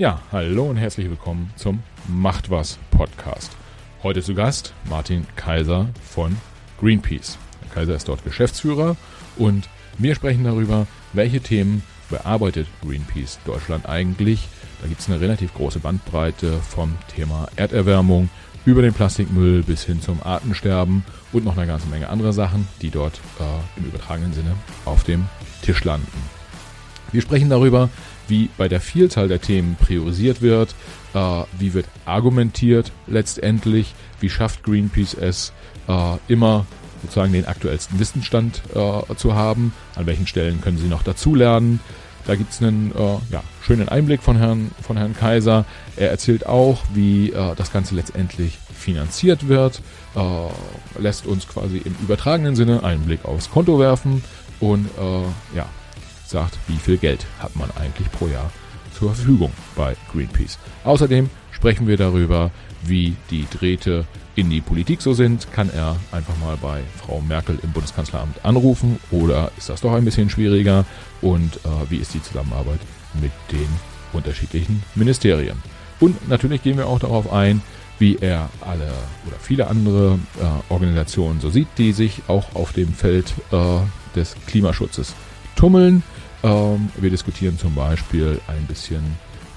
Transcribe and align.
Ja, 0.00 0.18
hallo 0.32 0.64
und 0.64 0.78
herzlich 0.78 1.10
willkommen 1.10 1.52
zum 1.56 1.82
Macht 2.08 2.48
was 2.48 2.78
Podcast. 2.90 3.54
Heute 4.02 4.22
zu 4.22 4.34
Gast 4.34 4.72
Martin 4.88 5.26
Kaiser 5.36 5.90
von 6.02 6.38
Greenpeace. 6.80 7.36
Herr 7.60 7.74
Kaiser 7.74 7.96
ist 7.96 8.08
dort 8.08 8.24
Geschäftsführer 8.24 8.96
und 9.36 9.68
wir 9.98 10.14
sprechen 10.14 10.44
darüber, 10.44 10.86
welche 11.12 11.42
Themen 11.42 11.82
bearbeitet 12.08 12.66
Greenpeace 12.80 13.40
Deutschland 13.44 13.86
eigentlich. 13.90 14.48
Da 14.80 14.88
gibt 14.88 15.02
es 15.02 15.08
eine 15.10 15.20
relativ 15.20 15.52
große 15.52 15.80
Bandbreite 15.80 16.52
vom 16.60 16.94
Thema 17.14 17.48
Erderwärmung 17.56 18.30
über 18.64 18.80
den 18.80 18.94
Plastikmüll 18.94 19.62
bis 19.64 19.84
hin 19.84 20.00
zum 20.00 20.22
Artensterben 20.22 21.04
und 21.30 21.44
noch 21.44 21.58
eine 21.58 21.66
ganze 21.66 21.88
Menge 21.88 22.08
anderer 22.08 22.32
Sachen, 22.32 22.66
die 22.80 22.88
dort 22.88 23.20
äh, 23.38 23.78
im 23.78 23.84
übertragenen 23.84 24.32
Sinne 24.32 24.54
auf 24.86 25.04
dem 25.04 25.26
Tisch 25.60 25.84
landen. 25.84 26.08
Wir 27.12 27.20
sprechen 27.20 27.50
darüber, 27.50 27.90
wie 28.30 28.48
bei 28.56 28.68
der 28.68 28.80
Vielzahl 28.80 29.28
der 29.28 29.40
Themen 29.40 29.76
priorisiert 29.76 30.40
wird, 30.40 30.74
äh, 31.14 31.42
wie 31.58 31.74
wird 31.74 31.86
argumentiert 32.04 32.92
letztendlich, 33.06 33.94
wie 34.20 34.30
schafft 34.30 34.62
Greenpeace 34.62 35.14
es, 35.14 35.52
äh, 35.88 36.16
immer 36.28 36.66
sozusagen 37.02 37.32
den 37.32 37.46
aktuellsten 37.46 37.98
Wissensstand 37.98 38.62
äh, 38.74 39.14
zu 39.16 39.34
haben, 39.34 39.72
an 39.96 40.06
welchen 40.06 40.26
Stellen 40.26 40.60
können 40.60 40.78
sie 40.78 40.88
noch 40.88 41.02
dazulernen, 41.02 41.80
da 42.26 42.36
gibt 42.36 42.52
es 42.52 42.62
einen 42.62 42.92
äh, 42.92 43.32
ja, 43.32 43.42
schönen 43.62 43.88
Einblick 43.88 44.22
von 44.22 44.36
Herrn, 44.36 44.70
von 44.82 44.96
Herrn 44.96 45.16
Kaiser. 45.16 45.64
Er 45.96 46.10
erzählt 46.10 46.46
auch, 46.46 46.82
wie 46.92 47.32
äh, 47.32 47.54
das 47.56 47.72
Ganze 47.72 47.94
letztendlich 47.94 48.58
finanziert 48.72 49.48
wird, 49.48 49.82
äh, 50.14 51.00
lässt 51.00 51.26
uns 51.26 51.48
quasi 51.48 51.78
im 51.78 51.94
übertragenen 52.00 52.56
Sinne 52.56 52.84
einen 52.84 53.02
Blick 53.02 53.24
aufs 53.24 53.50
Konto 53.50 53.78
werfen 53.78 54.22
und 54.60 54.90
ja, 55.54 55.66
sagt, 56.30 56.58
wie 56.68 56.76
viel 56.76 56.96
Geld 56.96 57.26
hat 57.38 57.56
man 57.56 57.70
eigentlich 57.72 58.10
pro 58.12 58.28
Jahr 58.28 58.50
zur 58.96 59.14
Verfügung 59.14 59.52
bei 59.76 59.96
Greenpeace. 60.12 60.58
Außerdem 60.84 61.30
sprechen 61.52 61.86
wir 61.86 61.96
darüber, 61.96 62.50
wie 62.82 63.16
die 63.30 63.46
Drähte 63.50 64.06
in 64.36 64.48
die 64.48 64.60
Politik 64.60 65.02
so 65.02 65.12
sind, 65.12 65.52
kann 65.52 65.70
er 65.70 65.96
einfach 66.12 66.36
mal 66.38 66.56
bei 66.56 66.80
Frau 66.96 67.20
Merkel 67.20 67.58
im 67.62 67.72
Bundeskanzleramt 67.72 68.44
anrufen 68.44 68.98
oder 69.10 69.50
ist 69.58 69.68
das 69.68 69.80
doch 69.80 69.92
ein 69.92 70.04
bisschen 70.04 70.30
schwieriger 70.30 70.86
und 71.20 71.56
äh, 71.56 71.90
wie 71.90 71.96
ist 71.98 72.14
die 72.14 72.22
Zusammenarbeit 72.22 72.80
mit 73.20 73.32
den 73.52 73.68
unterschiedlichen 74.12 74.82
Ministerien. 74.94 75.62
Und 75.98 76.28
natürlich 76.28 76.62
gehen 76.62 76.78
wir 76.78 76.86
auch 76.86 76.98
darauf 76.98 77.32
ein, 77.32 77.60
wie 77.98 78.16
er 78.16 78.48
alle 78.62 78.90
oder 79.26 79.36
viele 79.40 79.66
andere 79.66 80.18
äh, 80.40 80.72
Organisationen 80.72 81.40
so 81.40 81.50
sieht, 81.50 81.68
die 81.76 81.92
sich 81.92 82.22
auch 82.28 82.54
auf 82.54 82.72
dem 82.72 82.94
Feld 82.94 83.34
äh, 83.52 83.80
des 84.16 84.34
Klimaschutzes 84.46 85.14
tummeln. 85.54 86.02
Ähm, 86.42 86.90
wir 86.96 87.10
diskutieren 87.10 87.58
zum 87.58 87.74
Beispiel 87.74 88.40
ein 88.46 88.66
bisschen 88.66 89.02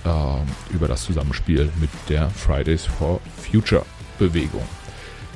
äh, 0.03 0.73
über 0.73 0.88
das 0.88 1.03
Zusammenspiel 1.03 1.72
mit 1.80 1.90
der 2.09 2.30
Fridays 2.30 2.86
for 2.86 3.22
Future 3.38 3.86
Bewegung. 4.20 4.64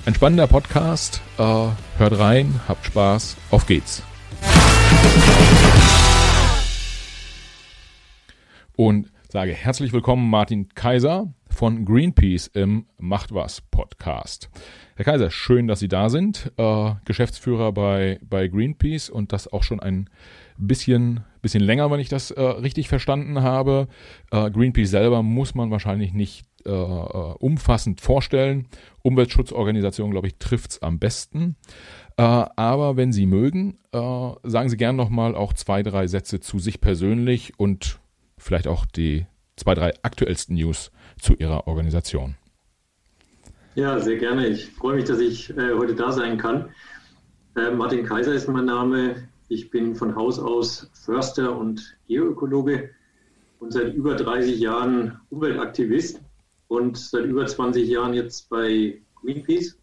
Ein 0.05 0.15
spannender 0.15 0.47
Podcast. 0.47 1.21
Äh, 1.37 1.43
hört 1.97 2.19
rein, 2.19 2.59
habt 2.67 2.85
Spaß, 2.85 3.37
auf 3.51 3.65
geht's. 3.65 4.03
Und 8.75 9.11
sage 9.29 9.53
herzlich 9.53 9.93
willkommen 9.93 10.29
Martin 10.29 10.69
Kaiser 10.75 11.33
von 11.49 11.85
Greenpeace 11.85 12.47
im 12.47 12.85
Macht 12.97 13.33
was 13.33 13.61
Podcast. 13.61 14.49
Herr 14.97 15.05
Kaiser, 15.05 15.29
schön, 15.29 15.67
dass 15.67 15.79
Sie 15.79 15.89
da 15.89 16.09
sind. 16.09 16.51
Äh, 16.57 16.93
Geschäftsführer 17.05 17.71
bei, 17.71 18.17
bei 18.27 18.47
Greenpeace 18.47 19.11
und 19.11 19.31
das 19.31 19.47
auch 19.47 19.61
schon 19.61 19.79
ein 19.79 20.09
bisschen, 20.57 21.19
bisschen 21.43 21.61
länger, 21.61 21.91
wenn 21.91 21.99
ich 21.99 22.09
das 22.09 22.31
äh, 22.31 22.41
richtig 22.41 22.89
verstanden 22.89 23.43
habe. 23.43 23.89
Äh, 24.31 24.49
Greenpeace 24.49 24.89
selber 24.89 25.21
muss 25.21 25.53
man 25.53 25.69
wahrscheinlich 25.69 26.13
nicht 26.13 26.47
äh, 26.65 26.71
äh, 26.71 27.33
umfassend 27.37 28.01
vorstellen. 28.01 28.69
Umweltschutzorganisation, 29.03 30.09
glaube 30.09 30.29
ich, 30.29 30.37
trifft 30.39 30.71
es 30.71 30.81
am 30.81 30.97
besten. 30.97 31.57
Äh, 32.17 32.23
aber 32.23 32.97
wenn 32.97 33.13
Sie 33.13 33.27
mögen, 33.27 33.77
sagen 33.91 34.69
Sie 34.69 34.77
gerne 34.77 34.97
nochmal 34.97 35.35
auch 35.35 35.53
zwei, 35.53 35.83
drei 35.83 36.07
Sätze 36.07 36.39
zu 36.39 36.57
sich 36.57 36.81
persönlich 36.81 37.53
und 37.57 37.99
vielleicht 38.39 38.67
auch 38.67 38.87
die 38.87 39.27
zwei, 39.57 39.75
drei 39.75 39.93
aktuellsten 40.01 40.55
News 40.55 40.91
zu 41.19 41.35
Ihrer 41.35 41.67
Organisation. 41.67 42.35
Ja, 43.77 43.99
sehr 43.99 44.17
gerne. 44.17 44.47
Ich 44.47 44.71
freue 44.71 44.95
mich, 44.95 45.05
dass 45.05 45.19
ich 45.19 45.55
äh, 45.55 45.75
heute 45.75 45.93
da 45.93 46.11
sein 46.11 46.39
kann. 46.39 46.71
Äh, 47.55 47.69
Martin 47.69 48.03
Kaiser 48.07 48.33
ist 48.33 48.47
mein 48.47 48.65
Name. 48.65 49.29
Ich 49.49 49.69
bin 49.69 49.95
von 49.95 50.15
Haus 50.15 50.39
aus 50.39 50.89
Förster 51.05 51.55
und 51.55 51.95
Geoökologe 52.07 52.89
und 53.59 53.71
seit 53.71 53.93
über 53.93 54.15
30 54.15 54.59
Jahren 54.59 55.19
Umweltaktivist 55.29 56.23
und 56.67 56.97
seit 56.97 57.25
über 57.25 57.45
20 57.45 57.87
Jahren 57.87 58.15
jetzt 58.15 58.49
bei 58.49 58.99
Greenpeace 59.21 59.77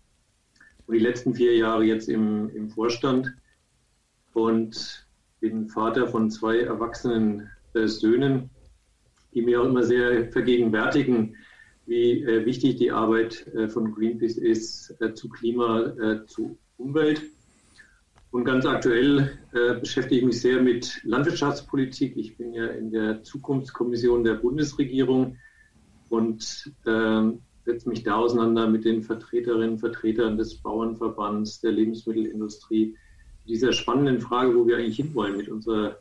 und 0.88 0.94
die 0.94 1.00
letzten 1.00 1.32
vier 1.32 1.56
Jahre 1.56 1.84
jetzt 1.84 2.08
im, 2.08 2.50
im 2.50 2.70
Vorstand 2.70 3.32
und 4.32 5.06
bin 5.38 5.68
Vater 5.68 6.08
von 6.08 6.32
zwei 6.32 6.62
erwachsenen 6.62 7.48
äh, 7.74 7.86
Söhnen, 7.86 8.50
die 9.34 9.42
mir 9.42 9.62
auch 9.62 9.66
immer 9.66 9.84
sehr 9.84 10.32
vergegenwärtigen, 10.32 11.36
wie 11.86 12.22
äh, 12.22 12.44
wichtig 12.46 12.76
die 12.76 12.90
Arbeit 12.90 13.46
äh, 13.54 13.68
von 13.68 13.92
Greenpeace 13.92 14.38
ist 14.38 14.94
äh, 15.00 15.14
zu 15.14 15.28
Klima, 15.28 16.24
zu 16.26 16.58
Umwelt. 16.76 17.22
Und 18.30 18.44
ganz 18.44 18.66
aktuell 18.66 19.38
beschäftige 19.80 20.16
ich 20.16 20.26
mich 20.26 20.40
sehr 20.40 20.60
mit 20.60 21.00
Landwirtschaftspolitik. 21.04 22.16
Ich 22.16 22.36
bin 22.36 22.52
ja 22.52 22.66
in 22.66 22.90
der 22.90 23.22
Zukunftskommission 23.22 24.24
der 24.24 24.34
Bundesregierung 24.34 25.36
und 26.08 26.72
äh, 26.84 27.30
setze 27.64 27.88
mich 27.88 28.02
da 28.02 28.16
auseinander 28.16 28.66
mit 28.66 28.84
den 28.84 29.02
Vertreterinnen 29.02 29.74
und 29.74 29.78
Vertretern 29.78 30.36
des 30.36 30.56
Bauernverbands, 30.56 31.60
der 31.60 31.70
Lebensmittelindustrie, 31.70 32.96
dieser 33.46 33.72
spannenden 33.72 34.20
Frage, 34.20 34.56
wo 34.56 34.66
wir 34.66 34.78
eigentlich 34.78 34.96
hinwollen 34.96 35.36
mit 35.36 35.48
unserer 35.48 35.98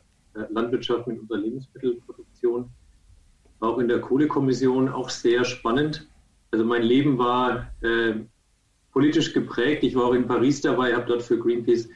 Landwirtschaft, 0.50 1.06
mit 1.06 1.20
unserer 1.20 1.38
Lebensmittelproduktion. 1.38 2.70
Auch 3.64 3.78
in 3.78 3.88
der 3.88 4.00
Kohlekommission 4.00 4.88
auch 4.88 5.08
sehr 5.08 5.44
spannend. 5.44 6.06
Also 6.50 6.64
mein 6.64 6.82
Leben 6.82 7.18
war 7.18 7.72
äh, 7.80 8.14
politisch 8.92 9.32
geprägt. 9.32 9.82
Ich 9.82 9.96
war 9.96 10.04
auch 10.04 10.12
in 10.12 10.26
Paris 10.26 10.60
dabei, 10.60 10.94
habe 10.94 11.06
dort 11.06 11.22
für 11.22 11.38
Greenpeace 11.38 11.88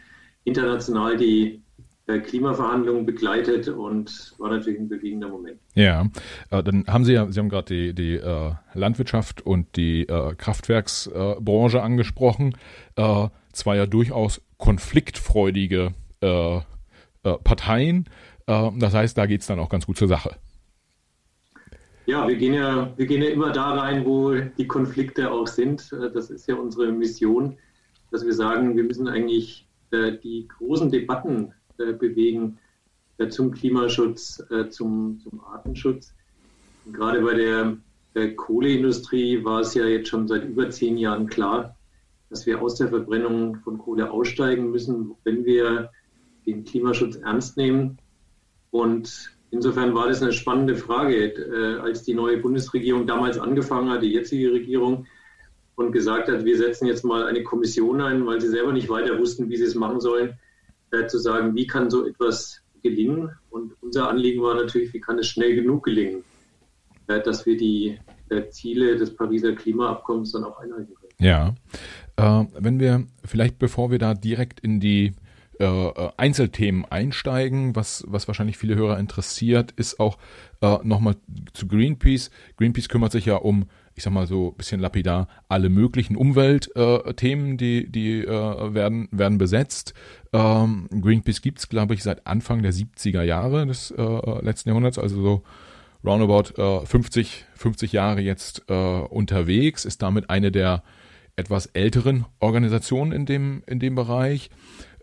international 0.44 1.16
die 1.16 1.62
äh, 2.08 2.20
Klimaverhandlungen 2.20 3.04
begleitet 3.04 3.68
und 3.68 4.34
war 4.38 4.48
natürlich 4.48 4.80
ein 4.80 4.88
bewegender 4.88 5.28
Moment. 5.28 5.60
Ja, 5.74 6.08
äh, 6.50 6.62
dann 6.62 6.86
haben 6.86 7.04
Sie 7.04 7.12
ja, 7.12 7.30
Sie 7.30 7.38
haben 7.38 7.50
gerade 7.50 7.74
die, 7.74 7.92
die 7.94 8.14
äh, 8.14 8.52
Landwirtschaft 8.72 9.42
und 9.42 9.76
die 9.76 10.06
Kraftwerksbranche 10.06 11.82
angesprochen. 11.82 12.56
Zwei 13.52 13.76
ja 13.76 13.86
durchaus 13.86 14.40
konfliktfreudige 14.56 15.92
Parteien. 17.22 18.08
das 18.46 18.94
heißt, 18.94 19.18
da 19.18 19.26
geht 19.26 19.42
es 19.42 19.46
dann 19.46 19.60
auch 19.60 19.68
ganz 19.68 19.86
gut 19.86 19.98
zur 19.98 20.08
Sache. 20.08 20.36
Ja, 22.08 22.26
wir 22.26 22.36
gehen 22.36 22.54
ja, 22.54 22.90
wir 22.96 23.04
gehen 23.04 23.20
ja 23.20 23.28
immer 23.28 23.52
da 23.52 23.74
rein, 23.74 24.06
wo 24.06 24.32
die 24.32 24.66
Konflikte 24.66 25.30
auch 25.30 25.46
sind. 25.46 25.92
Das 25.92 26.30
ist 26.30 26.48
ja 26.48 26.54
unsere 26.54 26.90
Mission, 26.90 27.58
dass 28.10 28.24
wir 28.24 28.32
sagen, 28.32 28.78
wir 28.78 28.84
müssen 28.84 29.08
eigentlich 29.08 29.68
die 29.92 30.48
großen 30.48 30.90
Debatten 30.90 31.52
äh, 31.76 31.92
bewegen 31.92 32.58
äh, 33.18 33.28
zum 33.28 33.50
Klimaschutz, 33.50 34.42
äh, 34.50 34.70
zum, 34.70 35.20
zum 35.20 35.40
Artenschutz. 35.40 36.14
Und 36.86 36.94
gerade 36.94 37.20
bei 37.20 37.34
der, 37.34 37.76
der 38.14 38.34
Kohleindustrie 38.36 39.44
war 39.44 39.60
es 39.60 39.74
ja 39.74 39.84
jetzt 39.84 40.08
schon 40.08 40.28
seit 40.28 40.46
über 40.46 40.70
zehn 40.70 40.96
Jahren 40.96 41.26
klar, 41.26 41.76
dass 42.30 42.46
wir 42.46 42.62
aus 42.62 42.76
der 42.76 42.88
Verbrennung 42.88 43.56
von 43.56 43.76
Kohle 43.76 44.10
aussteigen 44.10 44.70
müssen, 44.70 45.14
wenn 45.24 45.44
wir 45.44 45.90
den 46.46 46.64
Klimaschutz 46.64 47.16
ernst 47.16 47.58
nehmen. 47.58 47.98
Und 48.70 49.37
insofern 49.50 49.94
war 49.94 50.08
das 50.08 50.22
eine 50.22 50.32
spannende 50.32 50.76
Frage, 50.76 51.80
als 51.82 52.02
die 52.02 52.14
neue 52.14 52.38
Bundesregierung 52.38 53.06
damals 53.06 53.38
angefangen 53.38 53.90
hat, 53.90 54.02
die 54.02 54.12
jetzige 54.12 54.52
Regierung, 54.52 55.06
und 55.78 55.92
gesagt 55.92 56.28
hat, 56.28 56.44
wir 56.44 56.58
setzen 56.58 56.86
jetzt 56.86 57.04
mal 57.04 57.26
eine 57.26 57.44
Kommission 57.44 58.00
ein, 58.00 58.26
weil 58.26 58.40
sie 58.40 58.48
selber 58.48 58.72
nicht 58.72 58.88
weiter 58.88 59.16
wussten, 59.18 59.48
wie 59.48 59.56
sie 59.56 59.64
es 59.64 59.76
machen 59.76 60.00
sollen, 60.00 60.34
äh, 60.90 61.06
zu 61.06 61.18
sagen, 61.18 61.54
wie 61.54 61.68
kann 61.68 61.88
so 61.88 62.04
etwas 62.04 62.60
gelingen? 62.82 63.30
Und 63.50 63.74
unser 63.80 64.08
Anliegen 64.08 64.42
war 64.42 64.56
natürlich, 64.56 64.92
wie 64.92 65.00
kann 65.00 65.20
es 65.20 65.28
schnell 65.28 65.54
genug 65.54 65.84
gelingen, 65.84 66.24
äh, 67.06 67.20
dass 67.20 67.46
wir 67.46 67.56
die 67.56 67.96
äh, 68.28 68.48
Ziele 68.50 68.96
des 68.96 69.14
Pariser 69.14 69.52
Klimaabkommens 69.52 70.32
dann 70.32 70.42
auch 70.42 70.58
einhalten 70.58 70.94
können. 70.94 71.12
Ja, 71.20 71.54
äh, 72.16 72.44
wenn 72.58 72.80
wir 72.80 73.06
vielleicht, 73.24 73.60
bevor 73.60 73.92
wir 73.92 74.00
da 74.00 74.14
direkt 74.14 74.58
in 74.58 74.80
die 74.80 75.12
äh, 75.58 75.64
äh, 75.64 76.10
Einzelthemen 76.16 76.84
einsteigen, 76.84 77.74
was, 77.76 78.04
was 78.06 78.28
wahrscheinlich 78.28 78.58
viele 78.58 78.76
Hörer 78.76 78.98
interessiert, 78.98 79.72
ist 79.72 80.00
auch 80.00 80.18
äh, 80.60 80.78
nochmal 80.82 81.16
zu 81.52 81.66
Greenpeace. 81.66 82.30
Greenpeace 82.56 82.88
kümmert 82.88 83.12
sich 83.12 83.26
ja 83.26 83.36
um 83.36 83.66
ich 83.98 84.04
sag 84.04 84.12
mal 84.12 84.28
so 84.28 84.50
ein 84.50 84.56
bisschen 84.56 84.78
lapidar, 84.78 85.26
alle 85.48 85.68
möglichen 85.68 86.14
Umweltthemen, 86.14 87.54
äh, 87.54 87.56
die, 87.56 87.90
die 87.90 88.20
äh, 88.20 88.74
werden, 88.74 89.08
werden 89.10 89.38
besetzt. 89.38 89.92
Ähm, 90.32 90.88
Greenpeace 91.00 91.42
gibt's 91.42 91.68
glaube 91.68 91.94
ich, 91.94 92.04
seit 92.04 92.24
Anfang 92.24 92.62
der 92.62 92.72
70er 92.72 93.22
Jahre 93.22 93.66
des 93.66 93.90
äh, 93.90 94.40
letzten 94.40 94.68
Jahrhunderts, 94.68 95.00
also 95.00 95.20
so 95.20 95.42
roundabout 96.04 96.62
äh, 96.62 96.86
50, 96.86 97.46
50 97.56 97.92
Jahre 97.92 98.20
jetzt 98.20 98.70
unterwegs, 98.70 99.84
ist 99.84 100.00
damit 100.00 100.30
eine 100.30 100.52
der 100.52 100.84
etwas 101.34 101.66
älteren 101.66 102.24
Organisationen 102.38 103.12
in 103.12 103.26
dem, 103.26 103.62
in 103.66 103.80
dem 103.80 103.96
Bereich. 103.96 104.50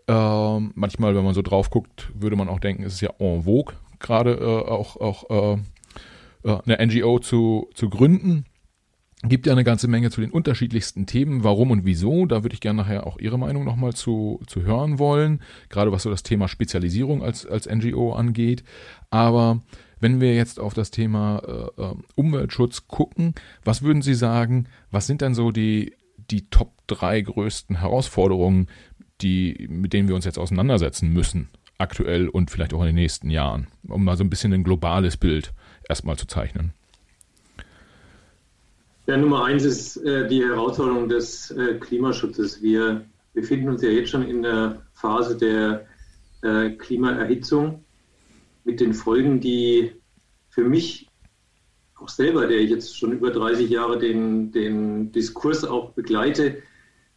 Äh, 0.08 0.60
manchmal, 0.74 1.14
wenn 1.16 1.24
man 1.24 1.34
so 1.34 1.42
drauf 1.42 1.70
guckt, 1.70 2.10
würde 2.14 2.36
man 2.36 2.48
auch 2.48 2.60
denken, 2.60 2.84
es 2.84 2.94
ist 2.94 3.00
ja 3.00 3.10
en 3.18 3.42
vogue, 3.42 3.74
gerade 3.98 4.34
äh, 4.34 4.70
auch, 4.70 4.96
auch 4.96 5.30
äh, 5.30 6.48
äh 6.48 6.58
eine 6.64 6.86
NGO 6.86 7.18
zu, 7.18 7.68
zu 7.74 7.88
gründen. 7.88 8.44
Gibt 9.22 9.46
ja 9.46 9.52
eine 9.52 9.64
ganze 9.64 9.88
Menge 9.88 10.10
zu 10.10 10.20
den 10.20 10.30
unterschiedlichsten 10.30 11.06
Themen, 11.06 11.42
warum 11.42 11.70
und 11.70 11.84
wieso. 11.84 12.26
Da 12.26 12.44
würde 12.44 12.54
ich 12.54 12.60
gerne 12.60 12.82
nachher 12.82 13.06
auch 13.06 13.18
Ihre 13.18 13.38
Meinung 13.38 13.64
nochmal 13.64 13.94
zu, 13.94 14.40
zu 14.46 14.62
hören 14.62 14.98
wollen, 14.98 15.40
gerade 15.70 15.90
was 15.90 16.02
so 16.02 16.10
das 16.10 16.22
Thema 16.22 16.48
Spezialisierung 16.48 17.22
als, 17.22 17.46
als 17.46 17.66
NGO 17.66 18.12
angeht. 18.12 18.62
Aber 19.10 19.62
wenn 19.98 20.20
wir 20.20 20.34
jetzt 20.34 20.60
auf 20.60 20.74
das 20.74 20.90
Thema 20.90 21.42
äh, 21.78 21.82
äh, 21.82 21.94
Umweltschutz 22.14 22.86
gucken, 22.86 23.34
was 23.64 23.82
würden 23.82 24.02
Sie 24.02 24.14
sagen, 24.14 24.68
was 24.90 25.06
sind 25.06 25.22
denn 25.22 25.34
so 25.34 25.50
die, 25.50 25.94
die 26.30 26.50
Top 26.50 26.74
drei 26.86 27.20
größten 27.20 27.80
Herausforderungen, 27.80 28.68
die, 29.20 29.66
mit 29.70 29.92
denen 29.92 30.08
wir 30.08 30.14
uns 30.14 30.24
jetzt 30.24 30.38
auseinandersetzen 30.38 31.12
müssen, 31.12 31.48
aktuell 31.78 32.28
und 32.28 32.50
vielleicht 32.50 32.74
auch 32.74 32.80
in 32.80 32.86
den 32.86 32.94
nächsten 32.94 33.30
Jahren, 33.30 33.68
um 33.88 34.04
mal 34.04 34.16
so 34.16 34.24
ein 34.24 34.30
bisschen 34.30 34.52
ein 34.52 34.64
globales 34.64 35.16
Bild 35.16 35.52
erstmal 35.88 36.16
zu 36.16 36.26
zeichnen? 36.26 36.72
Ja, 39.06 39.16
Nummer 39.16 39.44
eins 39.44 39.64
ist 39.64 39.98
äh, 39.98 40.26
die 40.26 40.42
Herausforderung 40.42 41.08
des 41.08 41.52
äh, 41.52 41.74
Klimaschutzes. 41.74 42.60
Wir 42.60 43.04
befinden 43.34 43.68
uns 43.68 43.82
ja 43.82 43.90
jetzt 43.90 44.10
schon 44.10 44.28
in 44.28 44.42
der 44.42 44.82
Phase 44.94 45.36
der 45.36 45.86
äh, 46.42 46.70
Klimaerhitzung 46.70 47.84
mit 48.64 48.80
den 48.80 48.94
Folgen, 48.94 49.40
die 49.40 49.92
für 50.50 50.64
mich 50.64 51.08
auch 52.00 52.08
selber, 52.08 52.46
der 52.46 52.58
ich 52.58 52.70
jetzt 52.70 52.98
schon 52.98 53.12
über 53.12 53.30
30 53.30 53.70
Jahre 53.70 53.98
den, 53.98 54.50
den 54.50 55.12
Diskurs 55.12 55.64
auch 55.64 55.92
begleite, 55.92 56.62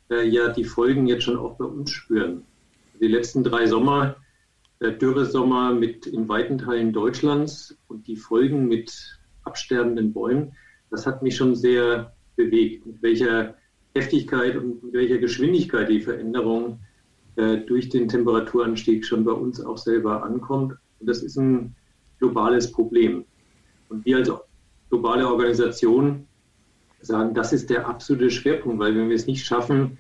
äh, 0.09 0.27
ja 0.27 0.50
die 0.50 0.63
Folgen 0.63 1.07
jetzt 1.07 1.23
schon 1.23 1.38
auch 1.38 1.56
bei 1.57 1.65
uns 1.65 1.91
spüren. 1.91 2.44
Die 3.00 3.07
letzten 3.07 3.44
drei 3.44 3.65
Sommer, 3.65 4.17
äh, 4.79 4.91
Dürresommer 4.91 5.73
mit 5.73 6.06
in 6.06 6.27
weiten 6.27 6.57
Teilen 6.57 6.94
Deutschlands 6.94 7.77
und 7.88 8.07
die 8.07 8.17
Folgen 8.17 8.67
mit 8.67 9.19
absterbenden 9.44 10.13
Bäumen, 10.13 10.53
das 10.89 11.06
hat 11.06 11.21
mich 11.21 11.35
schon 11.35 11.56
sehr 11.56 12.13
bewegt, 12.35 12.85
mit 12.85 13.01
welcher 13.01 13.56
Heftigkeit 13.95 14.56
und 14.56 14.83
mit 14.83 14.94
welcher 14.94 15.17
Geschwindigkeit 15.17 15.89
die 15.89 16.01
Veränderung 16.01 16.79
äh, 17.35 17.57
durch 17.57 17.89
den 17.89 18.07
Temperaturanstieg 18.07 19.06
schon 19.06 19.23
bei 19.23 19.31
uns 19.31 19.61
auch 19.61 19.77
selber 19.77 20.23
ankommt. 20.23 20.75
Und 21.00 21.07
das 21.07 21.23
ist 21.23 21.38
ein 21.38 21.75
globales 22.19 22.71
Problem. 22.71 23.25
Und 23.89 24.06
wir 24.06 24.17
als 24.17 24.31
globale 24.89 25.27
Organisation 25.27 26.27
sagen, 27.01 27.34
das 27.34 27.54
ist 27.54 27.69
der 27.69 27.88
absolute 27.88 28.30
Schwerpunkt, 28.30 28.80
weil 28.80 28.96
wenn 28.96 29.10
wir 29.10 29.16
es 29.16 29.28
nicht 29.28 29.46
schaffen, 29.46 29.98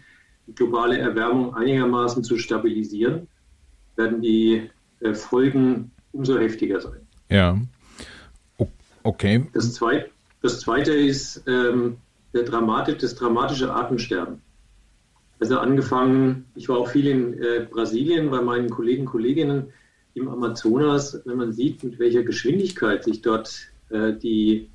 die 0.47 0.55
globale 0.55 0.97
Erwärmung 0.97 1.55
einigermaßen 1.55 2.23
zu 2.23 2.37
stabilisieren, 2.37 3.27
werden 3.95 4.21
die 4.21 4.69
äh, 5.01 5.13
Folgen 5.13 5.91
umso 6.11 6.37
heftiger 6.37 6.81
sein. 6.81 7.01
Ja. 7.29 7.59
Okay. 9.03 9.45
Das 9.53 9.73
zweite, 9.73 10.09
das 10.41 10.59
zweite 10.59 10.93
ist 10.93 11.43
ähm, 11.47 11.97
der 12.33 12.43
Dramatik, 12.43 12.99
das 12.99 13.15
dramatische 13.15 13.71
Artensterben. 13.71 14.41
Also 15.39 15.57
angefangen, 15.57 16.45
ich 16.55 16.67
war 16.67 16.77
auch 16.77 16.89
viel 16.89 17.07
in 17.07 17.33
äh, 17.41 17.65
Brasilien 17.69 18.29
bei 18.29 18.41
meinen 18.41 18.69
Kollegen, 18.69 19.05
Kolleginnen 19.05 19.71
im 20.15 20.27
Amazonas, 20.27 21.21
wenn 21.25 21.37
man 21.37 21.53
sieht, 21.53 21.83
mit 21.83 21.97
welcher 21.97 22.23
Geschwindigkeit 22.23 23.05
sich 23.05 23.21
dort 23.21 23.69
äh, 23.89 24.13
die 24.13 24.69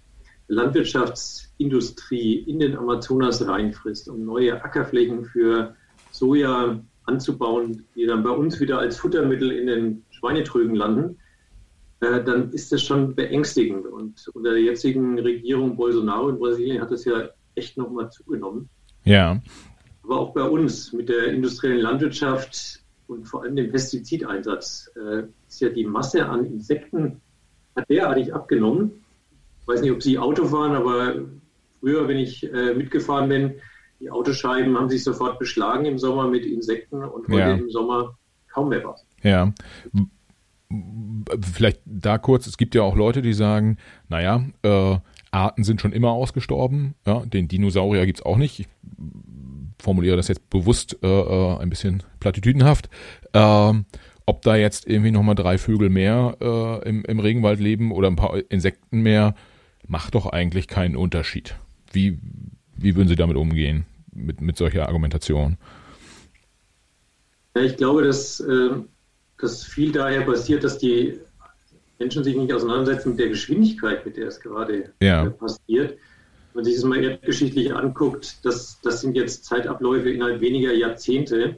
Landwirtschaftsindustrie 1.58 2.38
in 2.46 2.58
den 2.58 2.76
Amazonas 2.76 3.46
reinfrisst, 3.46 4.08
um 4.08 4.24
neue 4.24 4.62
Ackerflächen 4.62 5.24
für 5.24 5.74
Soja 6.10 6.80
anzubauen, 7.06 7.84
die 7.94 8.06
dann 8.06 8.22
bei 8.22 8.30
uns 8.30 8.60
wieder 8.60 8.78
als 8.78 8.96
Futtermittel 8.96 9.50
in 9.50 9.66
den 9.66 10.02
Schweinetrögen 10.10 10.74
landen, 10.74 11.18
äh, 12.00 12.22
dann 12.24 12.50
ist 12.52 12.72
das 12.72 12.82
schon 12.82 13.14
beängstigend. 13.14 13.86
Und 13.86 14.28
unter 14.32 14.52
der 14.52 14.62
jetzigen 14.62 15.18
Regierung 15.18 15.76
Bolsonaro 15.76 16.30
in 16.30 16.38
Brasilien 16.38 16.80
hat 16.80 16.90
das 16.90 17.04
ja 17.04 17.28
echt 17.54 17.76
nochmal 17.76 18.10
zugenommen. 18.10 18.68
Ja. 19.04 19.40
Aber 20.02 20.20
auch 20.20 20.34
bei 20.34 20.42
uns 20.42 20.92
mit 20.92 21.08
der 21.08 21.28
industriellen 21.28 21.80
Landwirtschaft 21.80 22.80
und 23.06 23.26
vor 23.26 23.42
allem 23.42 23.56
dem 23.56 23.70
Pestizideinsatz 23.70 24.90
äh, 24.96 25.24
ist 25.46 25.60
ja 25.60 25.68
die 25.68 25.84
Masse 25.84 26.26
an 26.26 26.46
Insekten 26.46 27.20
hat 27.76 27.88
derartig 27.90 28.32
abgenommen. 28.32 29.04
Ich 29.60 29.68
weiß 29.68 29.80
nicht, 29.80 29.92
ob 29.92 30.02
Sie 30.02 30.18
Auto 30.18 30.46
fahren, 30.46 30.76
aber 30.76 31.24
früher, 31.84 32.08
wenn 32.08 32.18
ich 32.18 32.50
äh, 32.52 32.74
mitgefahren 32.74 33.28
bin, 33.28 33.54
die 34.00 34.10
Autoscheiben 34.10 34.76
haben 34.76 34.88
sich 34.88 35.04
sofort 35.04 35.38
beschlagen 35.38 35.84
im 35.84 35.98
Sommer 35.98 36.28
mit 36.28 36.46
Insekten 36.46 37.04
und 37.04 37.28
heute 37.28 37.38
ja. 37.38 37.54
im 37.54 37.70
Sommer 37.70 38.16
kaum 38.52 38.70
mehr 38.70 38.84
was. 38.84 39.06
Ja. 39.22 39.52
Vielleicht 41.40 41.80
da 41.84 42.18
kurz, 42.18 42.46
es 42.46 42.56
gibt 42.56 42.74
ja 42.74 42.82
auch 42.82 42.96
Leute, 42.96 43.22
die 43.22 43.34
sagen, 43.34 43.76
naja, 44.08 44.44
äh, 44.62 44.96
Arten 45.30 45.64
sind 45.64 45.80
schon 45.80 45.92
immer 45.92 46.10
ausgestorben, 46.10 46.94
ja, 47.06 47.20
den 47.26 47.48
Dinosaurier 47.48 48.06
gibt 48.06 48.20
es 48.20 48.26
auch 48.26 48.36
nicht. 48.36 48.60
Ich 48.60 48.68
formuliere 49.78 50.16
das 50.16 50.28
jetzt 50.28 50.48
bewusst 50.48 50.98
äh, 51.02 51.06
äh, 51.06 51.58
ein 51.58 51.70
bisschen 51.70 52.02
platitüdenhaft. 52.20 52.88
Ähm, 53.32 53.84
ob 54.26 54.42
da 54.42 54.56
jetzt 54.56 54.86
irgendwie 54.86 55.10
nochmal 55.10 55.34
drei 55.34 55.58
Vögel 55.58 55.90
mehr 55.90 56.36
äh, 56.40 56.88
im, 56.88 57.04
im 57.04 57.20
Regenwald 57.20 57.60
leben 57.60 57.92
oder 57.92 58.08
ein 58.08 58.16
paar 58.16 58.38
Insekten 58.48 59.00
mehr, 59.00 59.34
macht 59.86 60.14
doch 60.14 60.26
eigentlich 60.26 60.66
keinen 60.66 60.96
Unterschied. 60.96 61.56
Wie, 61.94 62.18
wie 62.76 62.96
würden 62.96 63.08
Sie 63.08 63.16
damit 63.16 63.36
umgehen, 63.36 63.86
mit, 64.12 64.40
mit 64.40 64.56
solcher 64.56 64.88
Argumentation? 64.88 65.56
Ja, 67.56 67.62
ich 67.62 67.76
glaube, 67.76 68.02
dass, 68.02 68.40
äh, 68.40 68.70
dass 69.38 69.64
viel 69.64 69.92
daher 69.92 70.22
passiert, 70.22 70.64
dass 70.64 70.78
die 70.78 71.18
Menschen 71.98 72.24
sich 72.24 72.36
nicht 72.36 72.52
auseinandersetzen 72.52 73.10
mit 73.10 73.20
der 73.20 73.28
Geschwindigkeit, 73.28 74.04
mit 74.04 74.16
der 74.16 74.28
es 74.28 74.40
gerade 74.40 74.92
ja. 75.00 75.30
passiert. 75.30 75.90
Wenn 76.52 76.62
man 76.62 76.64
sich 76.64 76.74
das 76.74 76.84
mal 76.84 77.02
erdgeschichtlich 77.02 77.72
anguckt, 77.74 78.44
das, 78.44 78.80
das 78.82 79.00
sind 79.00 79.16
jetzt 79.16 79.44
Zeitabläufe 79.44 80.10
innerhalb 80.10 80.40
weniger 80.40 80.72
Jahrzehnte 80.72 81.56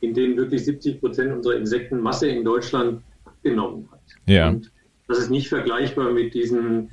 in 0.00 0.14
denen 0.14 0.36
wirklich 0.36 0.64
70 0.64 1.00
Prozent 1.00 1.32
unserer 1.32 1.56
Insektenmasse 1.56 2.28
in 2.28 2.44
Deutschland 2.44 3.02
abgenommen 3.24 3.88
hat. 3.90 4.00
Ja. 4.26 4.48
Und 4.48 4.70
das 5.08 5.18
ist 5.18 5.30
nicht 5.30 5.48
vergleichbar 5.48 6.12
mit 6.12 6.34
diesen 6.34 6.90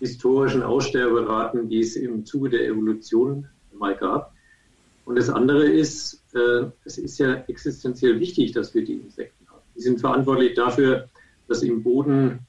historischen 0.00 0.62
Aussterberaten, 0.62 1.68
die 1.68 1.80
es 1.80 1.96
im 1.96 2.24
Zuge 2.24 2.50
der 2.50 2.66
Evolution 2.66 3.46
mal 3.72 3.94
gab. 3.94 4.32
Und 5.04 5.16
das 5.16 5.30
andere 5.30 5.64
ist, 5.64 6.22
äh, 6.34 6.66
es 6.84 6.98
ist 6.98 7.18
ja 7.18 7.44
existenziell 7.46 8.18
wichtig, 8.18 8.52
dass 8.52 8.74
wir 8.74 8.84
die 8.84 8.94
Insekten 8.94 9.46
haben. 9.48 9.62
Die 9.76 9.80
sind 9.80 10.00
verantwortlich 10.00 10.54
dafür, 10.54 11.08
dass 11.48 11.62
im 11.62 11.82
Boden 11.82 12.40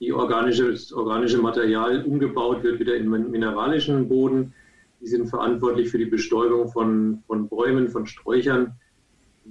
die 0.00 0.12
organische, 0.12 0.70
das 0.70 0.92
organische 0.92 1.38
Material 1.38 2.04
umgebaut 2.04 2.62
wird, 2.62 2.80
wieder 2.80 2.96
in 2.96 3.08
mineralischen 3.08 4.08
Boden. 4.08 4.54
Die 5.00 5.06
sind 5.06 5.28
verantwortlich 5.28 5.90
für 5.90 5.98
die 5.98 6.06
Bestäubung 6.06 6.68
von, 6.68 7.22
von 7.26 7.48
Bäumen, 7.48 7.88
von 7.88 8.06
Sträuchern 8.06 8.74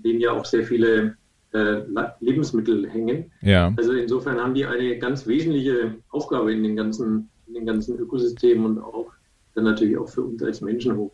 denen 0.03 0.19
ja 0.19 0.31
auch 0.31 0.45
sehr 0.45 0.63
viele 0.63 1.17
äh, 1.51 1.81
Lebensmittel 2.19 2.89
hängen. 2.89 3.31
Ja. 3.41 3.73
Also 3.77 3.93
insofern 3.93 4.39
haben 4.39 4.53
die 4.53 4.65
eine 4.65 4.97
ganz 4.97 5.27
wesentliche 5.27 5.95
Aufgabe 6.09 6.53
in 6.53 6.63
den 6.63 6.75
ganzen, 6.75 7.29
in 7.49 7.55
den 7.55 7.65
ganzen 7.65 7.97
Ökosystemen 7.97 8.65
und 8.65 8.79
auch 8.79 9.11
dann 9.55 9.65
natürlich 9.65 9.97
auch 9.97 10.07
für 10.07 10.21
uns 10.21 10.41
als 10.41 10.61
Menschen 10.61 10.95
hoch. 10.95 11.11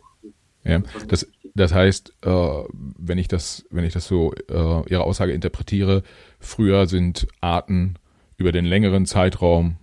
Ja, 0.64 0.82
das, 1.08 1.26
das 1.54 1.72
heißt, 1.72 2.12
äh, 2.22 2.64
wenn 2.98 3.18
ich 3.18 3.28
das, 3.28 3.64
wenn 3.70 3.84
ich 3.84 3.92
das 3.92 4.06
so 4.06 4.32
äh, 4.48 4.90
Ihre 4.90 5.04
Aussage 5.04 5.32
interpretiere, 5.32 6.02
früher 6.40 6.86
sind 6.86 7.26
Arten 7.40 7.94
über 8.36 8.52
den 8.52 8.64
längeren 8.64 9.06
Zeitraum 9.06 9.76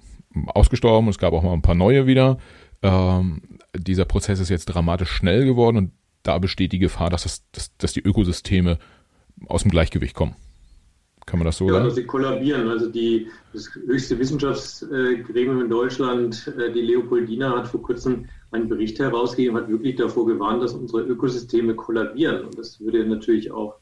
ausgestorben 0.48 1.10
es 1.10 1.20
gab 1.20 1.34
auch 1.34 1.44
mal 1.44 1.54
ein 1.54 1.62
paar 1.62 1.76
neue 1.76 2.06
wieder. 2.08 2.38
Ähm, 2.82 3.42
dieser 3.76 4.06
Prozess 4.06 4.40
ist 4.40 4.50
jetzt 4.50 4.66
dramatisch 4.66 5.10
schnell 5.10 5.46
geworden 5.46 5.78
und 5.78 5.92
da 6.24 6.38
besteht 6.38 6.72
die 6.72 6.80
Gefahr, 6.80 7.10
dass, 7.10 7.24
das, 7.24 7.44
dass, 7.52 7.78
dass 7.78 7.94
die 7.94 8.02
Ökosysteme 8.02 8.78
aus 9.48 9.64
dem 9.64 9.72
Gleichgewicht 9.72 10.16
kommen. 10.16 10.36
Kann 11.26 11.40
man 11.40 11.46
das 11.46 11.58
so 11.58 11.66
ja, 11.66 11.74
sagen? 11.74 11.86
Also 11.86 11.96
sie 11.96 12.06
kollabieren. 12.06 12.68
Also 12.68 12.90
die, 12.90 13.28
das 13.54 13.70
höchste 13.74 14.18
Wissenschaftsgremium 14.20 15.62
in 15.62 15.70
Deutschland, 15.70 16.54
äh, 16.58 16.72
die 16.72 16.82
Leopoldina, 16.82 17.58
hat 17.58 17.68
vor 17.68 17.82
kurzem 17.82 18.26
einen 18.52 18.70
Bericht 18.70 19.00
herausgegeben, 19.00 19.58
hat 19.58 19.70
wirklich 19.70 19.96
davor 19.96 20.26
gewarnt, 20.26 20.62
dass 20.62 20.74
unsere 20.74 21.02
Ökosysteme 21.04 21.76
kollabieren. 21.76 22.46
Und 22.46 22.58
das 22.58 22.80
würde 22.80 23.06
natürlich 23.06 23.52
auch 23.52 23.76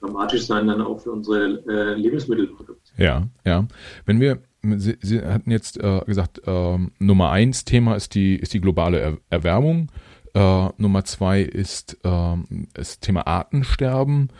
dramatisch 0.00 0.46
sein, 0.46 0.66
dann 0.66 0.80
auch 0.80 1.00
für 1.00 1.12
unsere 1.12 1.62
äh, 1.68 1.94
Lebensmittelprodukte. 1.94 2.92
Ja, 2.96 3.28
ja. 3.44 3.66
Wenn 4.06 4.20
wir, 4.20 4.38
Sie, 4.76 4.96
Sie 5.00 5.20
hatten 5.20 5.50
jetzt 5.50 5.82
äh, 5.82 6.00
gesagt, 6.06 6.42
äh, 6.46 6.78
Nummer 6.98 7.30
eins 7.30 7.64
Thema 7.64 7.96
ist 7.96 8.14
die, 8.14 8.36
ist 8.36 8.54
die 8.54 8.60
globale 8.60 8.98
er 8.98 9.18
Erwärmung. 9.30 9.90
Äh, 10.34 10.68
Nummer 10.78 11.04
zwei 11.04 11.42
ist 11.42 11.98
ähm, 12.04 12.68
das 12.72 12.98
Thema 12.98 13.26
Artensterben. 13.26 14.30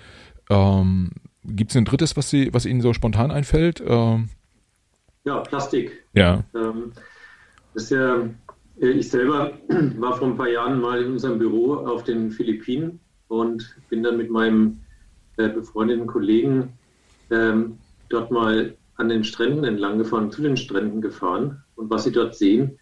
Ähm, 0.50 1.10
Gibt 1.44 1.70
es 1.70 1.76
ein 1.76 1.84
drittes, 1.84 2.16
was, 2.16 2.30
Sie, 2.30 2.52
was 2.52 2.66
Ihnen 2.66 2.80
so 2.80 2.92
spontan 2.92 3.30
einfällt? 3.30 3.82
Ähm, 3.86 4.30
ja, 5.24 5.40
Plastik. 5.40 6.04
Ja. 6.12 6.44
Ähm, 6.54 6.92
ja, 7.74 8.28
äh, 8.80 8.88
ich 8.88 9.10
selber 9.10 9.52
war 9.98 10.16
vor 10.16 10.28
ein 10.28 10.36
paar 10.36 10.48
Jahren 10.48 10.80
mal 10.80 11.02
in 11.02 11.12
unserem 11.12 11.38
Büro 11.38 11.74
auf 11.74 12.04
den 12.04 12.30
Philippinen 12.30 13.00
und 13.28 13.76
bin 13.88 14.02
dann 14.02 14.16
mit 14.16 14.30
meinem 14.30 14.80
äh, 15.36 15.48
befreundeten 15.48 16.06
Kollegen 16.06 16.72
ähm, 17.30 17.78
dort 18.08 18.30
mal 18.30 18.76
an 18.96 19.08
den 19.08 19.24
Stränden 19.24 19.64
entlang 19.64 19.98
gefahren, 19.98 20.30
zu 20.30 20.42
den 20.42 20.56
Stränden 20.56 21.00
gefahren. 21.00 21.62
Und 21.74 21.90
was 21.90 22.04
Sie 22.04 22.12
dort 22.12 22.36
sehen, 22.36 22.78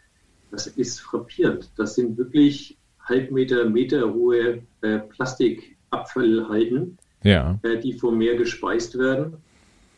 das 0.50 0.66
ist 0.66 1.00
frappierend. 1.00 1.71
Das 1.76 1.95
sind 1.95 2.19
wirklich 2.19 2.76
Halbmeter, 3.00 3.69
Meter 3.69 4.12
hohe 4.12 4.62
äh, 4.83 4.99
Plastikabfallhalden, 4.99 6.99
ja. 7.23 7.59
die 7.83 7.95
vom 7.95 8.19
Meer 8.19 8.37
gespeist 8.37 8.99
werden. 8.99 9.37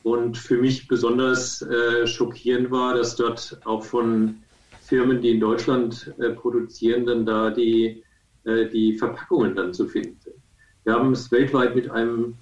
Und 0.02 0.36
für 0.36 0.58
mich 0.58 0.86
besonders 0.86 1.62
äh, 1.62 2.06
schockierend 2.06 2.70
war, 2.70 2.94
dass 2.94 3.16
dort 3.16 3.58
auch 3.64 3.82
von 3.82 4.36
Firmen, 4.82 5.22
die 5.22 5.30
in 5.30 5.40
Deutschland 5.40 6.12
äh, 6.18 6.30
produzieren, 6.30 7.06
dann 7.06 7.24
da 7.24 7.50
die, 7.50 8.04
äh, 8.44 8.68
die 8.68 8.98
Verpackungen 8.98 9.56
dann 9.56 9.72
zu 9.72 9.86
finden 9.86 10.20
sind. 10.20 10.36
Wir 10.84 10.92
haben 10.92 11.12
es 11.12 11.32
weltweit 11.32 11.74
mit 11.74 11.90
einem 11.90 12.34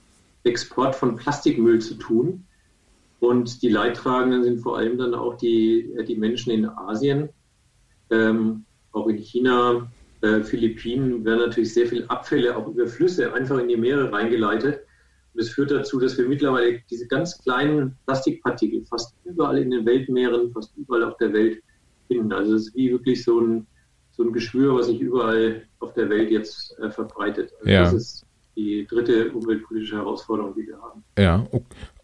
Export 0.42 0.96
von 0.96 1.14
Plastikmüll 1.16 1.80
zu 1.80 1.94
tun. 1.94 2.44
Und 3.20 3.62
die 3.62 3.68
Leidtragenden 3.68 4.42
sind 4.42 4.60
vor 4.60 4.78
allem 4.78 4.98
dann 4.98 5.14
auch 5.14 5.36
die, 5.36 5.92
äh, 5.96 6.04
die 6.04 6.16
Menschen 6.16 6.50
in 6.50 6.68
Asien, 6.68 7.28
ähm, 8.10 8.64
auch 8.90 9.06
in 9.06 9.18
China, 9.18 9.88
äh, 10.22 10.42
Philippinen 10.42 11.24
werden 11.24 11.40
natürlich 11.40 11.74
sehr 11.74 11.86
viele 11.86 12.08
Abfälle 12.08 12.56
auch 12.56 12.68
über 12.68 12.86
Flüsse 12.86 13.32
einfach 13.32 13.58
in 13.58 13.68
die 13.68 13.76
Meere 13.76 14.12
reingeleitet. 14.12 14.80
Und 15.34 15.42
das 15.42 15.50
führt 15.50 15.70
dazu, 15.70 15.98
dass 15.98 16.16
wir 16.16 16.28
mittlerweile 16.28 16.80
diese 16.90 17.06
ganz 17.06 17.42
kleinen 17.42 17.96
Plastikpartikel 18.06 18.84
fast 18.84 19.14
überall 19.24 19.58
in 19.58 19.70
den 19.70 19.84
Weltmeeren, 19.84 20.52
fast 20.52 20.76
überall 20.76 21.04
auf 21.04 21.16
der 21.16 21.32
Welt 21.32 21.62
finden. 22.06 22.32
Also 22.32 22.54
es 22.54 22.68
ist 22.68 22.76
wie 22.76 22.90
wirklich 22.90 23.24
so 23.24 23.40
ein, 23.40 23.66
so 24.12 24.22
ein 24.22 24.32
Geschwür, 24.32 24.74
was 24.76 24.86
sich 24.86 25.00
überall 25.00 25.62
auf 25.80 25.92
der 25.94 26.08
Welt 26.08 26.30
jetzt 26.30 26.78
äh, 26.78 26.90
verbreitet. 26.90 27.52
Also 27.60 27.70
ja. 27.70 27.82
Das 27.84 27.92
ist 27.94 28.26
die 28.54 28.86
dritte 28.86 29.30
umweltpolitische 29.32 29.96
Herausforderung, 29.96 30.54
die 30.54 30.66
wir 30.66 30.80
haben. 30.80 31.02
Ja, 31.18 31.46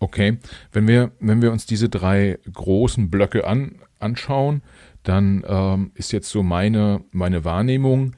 okay. 0.01 0.39
Wenn 0.73 0.89
wir, 0.89 1.13
wenn 1.21 1.43
wir 1.43 1.53
uns 1.53 1.67
diese 1.67 1.89
drei 1.89 2.39
großen 2.53 3.11
Blöcke 3.11 3.47
an, 3.47 3.77
anschauen, 3.99 4.63
dann 5.09 5.43
ähm, 5.49 5.91
ist 5.95 6.13
jetzt 6.13 6.29
so 6.29 6.43
meine, 6.43 7.03
meine 7.13 7.45
Wahrnehmung, 7.45 8.15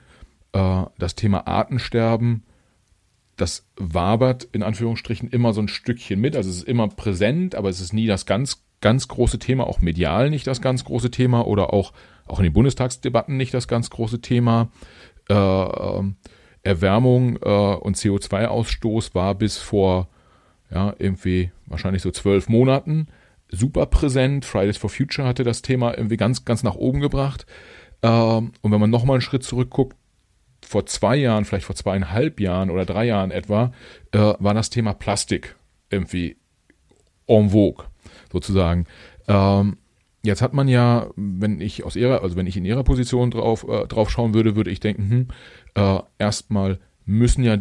äh, 0.53 0.83
das 0.99 1.15
Thema 1.15 1.47
Artensterben, 1.47 2.43
das 3.37 3.65
wabert 3.77 4.49
in 4.53 4.65
Anführungsstrichen 4.65 5.31
immer 5.31 5.53
so 5.53 5.63
ein 5.63 5.69
Stückchen 5.69 6.21
mit. 6.21 6.35
Also 6.35 6.51
es 6.51 6.57
ist 6.57 6.69
immer 6.69 6.89
präsent, 6.89 7.55
aber 7.55 7.69
es 7.69 7.81
ist 7.81 7.93
nie 7.93 8.07
das 8.07 8.27
ganz, 8.27 8.65
ganz 8.81 9.07
große 9.07 9.39
Thema, 9.39 9.69
auch 9.69 9.81
medial 9.81 10.31
nicht 10.31 10.49
das 10.49 10.61
ganz 10.61 10.85
große 10.85 11.13
Thema 11.13 11.47
oder 11.47 11.73
auch, 11.73 11.93
auch 12.27 12.41
in 12.41 12.45
den 12.45 12.53
Bundestagsdebatten 12.53 13.37
nicht 13.37 13.55
das 13.55 13.69
ganz 13.69 13.89
große 13.91 14.21
Thema. 14.21 14.69
Äh, 15.29 15.35
ähm, 15.35 16.17
Erwärmung 16.63 17.37
äh, 17.37 17.75
und 17.77 17.97
CO2-Ausstoß 17.97 19.15
war 19.15 19.37
bis 19.37 19.59
vor 19.59 20.09
ja, 20.71 20.93
irgendwie 20.99 21.53
wahrscheinlich 21.67 22.03
so 22.03 22.11
zwölf 22.11 22.49
Monaten 22.49 23.07
super 23.51 23.87
präsent. 23.87 24.45
Fridays 24.45 24.77
for 24.77 24.91
Future 24.91 25.27
hatte 25.27 25.45
das 25.45 25.63
Thema 25.63 25.97
irgendwie 25.97 26.17
ganz, 26.17 26.45
ganz 26.45 26.63
nach 26.63 26.77
oben 26.77 27.01
gebracht. 27.01 27.47
Ähm, 28.03 28.53
und 28.61 28.73
wenn 28.73 28.81
man 28.81 28.91
nochmal 28.91 29.17
einen 29.17 29.23
Schritt 29.23 29.43
zurückguckt, 29.43 29.97
vor 30.63 30.87
zwei 30.87 31.17
Jahren, 31.17 31.45
vielleicht 31.45 31.65
vor 31.65 31.75
zweieinhalb 31.75 32.39
Jahren 32.39 32.71
oder 32.71 32.85
drei 32.85 33.07
Jahren 33.07 33.31
etwa, 33.31 33.73
äh, 34.13 34.35
war 34.39 34.55
das 34.55 34.71
Thema 34.71 34.93
Plastik 34.93 35.57
irgendwie 35.91 36.37
en 37.27 37.51
vogue, 37.51 37.87
sozusagen. 38.33 38.87
Ähm, 39.27 39.79
jetzt 40.23 40.43
hat 40.43 40.53
man 40.53 40.69
ja, 40.69 41.09
wenn 41.17 41.61
ich 41.61 41.85
aus 41.85 41.97
ihrer, 41.97 42.23
also 42.23 42.37
wenn 42.37 42.47
ich 42.47 42.57
in 42.57 42.65
ihrer 42.65 42.85
Position 42.85 43.31
drauf, 43.31 43.67
äh, 43.69 43.87
drauf 43.87 44.11
schauen 44.11 44.35
würde, 44.35 44.57
würde 44.57 44.71
ich 44.71 44.81
denken, 44.81 45.11
hm, 45.11 45.29
äh, 45.75 46.03
erstmal 46.19 46.79
müssen 47.05 47.43
ja 47.43 47.59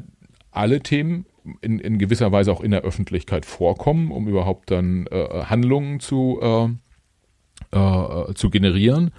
alle 0.51 0.81
Themen 0.81 1.25
in, 1.61 1.79
in 1.79 1.97
gewisser 1.97 2.31
Weise 2.31 2.51
auch 2.51 2.61
in 2.61 2.71
der 2.71 2.81
Öffentlichkeit 2.81 3.45
vorkommen, 3.45 4.11
um 4.11 4.27
überhaupt 4.27 4.71
dann 4.71 5.07
äh, 5.07 5.43
Handlungen 5.45 5.99
zu, 5.99 6.39
äh, 6.41 7.77
äh, 7.77 8.33
zu 8.33 8.49
generieren. 8.49 9.11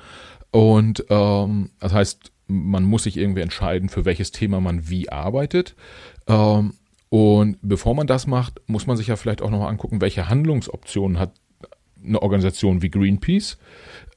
Und 0.50 1.04
ähm, 1.08 1.70
das 1.78 1.92
heißt, 1.92 2.32
man 2.46 2.84
muss 2.84 3.04
sich 3.04 3.16
irgendwie 3.16 3.42
entscheiden, 3.42 3.88
für 3.88 4.04
welches 4.04 4.32
Thema 4.32 4.60
man 4.60 4.88
wie 4.88 5.08
arbeitet. 5.08 5.76
Ähm, 6.26 6.74
und 7.08 7.58
bevor 7.62 7.94
man 7.94 8.06
das 8.06 8.26
macht, 8.26 8.60
muss 8.66 8.86
man 8.86 8.96
sich 8.96 9.08
ja 9.08 9.16
vielleicht 9.16 9.42
auch 9.42 9.50
noch 9.50 9.66
angucken, 9.66 10.00
welche 10.00 10.28
Handlungsoptionen 10.28 11.18
hat 11.18 11.32
eine 12.04 12.22
Organisation 12.22 12.82
wie 12.82 12.90
Greenpeace. 12.90 13.58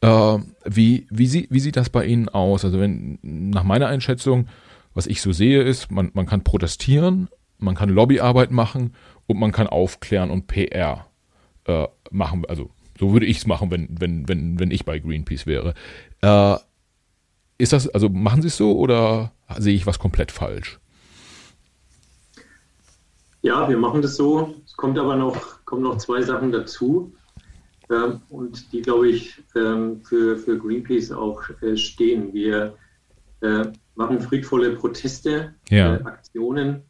Äh, 0.01 0.37
wie, 0.65 1.07
wie, 1.09 1.27
sie, 1.27 1.47
wie 1.49 1.59
sieht 1.59 1.75
das 1.75 1.89
bei 1.89 2.05
Ihnen 2.05 2.29
aus? 2.29 2.63
Also 2.65 2.79
wenn 2.79 3.19
nach 3.21 3.63
meiner 3.63 3.87
Einschätzung, 3.87 4.47
was 4.93 5.07
ich 5.07 5.21
so 5.21 5.31
sehe, 5.31 5.61
ist, 5.63 5.91
man, 5.91 6.11
man 6.13 6.25
kann 6.25 6.43
protestieren, 6.43 7.29
man 7.63 7.75
kann 7.75 7.89
Lobbyarbeit 7.89 8.51
machen 8.51 8.93
und 9.27 9.39
man 9.39 9.51
kann 9.51 9.67
aufklären 9.67 10.29
und 10.29 10.47
PR 10.47 11.07
äh, 11.65 11.87
machen. 12.11 12.45
Also 12.47 12.69
so 12.99 13.13
würde 13.13 13.25
ich 13.25 13.37
es 13.37 13.47
machen, 13.47 13.71
wenn, 13.71 13.89
wenn, 13.99 14.27
wenn, 14.27 14.59
wenn 14.59 14.71
ich 14.71 14.85
bei 14.85 14.99
Greenpeace 14.99 15.45
wäre. 15.45 15.73
Äh, 16.21 16.57
ist 17.57 17.73
das, 17.73 17.87
also 17.89 18.09
machen 18.09 18.41
Sie 18.41 18.49
es 18.49 18.57
so 18.57 18.77
oder 18.77 19.31
sehe 19.57 19.75
ich 19.75 19.87
was 19.87 19.99
komplett 19.99 20.31
falsch? 20.31 20.79
Ja, 23.41 23.67
wir 23.67 23.77
machen 23.77 24.01
das 24.01 24.15
so. 24.15 24.55
Es 24.65 24.75
kommt 24.75 24.97
aber 24.97 25.15
noch, 25.15 25.65
kommen 25.65 25.83
noch 25.83 25.97
zwei 25.97 26.21
Sachen 26.21 26.51
dazu. 26.51 27.13
Ähm, 27.89 28.21
und 28.29 28.71
die, 28.71 28.81
glaube 28.81 29.09
ich, 29.09 29.41
ähm, 29.55 30.01
für, 30.03 30.37
für 30.37 30.57
Greenpeace 30.57 31.11
auch 31.11 31.41
äh, 31.61 31.75
stehen. 31.75 32.33
Wir 32.33 32.75
äh, 33.41 33.65
machen 33.95 34.21
friedvolle 34.21 34.71
Proteste, 34.71 35.53
ja. 35.69 35.95
äh, 35.95 36.03
Aktionen, 36.03 36.83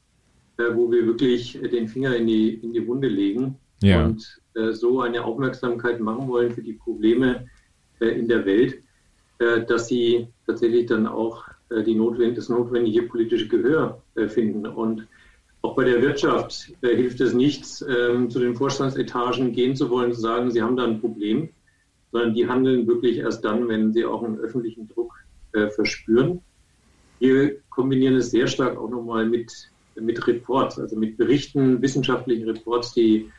wo 0.58 0.92
wir 0.92 1.06
wirklich 1.06 1.60
den 1.72 1.88
Finger 1.88 2.16
in 2.16 2.28
die, 2.28 2.54
in 2.56 2.74
die 2.74 2.86
Wunde 2.86 3.08
legen 3.08 3.58
ja. 3.82 4.06
und 4.06 4.40
äh, 4.56 4.72
so 4.72 5.02
eine 5.02 5.24
Aufmerksamkeit 5.24 6.00
machen 6.00 6.28
wollen 6.28 6.52
für 6.52 6.62
die 6.62 6.74
Probleme 6.74 7.48
äh, 8.00 8.08
in 8.08 8.28
der 8.28 8.46
Welt, 8.46 8.80
dass 9.68 9.88
sie 9.88 10.28
tatsächlich 10.46 10.86
dann 10.86 11.06
auch 11.06 11.44
die 11.70 11.96
notwendig, 11.96 12.36
das 12.36 12.48
notwendige 12.48 13.04
politische 13.04 13.50
Gehör 13.50 14.02
finden. 14.28 14.66
Und 14.66 15.06
auch 15.64 15.76
bei 15.76 15.84
der 15.84 16.02
Wirtschaft 16.02 16.72
hilft 16.82 17.20
es 17.20 17.34
nichts, 17.34 17.84
ähm, 17.90 18.30
zu 18.30 18.40
den 18.40 18.56
Vorstandsetagen 18.56 19.52
gehen 19.52 19.76
zu 19.76 19.90
wollen, 19.90 20.14
zu 20.14 20.22
sagen, 20.22 20.50
sie 20.52 20.62
haben 20.62 20.78
da 20.78 20.86
ein 20.86 21.02
Problem, 21.02 21.50
sondern 22.14 22.36
die 22.36 22.48
handeln 22.48 22.88
wirklich 22.88 23.18
erst 23.18 23.44
dann, 23.44 23.68
wenn 23.68 23.92
sie 23.92 24.06
auch 24.06 24.24
einen 24.24 24.38
öffentlichen 24.38 24.88
Druck 24.88 25.14
verspüren. 25.52 26.40
Wir 27.20 27.58
kombinieren 27.70 28.16
es 28.16 28.32
sehr 28.32 28.48
stark 28.48 28.78
auch 28.78 28.90
nochmal 28.90 29.28
mit 29.28 29.52
mit 29.96 30.26
Reports, 30.28 30.80
also 30.80 30.96
mit 30.96 31.18
Berichten, 31.18 31.82
wissenschaftlichen 31.82 32.50
Reports, 32.50 32.94
die 32.94 33.32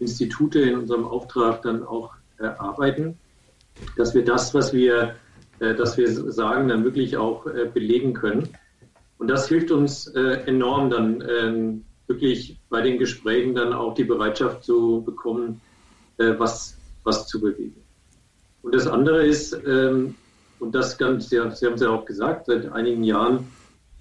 Institute 0.00 0.60
in 0.60 0.78
unserem 0.78 1.04
Auftrag 1.04 1.62
dann 1.62 1.84
auch 1.84 2.14
erarbeiten, 2.38 3.18
dass 3.96 4.14
wir 4.14 4.24
das, 4.24 4.54
was 4.54 4.72
wir, 4.72 5.14
äh, 5.60 5.74
dass 5.74 5.96
wir 5.96 6.08
sagen, 6.32 6.68
dann 6.68 6.84
wirklich 6.84 7.16
auch 7.16 7.46
äh, 7.46 7.66
belegen 7.72 8.14
können. 8.14 8.48
Und 9.18 9.28
das 9.28 9.48
hilft 9.48 9.70
uns 9.70 10.06
äh, 10.08 10.42
enorm 10.46 10.90
dann 10.90 11.22
ähm, 11.28 11.84
wirklich 12.06 12.58
bei 12.70 12.80
den 12.80 12.98
Gesprächen 12.98 13.54
dann 13.54 13.72
auch 13.72 13.94
die 13.94 14.04
Bereitschaft 14.04 14.64
zu 14.64 15.02
bekommen, 15.04 15.60
was, 16.16 16.76
was 17.04 17.26
zu 17.28 17.40
bewegen. 17.40 17.80
Und 18.60 18.74
das 18.74 18.86
andere 18.86 19.24
ist, 19.24 19.56
ähm, 19.66 20.16
und 20.58 20.74
das 20.74 20.98
ganz, 20.98 21.30
Sie 21.30 21.38
haben 21.38 21.48
es 21.48 21.60
ja 21.60 21.88
auch 21.88 22.04
gesagt, 22.04 22.46
seit 22.46 22.70
einigen 22.72 23.04
Jahren, 23.04 23.46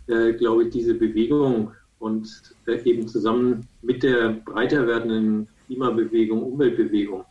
glaube 0.08 0.64
ich, 0.64 0.72
diese 0.72 0.96
Bewegung 0.96 1.72
und 2.00 2.56
äh, 2.66 2.82
eben 2.84 3.08
zusammen 3.08 3.68
mit 3.82 4.04
der 4.04 4.30
breiter 4.46 4.88
werdenden 4.88 5.48
Klimabewegung, 5.68 6.42
Umweltbewegung, 6.42 7.26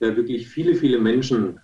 äh, 0.00 0.14
wirklich 0.14 0.48
viele, 0.48 0.74
viele 0.74 0.98
Menschen 0.98 1.60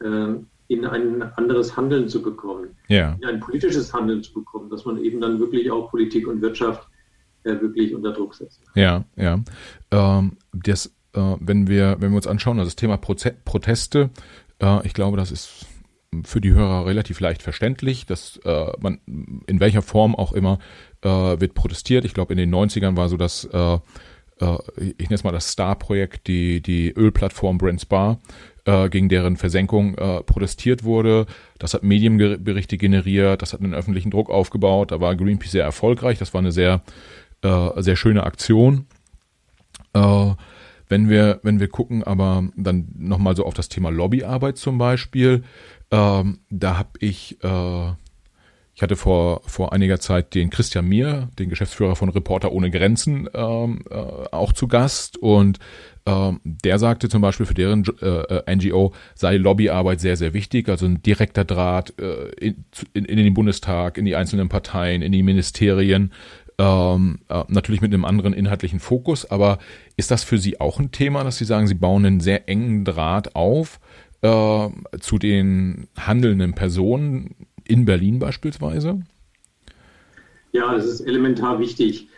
äh, 0.00 0.34
in 0.68 0.86
ein 0.86 1.22
anderes 1.22 1.76
Handeln 1.76 2.08
zu 2.08 2.22
bekommen, 2.22 2.76
ja. 2.88 3.16
in 3.20 3.26
ein 3.26 3.40
politisches 3.40 3.92
Handeln 3.92 4.22
zu 4.22 4.32
bekommen, 4.32 4.70
dass 4.70 4.84
man 4.84 4.98
eben 4.98 5.20
dann 5.20 5.40
wirklich 5.40 5.70
auch 5.70 5.90
Politik 5.90 6.28
und 6.28 6.40
Wirtschaft 6.40 6.86
wirklich 7.42 7.94
unter 7.94 8.12
Druck 8.12 8.34
setzt. 8.34 8.60
Ja, 8.74 9.02
ja. 9.16 9.42
Ähm, 9.90 10.36
das, 10.52 10.94
äh, 11.14 11.36
wenn 11.40 11.68
wir, 11.68 11.96
wenn 11.98 12.10
wir 12.10 12.16
uns 12.16 12.26
anschauen, 12.26 12.58
also 12.58 12.68
das 12.68 12.76
Thema 12.76 12.98
Proze 12.98 13.34
Proteste, 13.46 14.10
äh, 14.60 14.86
ich 14.86 14.92
glaube, 14.92 15.16
das 15.16 15.32
ist 15.32 15.66
für 16.24 16.40
die 16.40 16.52
Hörer 16.52 16.86
relativ 16.86 17.20
leicht 17.20 17.42
verständlich, 17.42 18.04
dass 18.06 18.38
äh, 18.44 18.72
man 18.80 18.98
in 19.46 19.60
welcher 19.60 19.82
Form 19.82 20.14
auch 20.14 20.32
immer 20.32 20.58
äh, 21.02 21.08
wird 21.08 21.54
protestiert. 21.54 22.04
Ich 22.04 22.14
glaube, 22.14 22.32
in 22.32 22.38
den 22.38 22.52
90ern 22.52 22.96
war 22.96 23.08
so 23.08 23.16
das, 23.16 23.44
äh, 23.44 23.74
äh, 23.74 24.58
ich 24.76 25.08
nenne 25.08 25.14
es 25.14 25.24
mal 25.24 25.32
das 25.32 25.50
Star-Projekt, 25.50 26.26
die, 26.26 26.60
die 26.62 26.90
Ölplattform 26.90 27.58
Brent 27.58 27.82
Spar, 27.82 28.18
äh, 28.64 28.88
gegen 28.88 29.08
deren 29.08 29.36
Versenkung 29.36 29.94
äh, 29.94 30.22
protestiert 30.24 30.82
wurde. 30.82 31.26
Das 31.60 31.74
hat 31.74 31.84
Medienberichte 31.84 32.76
generiert, 32.76 33.40
das 33.40 33.52
hat 33.52 33.60
einen 33.60 33.74
öffentlichen 33.74 34.10
Druck 34.10 34.30
aufgebaut. 34.30 34.90
Da 34.90 35.00
war 35.00 35.14
Greenpeace 35.14 35.52
sehr 35.52 35.64
erfolgreich. 35.64 36.18
Das 36.18 36.34
war 36.34 36.40
eine 36.40 36.52
sehr, 36.52 36.82
sehr 37.42 37.96
schöne 37.96 38.24
Aktion. 38.24 38.84
Wenn 39.94 41.08
wir, 41.08 41.40
wenn 41.42 41.58
wir 41.58 41.68
gucken, 41.68 42.04
aber 42.04 42.44
dann 42.54 42.88
nochmal 42.98 43.34
so 43.34 43.46
auf 43.46 43.54
das 43.54 43.70
Thema 43.70 43.88
Lobbyarbeit 43.88 44.58
zum 44.58 44.76
Beispiel, 44.76 45.42
ähm, 45.90 46.40
da 46.50 46.78
habe 46.78 46.90
ich, 47.00 47.42
äh, 47.42 47.92
ich 48.74 48.82
hatte 48.82 48.96
vor, 48.96 49.42
vor 49.46 49.72
einiger 49.72 50.00
Zeit 50.00 50.34
den 50.34 50.50
Christian 50.50 50.86
Mier, 50.86 51.28
den 51.38 51.50
Geschäftsführer 51.50 51.96
von 51.96 52.08
Reporter 52.08 52.52
ohne 52.52 52.70
Grenzen, 52.70 53.28
ähm, 53.34 53.84
äh, 53.90 53.94
auch 53.94 54.52
zu 54.52 54.68
Gast. 54.68 55.16
Und 55.18 55.58
ähm, 56.06 56.40
der 56.44 56.78
sagte 56.78 57.08
zum 57.08 57.20
Beispiel, 57.22 57.46
für 57.46 57.54
deren 57.54 57.84
äh, 58.00 58.54
NGO 58.54 58.94
sei 59.14 59.36
Lobbyarbeit 59.36 60.00
sehr, 60.00 60.16
sehr 60.16 60.32
wichtig, 60.32 60.68
also 60.68 60.86
ein 60.86 61.02
direkter 61.02 61.44
Draht 61.44 61.98
äh, 61.98 62.28
in, 62.40 62.64
in, 62.94 63.04
in 63.04 63.16
den 63.16 63.34
Bundestag, 63.34 63.98
in 63.98 64.04
die 64.04 64.16
einzelnen 64.16 64.48
Parteien, 64.48 65.02
in 65.02 65.12
die 65.12 65.22
Ministerien, 65.22 66.12
ähm, 66.60 67.20
äh, 67.28 67.44
natürlich 67.48 67.80
mit 67.80 67.92
einem 67.92 68.04
anderen 68.04 68.34
inhaltlichen 68.34 68.80
Fokus, 68.80 69.30
aber 69.30 69.58
ist 69.96 70.10
das 70.10 70.24
für 70.24 70.38
Sie 70.38 70.60
auch 70.60 70.78
ein 70.78 70.92
Thema, 70.92 71.24
dass 71.24 71.38
Sie 71.38 71.44
sagen, 71.44 71.66
Sie 71.66 71.74
bauen 71.74 72.04
einen 72.04 72.20
sehr 72.20 72.48
engen 72.48 72.84
Draht 72.84 73.34
auf 73.34 73.80
äh, 74.22 74.68
zu 75.00 75.18
den 75.18 75.88
handelnden 75.96 76.54
Personen 76.54 77.34
in 77.64 77.84
Berlin 77.84 78.18
beispielsweise? 78.18 79.00
Ja, 80.52 80.74
das 80.74 80.86
ist 80.86 81.00
elementar 81.00 81.60
wichtig. 81.60 82.08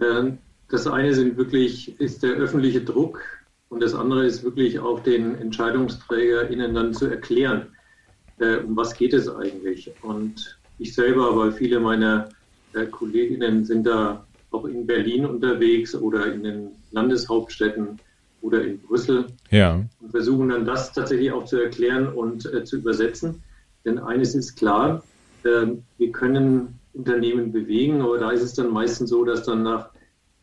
Ähm, 0.00 0.38
das 0.68 0.86
eine 0.86 1.14
sind 1.14 1.36
wirklich, 1.36 2.00
ist 2.00 2.22
der 2.22 2.32
öffentliche 2.32 2.80
Druck 2.80 3.20
und 3.68 3.82
das 3.82 3.94
andere 3.94 4.24
ist 4.24 4.42
wirklich 4.42 4.78
auch 4.78 5.00
den 5.00 5.34
EntscheidungsträgerInnen 5.34 6.74
dann 6.74 6.94
zu 6.94 7.06
erklären, 7.06 7.66
äh, 8.38 8.58
um 8.58 8.76
was 8.76 8.94
geht 8.94 9.12
es 9.12 9.28
eigentlich. 9.28 9.90
Und 10.02 10.58
ich 10.78 10.94
selber, 10.94 11.36
weil 11.36 11.52
viele 11.52 11.80
meiner 11.80 12.28
äh, 12.72 12.86
Kolleginnen 12.86 13.64
sind 13.64 13.86
da 13.86 14.24
auch 14.50 14.64
in 14.64 14.86
Berlin 14.86 15.26
unterwegs 15.26 15.94
oder 15.94 16.32
in 16.32 16.44
den 16.44 16.68
Landeshauptstädten 16.92 17.98
oder 18.44 18.62
in 18.62 18.78
Brüssel 18.78 19.26
ja. 19.50 19.82
und 20.00 20.10
versuchen 20.10 20.50
dann 20.50 20.66
das 20.66 20.92
tatsächlich 20.92 21.32
auch 21.32 21.46
zu 21.46 21.56
erklären 21.56 22.08
und 22.08 22.44
äh, 22.52 22.62
zu 22.62 22.76
übersetzen. 22.76 23.42
Denn 23.86 23.98
eines 23.98 24.34
ist 24.34 24.56
klar, 24.56 25.02
äh, 25.44 25.66
wir 25.96 26.12
können 26.12 26.78
Unternehmen 26.92 27.52
bewegen, 27.52 28.02
aber 28.02 28.18
da 28.18 28.30
ist 28.30 28.42
es 28.42 28.52
dann 28.52 28.70
meistens 28.70 29.10
so, 29.10 29.24
dass 29.24 29.44
dann 29.44 29.62
nach 29.62 29.88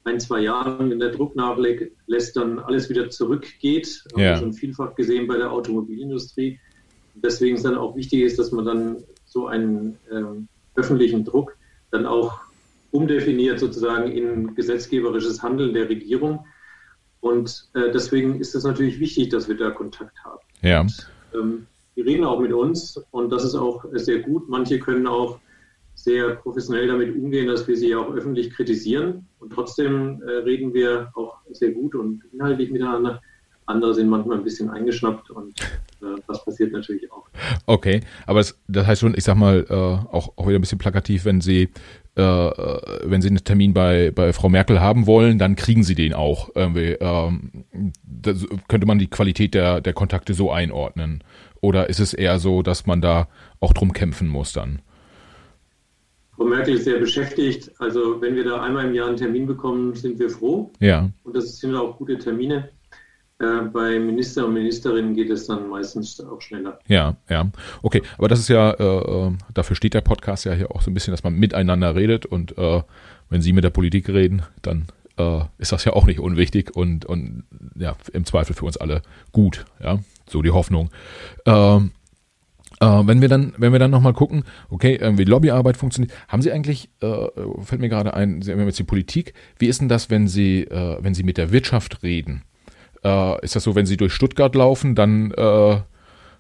ein, 0.04 0.20
zwei 0.20 0.40
Jahren, 0.40 0.90
wenn 0.90 1.00
der 1.00 1.12
Druck 1.12 1.36
nachlässt, 1.36 2.36
dann 2.36 2.58
alles 2.58 2.90
wieder 2.90 3.12
zurückgeht. 3.12 4.04
Ja. 4.10 4.12
Haben 4.12 4.20
wir 4.20 4.38
schon 4.38 4.54
vielfach 4.54 4.96
gesehen 4.96 5.28
bei 5.28 5.38
der 5.38 5.52
Automobilindustrie. 5.52 6.60
Deswegen 7.14 7.56
ist 7.56 7.66
dann 7.66 7.78
auch 7.78 7.96
wichtig 7.96 8.22
ist, 8.22 8.40
dass 8.40 8.52
man 8.52 8.66
dann 8.66 8.98
so 9.26 9.46
einen 9.46 9.98
ähm, 10.12 10.48
öffentlichen 10.74 11.24
Druck 11.24 11.56
dann 11.92 12.08
auch 12.08 12.40
umdefiniert 12.90 13.60
sozusagen 13.60 14.12
in 14.12 14.56
gesetzgeberisches 14.56 15.44
Handeln 15.44 15.76
der 15.76 15.88
Regierung. 15.88 16.46
Und 17.22 17.70
äh, 17.74 17.92
deswegen 17.92 18.40
ist 18.40 18.56
es 18.56 18.64
natürlich 18.64 19.00
wichtig, 19.00 19.30
dass 19.30 19.48
wir 19.48 19.56
da 19.56 19.70
Kontakt 19.72 20.18
haben. 20.24 20.40
Ja. 20.62 20.82
Und, 20.82 21.10
ähm, 21.34 21.68
die 21.96 22.02
reden 22.02 22.24
auch 22.24 22.40
mit 22.40 22.54
uns 22.54 23.02
und 23.12 23.32
das 23.32 23.44
ist 23.44 23.56
auch 23.56 23.86
sehr 23.94 24.20
gut. 24.20 24.50
Manche 24.50 24.80
können 24.80 25.08
auch 25.08 25.40
sehr 25.94 26.36
professionell 26.36 26.88
damit 26.88 27.16
umgehen, 27.16 27.48
dass 27.48 27.68
wir 27.68 27.78
sie 27.78 27.96
auch 27.96 28.12
öffentlich 28.14 28.52
kritisieren. 28.52 29.28
Und 29.40 29.54
trotzdem 29.54 30.22
äh, 30.24 30.32
reden 30.32 30.74
wir 30.74 31.12
auch 31.16 31.38
sehr 31.52 31.72
gut 31.72 31.96
und 31.96 32.24
inhaltlich 32.34 32.72
miteinander. 32.72 33.22
Andere 33.66 33.94
sind 33.94 34.10
manchmal 34.10 34.38
ein 34.38 34.44
bisschen 34.44 34.70
eingeschnappt 34.70 35.30
und 35.30 35.60
äh, 36.02 36.20
das 36.28 36.44
passiert 36.44 36.74
natürlich 36.74 37.12
auch. 37.12 37.28
Okay, 37.68 38.02
aber 38.26 38.40
das, 38.40 38.58
das 38.68 38.88
heißt 38.88 39.02
schon, 39.02 39.14
ich 39.16 39.24
sag 39.24 39.36
mal, 39.36 39.66
äh, 39.70 39.74
auch, 39.74 40.34
auch 40.36 40.48
wieder 40.48 40.58
ein 40.58 40.62
bisschen 40.62 40.80
plakativ, 40.80 41.26
wenn 41.26 41.42
Sie, 41.42 41.70
äh, 42.18 42.22
äh, 42.22 43.00
wenn 43.04 43.22
Sie 43.22 43.30
einen 43.30 43.44
Termin 43.44 43.74
bei, 43.74 44.12
bei 44.12 44.34
Frau 44.34 44.50
Merkel 44.50 44.82
haben 44.82 45.08
wollen, 45.08 45.38
dann 45.38 45.56
kriegen 45.56 45.84
Sie 45.84 45.96
den 45.96 46.14
auch. 46.14 46.50
Irgendwie, 46.56 46.98
ähm, 47.00 47.64
könnte 48.68 48.86
man 48.86 49.00
die 49.00 49.08
Qualität 49.08 49.54
der, 49.54 49.80
der 49.80 49.94
Kontakte 49.94 50.34
so 50.34 50.52
einordnen? 50.52 51.24
Oder 51.62 51.90
ist 51.90 52.00
es 52.00 52.14
eher 52.14 52.40
so, 52.40 52.64
dass 52.64 52.86
man 52.86 53.02
da 53.02 53.28
auch 53.60 53.74
drum 53.74 53.94
kämpfen 53.94 54.28
muss 54.28 54.52
dann? 54.52 54.82
Frau 56.36 56.46
Merkel 56.46 56.76
ist 56.76 56.86
sehr 56.86 57.00
beschäftigt. 57.00 57.72
Also 57.80 58.20
wenn 58.20 58.36
wir 58.36 58.44
da 58.44 58.62
einmal 58.62 58.88
im 58.88 58.94
Jahr 58.94 59.08
einen 59.08 59.18
Termin 59.18 59.46
bekommen, 59.46 59.94
sind 59.94 60.20
wir 60.20 60.30
froh. 60.30 60.72
Ja. 60.80 61.10
Und 61.24 61.36
das 61.36 61.58
sind 61.60 61.76
auch 61.76 61.98
gute 61.98 62.18
Termine. 62.18 62.70
Äh, 63.42 63.62
bei 63.74 63.98
Minister 63.98 64.46
und 64.46 64.54
Ministerinnen 64.54 65.16
geht 65.16 65.32
es 65.32 65.48
dann 65.48 65.68
meistens 65.68 66.22
auch 66.22 66.42
schneller. 66.42 66.78
Ja, 66.88 67.16
ja. 67.28 67.50
Okay, 67.82 68.04
aber 68.18 68.28
das 68.28 68.40
ist 68.40 68.50
ja, 68.50 68.72
äh, 68.72 68.84
äh, 68.84 69.32
dafür 69.54 69.76
steht 69.76 69.96
der 69.96 70.02
Podcast 70.02 70.46
ja 70.46 70.54
hier 70.54 70.70
auch 70.72 70.82
so 70.82 70.92
ein 70.92 70.94
bisschen, 70.94 71.12
dass 71.12 71.24
man 71.24 71.34
miteinander 71.34 71.96
redet 71.96 72.28
und 72.28 72.56
äh, 72.58 72.84
wenn 73.30 73.42
Sie 73.42 73.54
mit 73.54 73.64
der 73.64 73.72
Politik 73.72 74.10
reden, 74.10 74.44
dann 74.62 74.86
äh, 75.18 75.40
ist 75.58 75.72
das 75.72 75.86
ja 75.86 75.94
auch 75.94 76.06
nicht 76.06 76.20
unwichtig 76.20 76.76
und, 76.76 77.06
und 77.06 77.46
ja, 77.76 77.96
im 78.14 78.26
Zweifel 78.26 78.56
für 78.56 78.66
uns 78.66 78.78
alle 78.78 79.02
gut, 79.32 79.66
ja. 79.82 79.98
So 80.30 80.44
die 80.44 80.52
Hoffnung. 80.52 80.92
Ähm, 81.46 81.92
äh, 82.80 82.86
wenn 82.86 83.22
wir 83.22 83.28
dann, 83.28 83.54
wenn 83.58 83.72
wir 83.72 83.80
dann 83.80 83.92
nochmal 83.92 84.14
gucken, 84.14 84.44
okay, 84.70 85.00
wie 85.18 85.24
Lobbyarbeit 85.24 85.78
funktioniert, 85.78 86.14
haben 86.28 86.44
Sie 86.44 86.52
eigentlich, 86.52 86.90
äh, 87.02 87.26
fällt 87.64 87.82
mir 87.82 87.90
gerade 87.90 88.14
ein, 88.14 88.44
Sie 88.44 88.52
haben 88.52 88.64
jetzt 88.66 88.78
die 88.78 88.84
Politik, 88.84 89.34
wie 89.58 89.68
ist 89.68 89.82
denn 89.82 89.90
das, 89.90 90.12
wenn 90.12 90.28
Sie, 90.28 90.68
wenn 90.70 91.16
Sie 91.16 91.24
mit 91.24 91.38
der 91.38 91.52
Wirtschaft 91.52 92.04
reden? 92.04 92.44
Äh, 93.04 93.44
ist 93.44 93.56
das 93.56 93.64
so, 93.64 93.76
wenn 93.76 93.86
Sie 93.86 93.98
durch 93.98 94.14
Stuttgart 94.14 94.54
laufen, 94.56 94.96
dann 94.96 95.32
äh, 95.32 95.82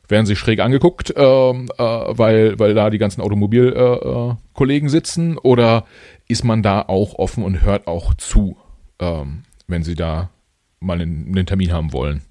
werden 0.07 0.25
Sie 0.25 0.35
schräg 0.35 0.59
angeguckt, 0.59 1.13
ähm, 1.15 1.69
äh, 1.77 1.83
weil, 1.83 2.59
weil 2.59 2.73
da 2.73 2.89
die 2.89 2.97
ganzen 2.97 3.21
Automobilkollegen 3.21 4.89
sitzen? 4.89 5.37
Oder 5.37 5.85
ist 6.27 6.43
man 6.43 6.61
da 6.61 6.81
auch 6.81 7.15
offen 7.15 7.43
und 7.43 7.61
hört 7.61 7.87
auch 7.87 8.13
zu, 8.13 8.57
ähm, 8.99 9.43
wenn 9.67 9.83
Sie 9.83 9.95
da 9.95 10.29
mal 10.79 11.01
einen, 11.01 11.27
einen 11.27 11.45
Termin 11.45 11.71
haben 11.71 11.93
wollen? 11.93 12.21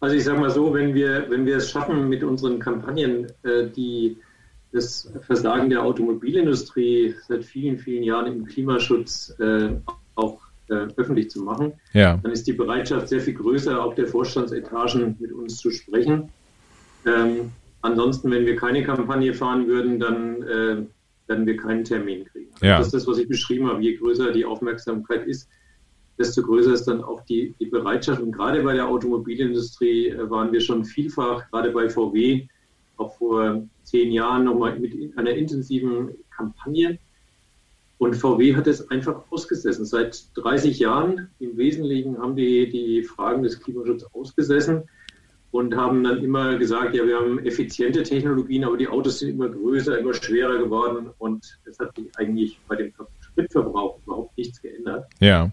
Also 0.00 0.14
ich 0.14 0.24
sage 0.24 0.40
mal 0.40 0.50
so, 0.50 0.74
wenn 0.74 0.94
wir, 0.94 1.26
wenn 1.28 1.44
wir 1.46 1.56
es 1.56 1.70
schaffen, 1.70 2.08
mit 2.08 2.22
unseren 2.22 2.58
Kampagnen 2.58 3.26
äh, 3.42 3.68
die, 3.74 4.18
das 4.72 5.10
Versagen 5.22 5.70
der 5.70 5.82
Automobilindustrie 5.82 7.14
seit 7.26 7.44
vielen, 7.44 7.78
vielen 7.78 8.04
Jahren 8.04 8.26
im 8.26 8.44
Klimaschutz 8.44 9.34
äh, 9.40 9.70
auch 10.14 10.40
äh, 10.68 10.88
öffentlich 10.96 11.30
zu 11.30 11.42
machen, 11.42 11.72
ja. 11.92 12.18
dann 12.22 12.32
ist 12.32 12.46
die 12.46 12.52
Bereitschaft 12.52 13.08
sehr 13.08 13.20
viel 13.20 13.34
größer, 13.34 13.82
auch 13.82 13.94
der 13.94 14.06
Vorstandsetagen 14.06 15.16
mit 15.18 15.32
uns 15.32 15.58
zu 15.58 15.70
sprechen. 15.70 16.28
Ähm, 17.06 17.52
ansonsten, 17.82 18.30
wenn 18.30 18.46
wir 18.46 18.56
keine 18.56 18.82
Kampagne 18.82 19.34
fahren 19.34 19.66
würden, 19.66 19.98
dann 19.98 20.42
äh, 20.42 20.76
werden 21.28 21.46
wir 21.46 21.56
keinen 21.56 21.84
Termin 21.84 22.24
kriegen. 22.24 22.50
Ja. 22.62 22.78
Das 22.78 22.86
ist 22.86 22.94
das, 22.94 23.06
was 23.06 23.18
ich 23.18 23.28
beschrieben 23.28 23.68
habe. 23.68 23.82
Je 23.82 23.96
größer 23.96 24.32
die 24.32 24.44
Aufmerksamkeit 24.44 25.26
ist, 25.26 25.48
desto 26.18 26.42
größer 26.42 26.72
ist 26.72 26.84
dann 26.84 27.02
auch 27.02 27.24
die, 27.24 27.54
die 27.60 27.66
Bereitschaft. 27.66 28.20
Und 28.20 28.32
gerade 28.32 28.62
bei 28.62 28.74
der 28.74 28.88
Automobilindustrie 28.88 30.08
äh, 30.08 30.30
waren 30.30 30.52
wir 30.52 30.60
schon 30.60 30.84
vielfach, 30.84 31.48
gerade 31.50 31.70
bei 31.70 31.88
VW, 31.88 32.46
auch 32.96 33.16
vor 33.16 33.62
zehn 33.84 34.10
Jahren 34.10 34.44
nochmal 34.44 34.78
mit 34.78 35.16
einer 35.16 35.30
intensiven 35.30 36.10
Kampagne. 36.30 36.98
Und 37.98 38.14
VW 38.14 38.54
hat 38.54 38.66
es 38.68 38.90
einfach 38.90 39.24
ausgesessen. 39.30 39.84
Seit 39.84 40.24
30 40.36 40.78
Jahren 40.78 41.28
im 41.40 41.56
Wesentlichen 41.56 42.18
haben 42.18 42.36
die 42.36 42.68
die 42.70 43.02
Fragen 43.02 43.42
des 43.42 43.60
Klimaschutzes 43.60 44.08
ausgesessen 44.14 44.84
und 45.50 45.74
haben 45.74 46.04
dann 46.04 46.22
immer 46.22 46.56
gesagt, 46.56 46.94
ja, 46.94 47.06
wir 47.06 47.16
haben 47.16 47.38
effiziente 47.40 48.02
Technologien, 48.04 48.64
aber 48.64 48.76
die 48.76 48.86
Autos 48.86 49.18
sind 49.18 49.30
immer 49.30 49.48
größer, 49.48 49.98
immer 49.98 50.14
schwerer 50.14 50.58
geworden 50.58 51.10
und 51.18 51.58
es 51.64 51.78
hat 51.78 51.96
sich 51.96 52.06
eigentlich 52.16 52.60
bei 52.68 52.76
dem 52.76 52.92
Spritverbrauch 53.20 53.98
überhaupt 54.06 54.36
nichts 54.38 54.60
geändert. 54.62 55.06
Ja. 55.20 55.50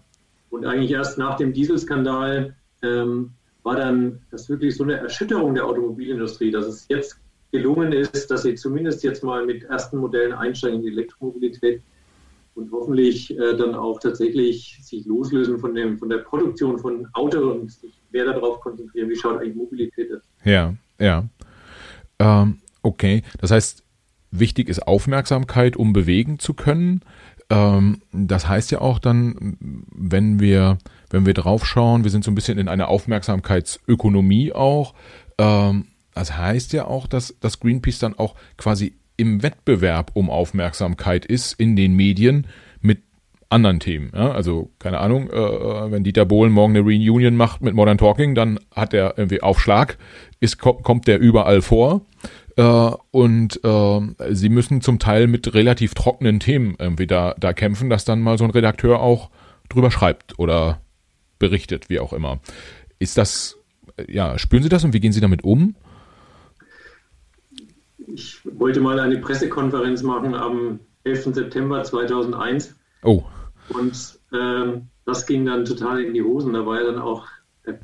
Und 0.50 0.66
eigentlich 0.66 0.92
erst 0.92 1.18
nach 1.18 1.38
dem 1.38 1.54
Dieselskandal 1.54 2.56
ähm, 2.84 3.32
war 3.64 3.78
dann 3.78 4.22
das 4.30 4.48
wirklich 4.50 4.76
so 4.76 4.84
eine 4.84 4.98
Erschütterung 4.98 5.56
der 5.56 5.66
Automobilindustrie, 5.66 6.52
dass 6.52 6.68
es 6.68 6.86
jetzt 6.90 7.20
gelungen 7.52 7.92
ist, 7.94 8.30
dass 8.30 8.44
sie 8.44 8.56
zumindest 8.56 9.04
jetzt 9.04 9.24
mal 9.24 9.46
mit 9.46 9.64
ersten 9.64 9.98
Modellen 9.98 10.34
einsteigen 10.34 10.78
in 10.78 10.84
die 10.84 10.92
Elektromobilität 10.92 11.82
und 12.56 12.72
hoffentlich 12.72 13.38
äh, 13.38 13.56
dann 13.56 13.76
auch 13.76 14.00
tatsächlich 14.00 14.80
sich 14.82 15.06
loslösen 15.06 15.60
von, 15.60 15.76
dem, 15.76 15.98
von 15.98 16.10
der 16.10 16.20
Produktion 16.20 16.80
von 16.80 17.08
Autos 17.14 17.44
und 17.44 17.72
sich 17.72 18.02
mehr 18.12 18.26
darauf 18.26 18.60
konzentrieren, 18.62 19.10
wie 19.10 19.16
schaut 19.16 19.40
eigentlich 19.40 19.56
Mobilität 19.56 20.10
aus. 20.14 20.24
Ja, 20.44 20.74
ja. 21.00 21.26
Ähm, 22.20 22.60
okay, 22.82 23.24
das 23.40 23.52
heißt, 23.52 23.84
wichtig 24.32 24.70
ist 24.70 24.88
Aufmerksamkeit, 24.88 25.76
um 25.76 25.94
bewegen 25.94 26.40
zu 26.40 26.54
können. 26.54 27.02
Ähm, 27.50 28.02
das 28.12 28.48
heißt 28.48 28.72
ja 28.72 28.82
auch 28.82 29.00
dann, 29.00 29.58
wenn 29.92 30.40
wir, 30.40 30.78
wenn 31.10 31.26
wir 31.26 31.34
draufschauen, 31.34 32.04
wir 32.04 32.12
sind 32.12 32.24
so 32.24 32.32
ein 32.32 32.36
bisschen 32.36 32.58
in 32.58 32.70
einer 32.70 32.88
Aufmerksamkeitsökonomie 32.88 34.54
auch. 34.54 34.94
Ähm, 35.38 35.88
das 36.14 36.38
heißt 36.38 36.74
ja 36.74 36.86
auch, 36.86 37.08
dass, 37.08 37.36
dass 37.42 37.60
Greenpeace 37.60 38.00
dann 38.00 38.18
auch 38.18 38.36
quasi 38.58 38.96
im 39.18 39.44
Wettbewerb 39.44 40.12
um 40.14 40.30
Aufmerksamkeit 40.30 41.26
ist 41.26 41.54
in 41.54 41.76
den 41.76 41.96
Medien 41.96 42.48
mit 42.82 43.04
anderen 43.50 43.80
Themen. 43.80 44.12
Ja? 44.14 44.32
Also 44.32 44.72
keine 44.80 45.00
Ahnung, 45.00 45.30
äh, 45.30 45.36
äh 45.36 45.92
wenn 45.92 46.04
Dieter 46.04 46.26
Bohlen 46.26 46.52
morgen 46.52 46.76
eine 46.76 46.86
Reunion 46.86 47.36
macht 47.36 47.62
mit 47.62 47.74
Modern 47.74 47.98
Talking, 47.98 48.36
dann 48.36 48.60
hat 48.74 48.94
er 48.94 49.18
irgendwie 49.18 49.42
Aufschlag, 49.42 49.98
ist, 50.40 50.60
kommt 50.60 51.08
der 51.08 51.20
überall 51.20 51.62
vor. 51.62 52.02
Äh, 52.58 52.92
und 53.12 53.60
äh, 53.64 54.00
sie 54.32 54.50
müssen 54.50 54.82
zum 54.82 55.00
Teil 55.00 55.28
mit 55.28 55.54
relativ 55.54 55.94
trockenen 55.94 56.40
Themen 56.40 56.76
irgendwie 56.80 57.08
da, 57.08 57.36
da 57.38 57.54
kämpfen, 57.54 57.90
dass 57.90 58.06
dann 58.06 58.22
mal 58.22 58.38
so 58.38 58.46
ein 58.46 58.52
Redakteur 58.52 59.02
auch 59.02 59.30
drüber 59.70 59.92
schreibt 59.92 60.40
oder 60.40 60.82
berichtet, 61.40 61.90
wie 61.90 62.00
auch 62.00 62.14
immer. 62.14 62.40
Ist 63.00 63.18
das, 63.18 63.58
ja, 64.08 64.38
spüren 64.40 64.64
Sie 64.64 64.70
das 64.70 64.84
und 64.84 64.94
wie 64.94 65.00
gehen 65.00 65.12
Sie 65.12 65.22
damit 65.22 65.44
um? 65.44 65.76
Ich 67.98 68.40
wollte 68.44 68.82
mal 68.82 69.00
eine 69.00 69.18
Pressekonferenz 69.18 70.04
machen 70.04 70.36
am 70.36 70.80
11. 71.04 71.36
September 71.36 71.84
2001. 71.84 72.76
Oh. 73.04 73.24
Und 73.70 74.20
ähm, 74.34 74.88
das 75.06 75.26
ging 75.26 75.46
dann 75.46 75.66
total 75.66 76.04
in 76.04 76.14
die 76.14 76.24
Hosen. 76.24 76.54
Da 76.54 76.66
war 76.66 76.80
ja 76.80 76.86
dann 76.86 77.00
auch 77.00 77.28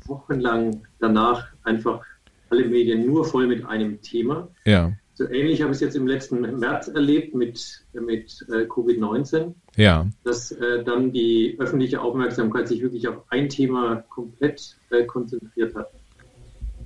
wochenlang 0.06 0.82
danach 0.98 1.46
einfach 1.64 2.04
alle 2.50 2.66
Medien 2.66 3.06
nur 3.06 3.24
voll 3.24 3.46
mit 3.46 3.64
einem 3.64 4.00
Thema. 4.02 4.48
Ja. 4.64 4.92
So 5.14 5.28
ähnlich 5.28 5.60
habe 5.60 5.72
ich 5.72 5.76
es 5.76 5.80
jetzt 5.80 5.96
im 5.96 6.06
letzten 6.06 6.40
März 6.58 6.88
erlebt 6.88 7.34
mit, 7.34 7.84
mit 7.92 8.44
äh, 8.48 8.64
Covid-19. 8.64 9.54
Ja. 9.76 10.06
Dass 10.24 10.52
äh, 10.52 10.82
dann 10.84 11.12
die 11.12 11.56
öffentliche 11.58 12.00
Aufmerksamkeit 12.00 12.68
sich 12.68 12.82
wirklich 12.82 13.08
auf 13.08 13.22
ein 13.28 13.48
Thema 13.48 14.04
komplett 14.08 14.76
äh, 14.90 15.04
konzentriert 15.04 15.74
hat. 15.74 15.90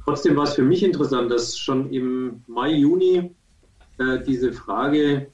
Trotzdem 0.07 0.37
war 0.37 0.45
es 0.45 0.55
für 0.55 0.62
mich 0.62 0.85
interessant, 0.85 1.33
dass 1.33 1.59
schon 1.59 1.90
im 1.92 2.45
Mai, 2.47 2.75
Juni 2.75 3.35
äh, 3.99 4.21
diese 4.25 4.53
Frage, 4.53 5.27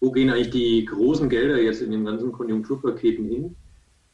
wo 0.00 0.12
gehen 0.12 0.30
eigentlich 0.30 0.50
die 0.50 0.84
großen 0.84 1.28
Gelder 1.28 1.60
jetzt 1.60 1.82
in 1.82 1.90
den 1.90 2.04
ganzen 2.04 2.30
Konjunkturpaketen 2.30 3.28
hin, 3.28 3.56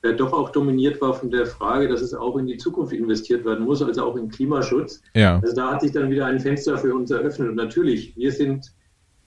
äh, 0.01 0.15
doch 0.15 0.33
auch 0.33 0.51
dominiert 0.51 0.99
war 1.03 1.13
von 1.13 1.31
der 1.31 1.45
Frage, 1.45 1.89
dass 1.89 2.01
es 2.01 2.15
auch 2.15 2.39
in 2.39 2.47
die 2.47 2.57
Zukunft 2.57 2.95
investiert 2.95 3.45
werden 3.45 3.67
muss, 3.67 3.83
also 3.83 4.05
auch 4.05 4.17
in 4.17 4.31
Klimaschutz. 4.31 5.03
Ja. 5.15 5.41
Also 5.41 5.55
da 5.55 5.73
hat 5.73 5.83
sich 5.83 5.93
dann 5.93 6.11
wieder 6.11 6.25
ein 6.25 6.41
Fenster 6.41 6.79
für 6.79 6.95
uns 6.95 7.11
eröffnet. 7.11 7.51
Und 7.51 7.57
natürlich, 7.57 8.17
wir 8.17 8.33
sind 8.33 8.73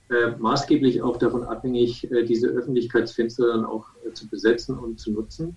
äh, 0.10 0.36
maßgeblich 0.40 1.02
auch 1.04 1.18
davon 1.18 1.44
abhängig, 1.44 2.10
äh, 2.12 2.24
diese 2.24 2.48
Öffentlichkeitsfenster 2.48 3.48
dann 3.48 3.66
auch 3.66 3.86
äh, 4.04 4.14
zu 4.14 4.28
besetzen 4.28 4.80
und 4.80 5.00
zu 5.00 5.12
nutzen, 5.12 5.56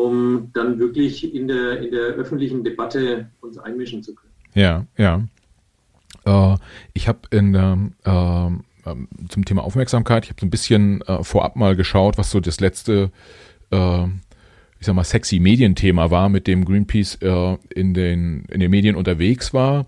um 0.00 0.50
dann 0.54 0.78
wirklich 0.78 1.34
in 1.34 1.48
der, 1.48 1.82
in 1.82 1.90
der 1.90 2.00
öffentlichen 2.00 2.64
Debatte 2.64 3.28
uns 3.40 3.58
einmischen 3.58 4.02
zu 4.02 4.14
können. 4.14 4.32
Ja, 4.54 4.86
ja. 4.96 5.22
Äh, 6.24 6.56
ich 6.94 7.06
habe 7.08 7.20
in 7.30 7.54
ähm, 7.54 7.92
ähm, 8.04 8.64
zum 9.28 9.44
Thema 9.44 9.62
Aufmerksamkeit, 9.62 10.24
ich 10.24 10.30
habe 10.30 10.40
so 10.40 10.46
ein 10.46 10.50
bisschen 10.50 11.02
äh, 11.02 11.22
vorab 11.22 11.56
mal 11.56 11.76
geschaut, 11.76 12.16
was 12.18 12.30
so 12.30 12.40
das 12.40 12.60
letzte 12.60 13.10
äh, 13.70 14.04
ich 14.80 14.86
sag 14.86 14.94
mal, 14.94 15.04
sexy 15.04 15.40
Medienthema 15.40 16.10
war, 16.10 16.30
mit 16.30 16.46
dem 16.46 16.64
Greenpeace 16.64 17.16
äh, 17.16 17.56
in, 17.74 17.92
den, 17.92 18.46
in 18.50 18.60
den 18.60 18.70
Medien 18.70 18.96
unterwegs 18.96 19.52
war. 19.52 19.84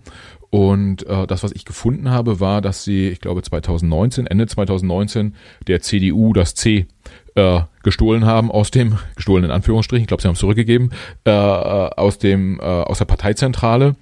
Und 0.51 1.07
äh, 1.07 1.25
das, 1.25 1.41
was 1.41 1.51
ich 1.51 1.65
gefunden 1.65 2.11
habe, 2.11 2.39
war, 2.39 2.61
dass 2.61 2.83
sie, 2.83 3.09
ich 3.09 3.19
glaube 3.19 3.41
2019, 3.41 4.27
Ende 4.27 4.45
2019, 4.45 5.33
der 5.65 5.81
CDU 5.81 6.31
das 6.31 6.53
C 6.53 6.85
äh, 7.35 7.61
gestohlen 7.83 8.25
haben 8.25 8.51
aus 8.51 8.71
dem, 8.71 8.97
gestohlen 9.15 9.43
in 9.43 9.51
Anführungsstrichen, 9.51 10.03
ich 10.03 10.07
glaube, 10.07 10.21
sie 10.21 10.27
haben 10.27 10.33
es 10.33 10.39
zurückgegeben, 10.39 10.91
äh, 11.25 11.31
äh, 11.31 11.89
aus 11.95 12.17
dem, 12.17 12.59
äh, 12.59 12.63
aus 12.63 12.99
der 12.99 13.05
Parteizentrale. 13.05 13.95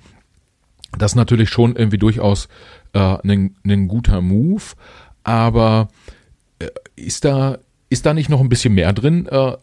Das 0.98 1.12
ist 1.12 1.16
natürlich 1.16 1.50
schon 1.50 1.76
irgendwie 1.76 1.98
durchaus 1.98 2.50
äh, 2.94 3.00
ein, 3.00 3.56
ein 3.66 3.88
guter 3.88 4.22
Move, 4.22 4.64
aber 5.24 5.90
äh, 6.60 6.68
ist 6.96 7.26
da 7.26 7.58
ist 7.92 8.06
da 8.06 8.14
nicht 8.14 8.30
noch 8.30 8.40
ein 8.40 8.48
bisschen 8.48 8.74
mehr 8.74 8.94
drin? 8.94 9.28
Äh, 9.28 9.58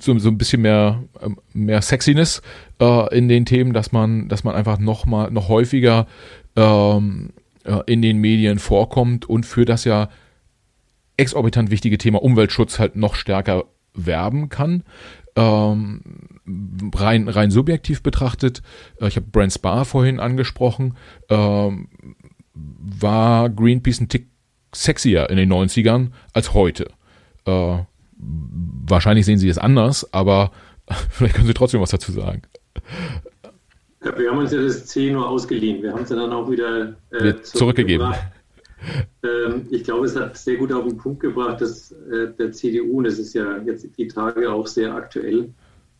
so, 0.00 0.16
so 0.18 0.28
ein 0.28 0.38
bisschen 0.38 0.62
mehr, 0.62 1.02
ähm, 1.20 1.36
mehr 1.52 1.82
Sexiness 1.82 2.40
äh, 2.80 3.16
in 3.16 3.28
den 3.28 3.44
Themen, 3.46 3.72
dass 3.72 3.90
man, 3.90 4.28
dass 4.28 4.44
man 4.44 4.54
einfach 4.54 4.78
noch 4.78 5.04
mal, 5.04 5.30
noch 5.32 5.48
häufiger 5.48 6.06
ähm, 6.54 7.30
äh, 7.64 7.80
in 7.86 8.00
den 8.00 8.18
Medien 8.18 8.60
vorkommt 8.60 9.28
und 9.28 9.44
für 9.44 9.64
das 9.64 9.84
ja 9.84 10.08
exorbitant 11.16 11.70
wichtige 11.70 11.98
Thema 11.98 12.22
Umweltschutz 12.22 12.78
halt 12.78 12.96
noch 12.96 13.14
stärker 13.14 13.64
werben 13.94 14.48
kann. 14.48 14.84
Ähm, 15.34 16.02
rein, 16.94 17.28
rein 17.28 17.50
subjektiv 17.50 18.02
betrachtet, 18.02 18.62
äh, 19.00 19.08
ich 19.08 19.16
habe 19.16 19.26
Brent 19.30 19.52
Spar 19.52 19.84
vorhin 19.84 20.20
angesprochen, 20.20 20.96
ähm, 21.30 21.88
war 22.54 23.48
Greenpeace 23.48 24.00
ein 24.00 24.08
Tick 24.08 24.28
sexier 24.74 25.30
in 25.30 25.36
den 25.36 25.52
90ern 25.52 26.08
als 26.32 26.52
heute. 26.54 26.88
Äh, 27.46 27.78
wahrscheinlich 28.16 29.24
sehen 29.24 29.38
Sie 29.38 29.48
es 29.48 29.58
anders, 29.58 30.12
aber 30.12 30.52
vielleicht 31.10 31.34
können 31.34 31.46
Sie 31.46 31.54
trotzdem 31.54 31.80
was 31.80 31.90
dazu 31.90 32.12
sagen. 32.12 32.42
Ja, 34.04 34.18
wir 34.18 34.30
haben 34.30 34.38
uns 34.38 34.52
ja 34.52 34.60
das 34.60 34.86
C 34.86 35.10
nur 35.10 35.28
ausgeliehen. 35.28 35.82
Wir 35.82 35.92
haben 35.92 36.02
es 36.02 36.10
ja 36.10 36.16
dann 36.16 36.32
auch 36.32 36.50
wieder 36.50 36.96
äh, 37.10 37.40
zurückgegeben. 37.42 38.12
Ähm, 39.22 39.66
ich 39.70 39.84
glaube, 39.84 40.06
es 40.06 40.16
hat 40.16 40.36
sehr 40.36 40.56
gut 40.56 40.72
auf 40.72 40.84
den 40.86 40.96
Punkt 40.96 41.20
gebracht, 41.20 41.60
dass 41.60 41.92
äh, 41.92 42.32
der 42.38 42.52
CDU, 42.52 42.98
und 42.98 43.04
das 43.04 43.18
ist 43.18 43.34
ja 43.34 43.58
jetzt 43.58 43.86
die 43.96 44.08
Tage 44.08 44.50
auch 44.50 44.66
sehr 44.66 44.94
aktuell, 44.94 45.50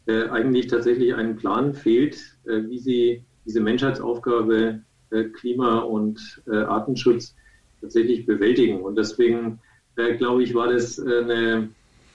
äh, 0.06 0.28
eigentlich 0.28 0.66
tatsächlich 0.66 1.14
einen 1.14 1.36
Plan 1.36 1.74
fehlt, 1.74 2.16
äh, 2.46 2.62
wie 2.68 2.78
sie 2.78 3.24
diese 3.44 3.60
Menschheitsaufgabe 3.60 4.80
äh, 5.10 5.24
Klima- 5.24 5.80
und 5.80 6.42
äh, 6.46 6.56
Artenschutz 6.56 7.36
tatsächlich 7.80 8.26
bewältigen. 8.26 8.82
Und 8.82 8.96
deswegen, 8.96 9.60
äh, 9.96 10.16
glaube 10.16 10.42
ich, 10.42 10.54
war 10.54 10.72
das 10.72 10.98
eine 10.98 11.68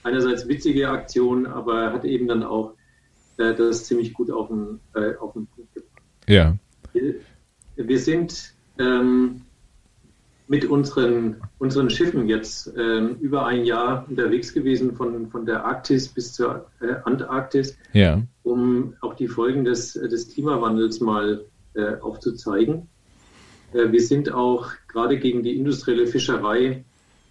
einerseits 0.04 0.48
witzige 0.48 0.90
Aktion, 0.90 1.46
aber 1.46 1.92
hat 1.92 2.06
eben 2.06 2.28
dann 2.28 2.44
auch 2.44 2.74
das 3.36 3.86
ziemlich 3.86 4.14
gut 4.14 4.32
auf 4.32 4.48
den, 4.48 4.80
auf 5.20 5.34
den 5.34 5.46
Punkt 5.46 5.72
gebracht. 5.76 6.02
Ja. 6.28 6.58
Wir, 6.94 7.16
wir 7.76 8.00
sind 8.00 8.54
ähm, 8.80 9.42
mit 10.48 10.66
unseren, 10.66 11.38
unseren 11.60 11.90
Schiffen 11.90 12.30
jetzt 12.30 12.72
ähm, 12.78 13.18
über 13.20 13.46
ein 13.46 13.66
Jahr 13.66 14.06
unterwegs 14.10 14.54
gewesen, 14.54 14.96
von, 14.96 15.30
von 15.30 15.46
der 15.46 15.66
Arktis 15.66 16.08
bis 16.08 16.34
zur 16.34 16.68
äh, 16.80 16.96
Antarktis, 17.04 17.78
ja. 17.94 18.22
um 18.44 18.94
auch 19.02 19.14
die 19.16 19.28
Folgen 19.28 19.66
des, 19.66 19.94
des 19.94 20.34
Klimawandels 20.34 21.02
mal 21.02 21.44
äh, 21.74 21.96
aufzuzeigen. 22.00 22.88
Äh, 23.74 23.92
wir 23.92 24.02
sind 24.02 24.32
auch 24.32 24.70
gerade 24.88 25.18
gegen 25.18 25.44
die 25.44 25.58
industrielle 25.58 26.08
Fischerei 26.08 26.84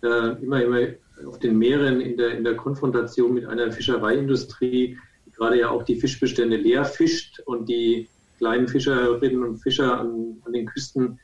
äh, 0.03 0.43
immer, 0.43 0.63
immer 0.63 0.81
auf 1.27 1.39
den 1.39 1.59
Meeren 1.59 2.01
in 2.01 2.19
der, 2.19 2.37
in 2.37 2.45
der 2.45 2.57
Konfrontation 2.57 3.33
mit 3.33 3.47
einer 3.47 3.73
Fischereiindustrie, 3.73 4.99
die 5.25 5.31
gerade 5.33 5.59
ja 5.59 5.71
auch 5.71 5.85
die 5.85 5.97
Fischbestände 5.97 6.57
leer 6.57 6.85
fischt 6.85 7.41
und 7.47 7.69
die 7.69 8.09
kleinen 8.37 8.69
Fischerinnen 8.69 9.43
und 9.43 9.57
Fischer 9.57 9.99
an, 9.99 10.37
an 10.45 10.53
den 10.53 10.67
Küsten 10.67 11.19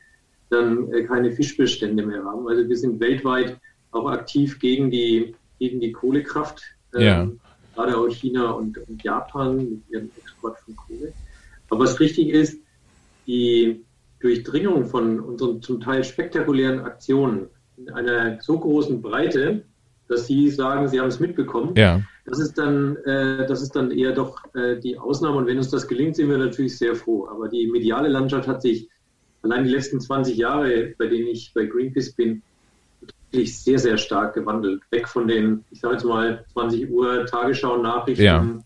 dann 0.53 0.93
äh, 0.93 1.05
keine 1.05 1.33
Fischbestände 1.33 2.05
mehr 2.05 2.25
haben. 2.25 2.47
Also 2.49 2.69
wir 2.69 2.77
sind 2.77 3.01
weltweit 3.01 3.59
auch 3.91 4.11
aktiv 4.11 4.59
gegen 4.59 4.91
die, 4.91 5.35
gegen 5.59 5.81
die 5.81 5.93
Kohlekraft. 5.93 6.63
Ähm, 6.95 7.01
ja. 7.03 7.29
Gerade 7.75 7.97
auch 7.97 8.09
China 8.09 8.51
und, 8.51 8.77
und 8.89 9.03
Japan 9.03 9.57
mit 9.57 9.83
ihrem 9.91 10.11
Export 10.19 10.59
von 10.59 10.77
Kohle. 10.77 11.13
Aber 11.71 11.81
was 11.81 12.01
richtig 12.01 12.29
ist, 12.29 12.59
die, 13.27 13.83
Durchdringung 14.23 14.87
von 14.87 15.19
unseren 15.21 15.61
zum 15.61 15.81
Teil 15.81 16.05
spektakulären 16.05 16.81
Aktionen 16.81 17.49
in 17.77 17.91
einer 17.91 18.41
so 18.41 18.59
großen 18.59 19.03
Breite, 19.03 19.65
dass 20.09 20.27
Sie 20.27 20.49
sagen, 20.49 20.89
Sie 20.89 21.01
haben 21.01 21.09
es 21.09 21.19
mitbekommen. 21.19 21.75
Ja. 21.77 22.01
Das 22.25 22.39
ist 22.39 22.57
dann, 22.57 22.97
äh, 23.05 23.47
das 23.49 23.63
ist 23.63 23.75
dann 23.75 23.91
eher 23.91 24.13
doch 24.13 24.43
äh, 24.55 24.79
die 24.79 24.97
Ausnahme. 24.97 25.39
Und 25.39 25.47
wenn 25.47 25.59
uns 25.59 25.71
das 25.71 25.89
gelingt, 25.89 26.15
sind 26.15 26.31
wir 26.31 26.39
natürlich 26.39 26.79
sehr 26.79 26.95
froh. 26.95 27.27
Aber 27.29 27.49
die 27.49 27.67
mediale 27.67 28.09
Landschaft 28.09 28.47
hat 28.47 28.63
sich 28.63 28.89
allein 29.43 29.65
die 29.65 29.71
letzten 29.71 30.01
20 30.01 30.37
Jahre, 30.37 30.95
bei 30.99 31.07
denen 31.07 31.29
ich 31.29 31.53
bei 31.55 31.67
Greenpeace 31.67 32.15
bin, 32.15 32.43
wirklich 33.33 33.59
sehr, 33.59 33.79
sehr 33.79 33.97
stark 33.97 34.35
gewandelt. 34.35 34.83
Weg 34.91 35.09
von 35.09 35.27
den, 35.27 35.65
ich 35.71 35.81
sage 35.81 35.95
jetzt 35.95 36.05
mal, 36.05 36.45
20 36.53 36.91
Uhr 36.91 37.27
Tagesschau-Nachrichten, 37.27 38.23
ja. 38.23 38.59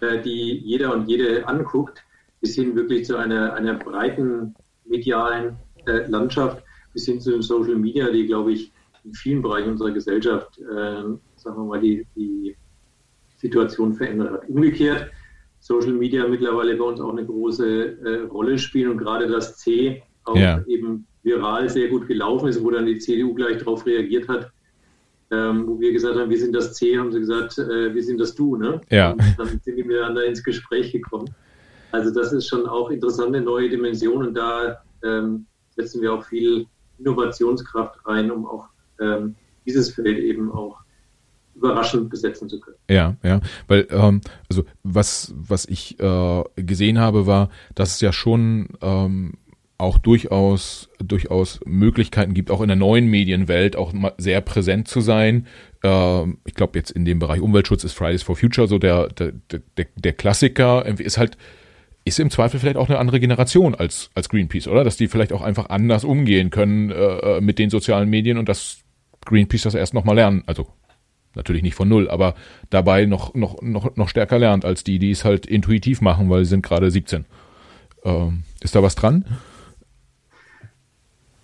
äh, 0.00 0.20
die 0.20 0.58
jeder 0.58 0.92
und 0.92 1.08
jede 1.08 1.46
anguckt, 1.46 2.02
bis 2.40 2.54
hin 2.54 2.74
wirklich 2.74 3.06
zu 3.06 3.16
einer, 3.16 3.54
einer 3.54 3.74
breiten 3.74 4.54
medialen 4.84 5.56
äh, 5.86 6.06
Landschaft 6.08 6.62
bis 6.92 7.06
hin 7.06 7.20
zu 7.20 7.40
Social 7.40 7.76
Media, 7.76 8.10
die, 8.10 8.26
glaube 8.26 8.52
ich, 8.52 8.72
in 9.04 9.14
vielen 9.14 9.42
Bereichen 9.42 9.70
unserer 9.70 9.92
Gesellschaft, 9.92 10.58
äh, 10.58 10.64
sagen 11.36 11.56
wir 11.56 11.64
mal, 11.64 11.80
die, 11.80 12.06
die 12.16 12.56
Situation 13.36 13.94
verändert 13.94 14.32
hat. 14.32 14.48
Umgekehrt, 14.48 15.10
Social 15.60 15.92
Media 15.92 16.26
mittlerweile 16.26 16.76
bei 16.76 16.84
uns 16.84 17.00
auch 17.00 17.12
eine 17.12 17.24
große 17.24 17.98
äh, 18.02 18.20
Rolle 18.26 18.58
spielen 18.58 18.90
und 18.92 18.98
gerade 18.98 19.28
das 19.28 19.58
C 19.58 20.02
auch 20.24 20.36
ja. 20.36 20.62
eben 20.66 21.06
viral 21.22 21.68
sehr 21.68 21.88
gut 21.88 22.06
gelaufen 22.08 22.48
ist, 22.48 22.62
wo 22.62 22.70
dann 22.70 22.86
die 22.86 22.98
CDU 22.98 23.34
gleich 23.34 23.58
darauf 23.58 23.84
reagiert 23.86 24.28
hat, 24.28 24.50
ähm, 25.30 25.66
wo 25.66 25.78
wir 25.80 25.92
gesagt 25.92 26.16
haben, 26.18 26.30
wir 26.30 26.38
sind 26.38 26.54
das 26.54 26.74
C, 26.74 26.98
haben 26.98 27.12
sie 27.12 27.20
gesagt, 27.20 27.58
äh, 27.58 27.94
wir 27.94 28.02
sind 28.02 28.18
das 28.18 28.34
Du, 28.34 28.56
ne? 28.56 28.80
Ja. 28.90 29.12
Und 29.12 29.22
dann 29.38 29.48
sind 29.48 29.66
die 29.66 29.84
miteinander 29.84 30.24
ins 30.24 30.42
Gespräch 30.42 30.92
gekommen. 30.92 31.30
Also 31.92 32.12
das 32.12 32.32
ist 32.32 32.48
schon 32.48 32.66
auch 32.66 32.90
interessante 32.90 33.40
neue 33.40 33.68
Dimension 33.68 34.26
und 34.26 34.34
da 34.34 34.82
ähm, 35.04 35.46
setzen 35.76 36.02
wir 36.02 36.12
auch 36.12 36.24
viel 36.24 36.66
Innovationskraft 36.98 37.98
rein, 38.06 38.30
um 38.30 38.46
auch 38.46 38.68
ähm, 39.00 39.34
dieses 39.66 39.94
Feld 39.94 40.18
eben 40.18 40.50
auch 40.52 40.78
überraschend 41.54 42.10
besetzen 42.10 42.48
zu 42.48 42.60
können. 42.60 42.76
Ja, 42.88 43.16
ja, 43.22 43.40
weil 43.66 43.86
ähm, 43.90 44.20
also 44.48 44.64
was 44.82 45.34
was 45.36 45.66
ich 45.66 45.98
äh, 46.00 46.44
gesehen 46.56 46.98
habe, 46.98 47.26
war, 47.26 47.50
dass 47.74 47.94
es 47.94 48.00
ja 48.00 48.12
schon 48.12 48.68
ähm, 48.80 49.34
auch 49.80 49.98
durchaus 49.98 50.88
durchaus 51.02 51.60
Möglichkeiten 51.64 52.34
gibt, 52.34 52.50
auch 52.50 52.60
in 52.60 52.68
der 52.68 52.76
neuen 52.76 53.06
Medienwelt 53.06 53.76
auch 53.76 53.92
sehr 54.18 54.40
präsent 54.40 54.88
zu 54.88 55.00
sein 55.00 55.46
äh, 55.82 56.22
ich 56.44 56.54
glaube 56.54 56.78
jetzt 56.78 56.90
in 56.90 57.04
dem 57.04 57.18
Bereich 57.18 57.40
Umweltschutz 57.40 57.84
ist 57.84 57.92
Fridays 57.92 58.22
for 58.22 58.36
Future 58.36 58.68
so 58.68 58.78
der, 58.78 59.08
der, 59.08 59.32
der, 59.50 59.86
der 59.96 60.12
Klassiker, 60.12 60.84
ist 60.86 61.18
halt, 61.18 61.36
ist 62.04 62.20
im 62.20 62.30
Zweifel 62.30 62.60
vielleicht 62.60 62.76
auch 62.76 62.88
eine 62.88 62.98
andere 62.98 63.20
Generation 63.20 63.74
als, 63.74 64.10
als 64.14 64.28
Greenpeace, 64.28 64.68
oder? 64.68 64.84
Dass 64.84 64.96
die 64.96 65.08
vielleicht 65.08 65.32
auch 65.32 65.42
einfach 65.42 65.68
anders 65.68 66.04
umgehen 66.04 66.50
können 66.50 66.90
äh, 66.90 66.94
äh 66.94 67.40
mit 67.40 67.58
den 67.58 67.70
sozialen 67.70 68.08
Medien 68.08 68.38
und 68.38 68.48
dass 68.48 68.82
Greenpeace 69.24 69.62
das 69.62 69.74
erst 69.74 69.94
nochmal 69.94 70.16
lernen. 70.16 70.42
Also 70.46 70.68
natürlich 71.34 71.62
nicht 71.62 71.74
von 71.74 71.88
null, 71.88 72.10
aber 72.10 72.34
dabei 72.70 73.06
noch, 73.06 73.34
noch, 73.34 73.62
noch, 73.62 73.96
noch 73.96 74.08
stärker 74.08 74.38
lernt 74.38 74.64
als 74.64 74.82
die, 74.82 74.98
die 74.98 75.10
es 75.10 75.24
halt 75.24 75.46
intuitiv 75.46 76.00
machen, 76.00 76.28
weil 76.28 76.44
sie 76.44 76.50
sind 76.50 76.64
gerade 76.64 76.90
17. 76.90 77.24
Ähm, 78.04 78.42
ist 78.60 78.74
da 78.74 78.82
was 78.82 78.94
dran? 78.94 79.24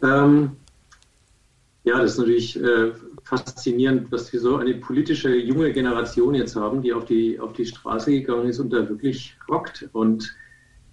Ähm, 0.07 0.53
ja, 1.85 2.01
das 2.01 2.13
ist 2.13 2.19
natürlich 2.19 2.61
äh, 2.61 2.93
faszinierend, 3.23 4.13
dass 4.13 4.33
wir 4.33 4.41
so 4.41 4.57
eine 4.57 4.75
politische 4.75 5.35
junge 5.37 5.73
Generation 5.73 6.35
jetzt 6.35 6.57
haben, 6.57 6.83
die 6.83 6.93
auf 6.93 7.05
die, 7.05 7.39
auf 7.39 7.53
die 7.53 7.67
Straße 7.67 8.11
gegangen 8.11 8.49
ist 8.49 8.59
und 8.59 8.73
da 8.73 8.89
wirklich 8.89 9.37
rockt. 9.49 9.89
Und 9.93 10.35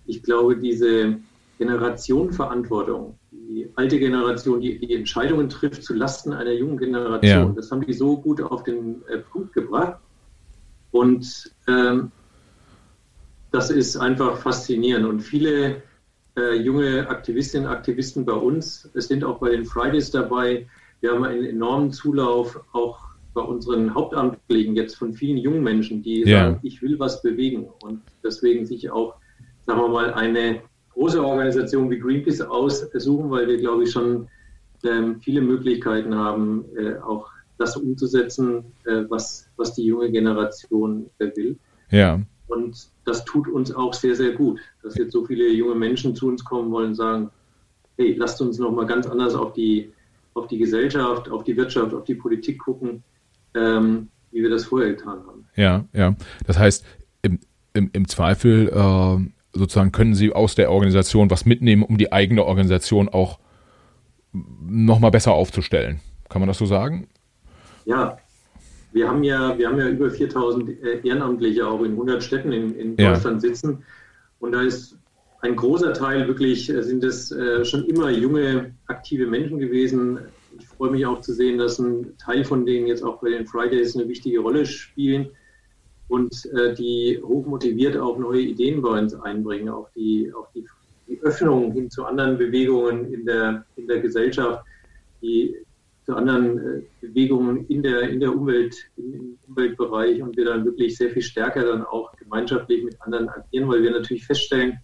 ich 0.05 0.21
glaube, 0.21 0.57
diese 0.57 1.17
Generationenverantwortung, 1.57 3.17
die 3.31 3.69
alte 3.75 3.97
Generation, 3.97 4.61
die 4.61 4.79
die 4.79 4.93
Entscheidungen 4.93 5.49
trifft 5.49 5.83
zu 5.83 5.93
Lasten 5.93 6.33
einer 6.33 6.51
jungen 6.51 6.77
Generation, 6.77 7.21
ja. 7.21 7.53
das 7.55 7.71
haben 7.71 7.81
die 7.81 7.93
so 7.93 8.17
gut 8.17 8.41
auf 8.41 8.63
den 8.63 9.01
äh, 9.07 9.17
Punkt 9.17 9.53
gebracht. 9.53 9.99
Und 10.91 11.51
ähm, 11.67 12.11
das 13.51 13.71
ist 13.71 13.97
einfach 13.97 14.37
faszinierend. 14.37 15.07
Und 15.07 15.21
viele 15.21 15.81
äh, 16.37 16.55
junge 16.55 17.07
Aktivistinnen 17.09 17.67
und 17.67 17.73
Aktivisten 17.73 18.25
bei 18.25 18.33
uns, 18.33 18.89
es 18.93 19.07
sind 19.07 19.23
auch 19.23 19.39
bei 19.39 19.49
den 19.49 19.65
Fridays 19.65 20.11
dabei. 20.11 20.67
Wir 21.01 21.11
haben 21.11 21.23
einen 21.23 21.45
enormen 21.45 21.91
Zulauf 21.91 22.59
auch 22.71 22.99
bei 23.33 23.41
unseren 23.41 23.93
Hauptamtlichen 23.93 24.75
jetzt 24.75 24.95
von 24.95 25.13
vielen 25.13 25.37
jungen 25.37 25.63
Menschen, 25.63 26.03
die 26.03 26.21
ja. 26.21 26.45
sagen, 26.45 26.59
ich 26.63 26.81
will 26.81 26.99
was 26.99 27.21
bewegen 27.21 27.67
und 27.83 28.01
deswegen 28.23 28.65
sich 28.65 28.89
auch, 28.91 29.15
sagen 29.65 29.79
wir 29.79 29.87
mal, 29.89 30.13
eine 30.13 30.61
große 30.93 31.23
Organisation 31.23 31.89
wie 31.89 31.99
Greenpeace 31.99 32.41
aussuchen, 32.41 33.31
weil 33.31 33.47
wir, 33.47 33.57
glaube 33.57 33.83
ich, 33.83 33.91
schon 33.91 34.27
ähm, 34.83 35.19
viele 35.21 35.41
Möglichkeiten 35.41 36.13
haben, 36.15 36.65
äh, 36.77 36.97
auch 36.97 37.29
das 37.57 37.77
umzusetzen, 37.77 38.65
äh, 38.85 39.03
was, 39.09 39.49
was 39.55 39.73
die 39.73 39.85
junge 39.85 40.11
Generation 40.11 41.09
äh, 41.19 41.27
will. 41.35 41.57
Ja. 41.89 42.21
Und 42.53 42.87
das 43.05 43.25
tut 43.25 43.47
uns 43.47 43.73
auch 43.73 43.93
sehr, 43.93 44.15
sehr 44.15 44.31
gut, 44.31 44.59
dass 44.81 44.95
jetzt 44.95 45.11
so 45.11 45.25
viele 45.25 45.51
junge 45.51 45.75
Menschen 45.75 46.15
zu 46.15 46.27
uns 46.27 46.43
kommen 46.43 46.71
wollen 46.71 46.89
und 46.89 46.95
sagen, 46.95 47.29
hey, 47.97 48.13
lasst 48.13 48.41
uns 48.41 48.57
nochmal 48.57 48.85
ganz 48.85 49.07
anders 49.07 49.35
auf 49.35 49.53
die, 49.53 49.91
auf 50.33 50.47
die 50.47 50.57
Gesellschaft, 50.57 51.29
auf 51.29 51.43
die 51.43 51.55
Wirtschaft, 51.57 51.93
auf 51.93 52.03
die 52.03 52.15
Politik 52.15 52.59
gucken, 52.59 53.03
ähm, 53.55 54.09
wie 54.31 54.41
wir 54.41 54.49
das 54.49 54.65
vorher 54.65 54.93
getan 54.93 55.19
haben. 55.27 55.45
Ja, 55.55 55.85
ja. 55.93 56.15
Das 56.45 56.57
heißt, 56.57 56.85
im, 57.21 57.39
im, 57.73 57.89
im 57.93 58.07
Zweifel 58.07 58.69
äh, 58.69 59.57
sozusagen 59.57 59.91
können 59.91 60.15
Sie 60.15 60.33
aus 60.33 60.55
der 60.55 60.71
Organisation 60.71 61.29
was 61.29 61.45
mitnehmen, 61.45 61.83
um 61.83 61.97
die 61.97 62.11
eigene 62.11 62.43
Organisation 62.45 63.09
auch 63.09 63.39
nochmal 64.33 65.11
besser 65.11 65.33
aufzustellen. 65.33 65.99
Kann 66.29 66.41
man 66.41 66.47
das 66.47 66.57
so 66.57 66.65
sagen? 66.65 67.07
Ja, 67.85 68.17
wir 68.93 69.09
haben 69.09 69.23
ja, 69.23 69.57
wir 69.57 69.67
haben 69.67 69.79
ja 69.79 69.89
über 69.89 70.09
4000 70.09 70.69
äh, 70.69 70.99
Ehrenamtliche 71.03 71.67
auch 71.67 71.81
in 71.81 71.91
100 71.91 72.23
Städten 72.23 72.51
in, 72.51 72.75
in 72.75 72.95
Deutschland 72.95 73.43
ja. 73.43 73.49
sitzen. 73.49 73.83
Und 74.39 74.53
da 74.53 74.61
ist 74.61 74.97
ein 75.41 75.55
großer 75.55 75.93
Teil 75.93 76.27
wirklich, 76.27 76.69
äh, 76.69 76.83
sind 76.83 77.03
es 77.03 77.31
äh, 77.31 77.65
schon 77.65 77.85
immer 77.85 78.11
junge, 78.11 78.73
aktive 78.87 79.25
Menschen 79.25 79.57
gewesen. 79.57 80.19
Ich 80.57 80.67
freue 80.67 80.91
mich 80.91 81.05
auch 81.05 81.21
zu 81.21 81.33
sehen, 81.33 81.57
dass 81.57 81.79
ein 81.79 82.15
Teil 82.17 82.45
von 82.45 82.65
denen 82.65 82.87
jetzt 82.87 83.03
auch 83.03 83.19
bei 83.19 83.31
den 83.31 83.47
Fridays 83.47 83.95
eine 83.95 84.07
wichtige 84.07 84.39
Rolle 84.39 84.65
spielen 84.65 85.29
und 86.09 86.47
die 86.77 87.19
hochmotiviert 87.23 87.97
auch 87.97 88.19
neue 88.19 88.41
Ideen 88.41 88.83
bei 88.83 88.99
uns 88.99 89.15
einbringen, 89.15 89.69
auch 89.69 89.89
die, 89.95 90.31
auch 90.37 90.47
die, 90.53 90.63
die 91.07 91.19
Öffnung 91.23 91.71
hin 91.71 91.89
zu 91.89 92.05
anderen 92.05 92.37
Bewegungen 92.37 93.11
in 93.11 93.25
der, 93.25 93.65
in 93.77 93.87
der 93.87 93.99
Gesellschaft, 93.99 94.63
die 95.23 95.55
zu 96.05 96.15
anderen 96.15 96.57
äh, 96.57 96.81
Bewegungen 97.01 97.65
in 97.67 97.83
der, 97.83 98.09
in 98.09 98.19
der 98.19 98.35
Umwelt, 98.35 98.75
im 98.97 99.37
Umweltbereich 99.47 100.21
und 100.21 100.35
wir 100.35 100.45
dann 100.45 100.65
wirklich 100.65 100.97
sehr 100.97 101.09
viel 101.11 101.21
stärker 101.21 101.65
dann 101.65 101.83
auch 101.85 102.15
gemeinschaftlich 102.17 102.83
mit 102.83 103.01
anderen 103.01 103.29
agieren, 103.29 103.69
weil 103.69 103.83
wir 103.83 103.91
natürlich 103.91 104.25
feststellen, 104.25 104.79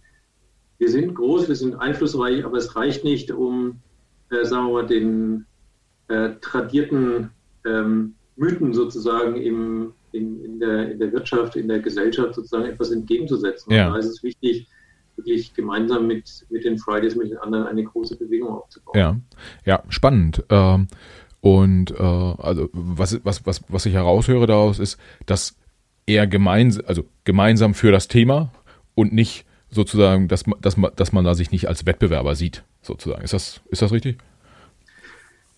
wir 0.78 0.88
sind 0.88 1.14
groß, 1.14 1.48
wir 1.48 1.56
sind 1.56 1.74
einflussreich, 1.74 2.44
aber 2.44 2.56
es 2.56 2.74
reicht 2.74 3.04
nicht, 3.04 3.30
um, 3.30 3.80
äh, 4.30 4.44
sagen 4.44 4.68
wir 4.68 4.72
mal, 4.72 4.86
den 4.86 5.44
äh, 6.08 6.30
tradierten 6.40 7.30
ähm, 7.66 8.14
Mythen 8.36 8.72
sozusagen 8.72 9.36
im, 9.36 9.92
in, 10.12 10.42
in, 10.42 10.58
der, 10.58 10.90
in 10.92 10.98
der 10.98 11.12
Wirtschaft, 11.12 11.56
in 11.56 11.68
der 11.68 11.80
Gesellschaft 11.80 12.34
sozusagen 12.34 12.64
etwas 12.64 12.90
entgegenzusetzen. 12.90 13.74
Ja. 13.74 13.88
Und 13.88 13.92
da 13.92 13.98
ist 13.98 14.06
es 14.06 14.22
wichtig, 14.22 14.66
wirklich 15.24 15.54
gemeinsam 15.54 16.06
mit, 16.06 16.46
mit 16.50 16.64
den 16.64 16.78
Fridays, 16.78 17.16
mit 17.16 17.30
den 17.30 17.38
anderen 17.38 17.66
eine 17.66 17.84
große 17.84 18.16
Bewegung 18.16 18.50
aufzubauen. 18.50 18.98
Ja, 18.98 19.16
ja 19.64 19.82
spannend. 19.88 20.44
Ähm, 20.48 20.88
und 21.40 21.90
äh, 21.92 22.02
also 22.02 22.68
was, 22.72 23.24
was, 23.24 23.46
was, 23.46 23.62
was 23.68 23.86
ich 23.86 23.94
heraushöre 23.94 24.46
daraus 24.46 24.78
ist, 24.78 24.98
dass 25.26 25.56
er 26.06 26.26
gemeinsam, 26.26 26.84
also 26.86 27.04
gemeinsam 27.24 27.74
für 27.74 27.92
das 27.92 28.08
Thema 28.08 28.52
und 28.94 29.12
nicht 29.12 29.46
sozusagen, 29.70 30.28
dass, 30.28 30.44
dass, 30.60 30.76
man, 30.76 30.90
dass 30.96 31.12
man 31.12 31.24
da 31.24 31.34
sich 31.34 31.50
nicht 31.52 31.68
als 31.68 31.86
Wettbewerber 31.86 32.34
sieht, 32.34 32.64
sozusagen. 32.82 33.22
Ist 33.22 33.32
das, 33.32 33.60
ist 33.70 33.82
das 33.82 33.92
richtig? 33.92 34.18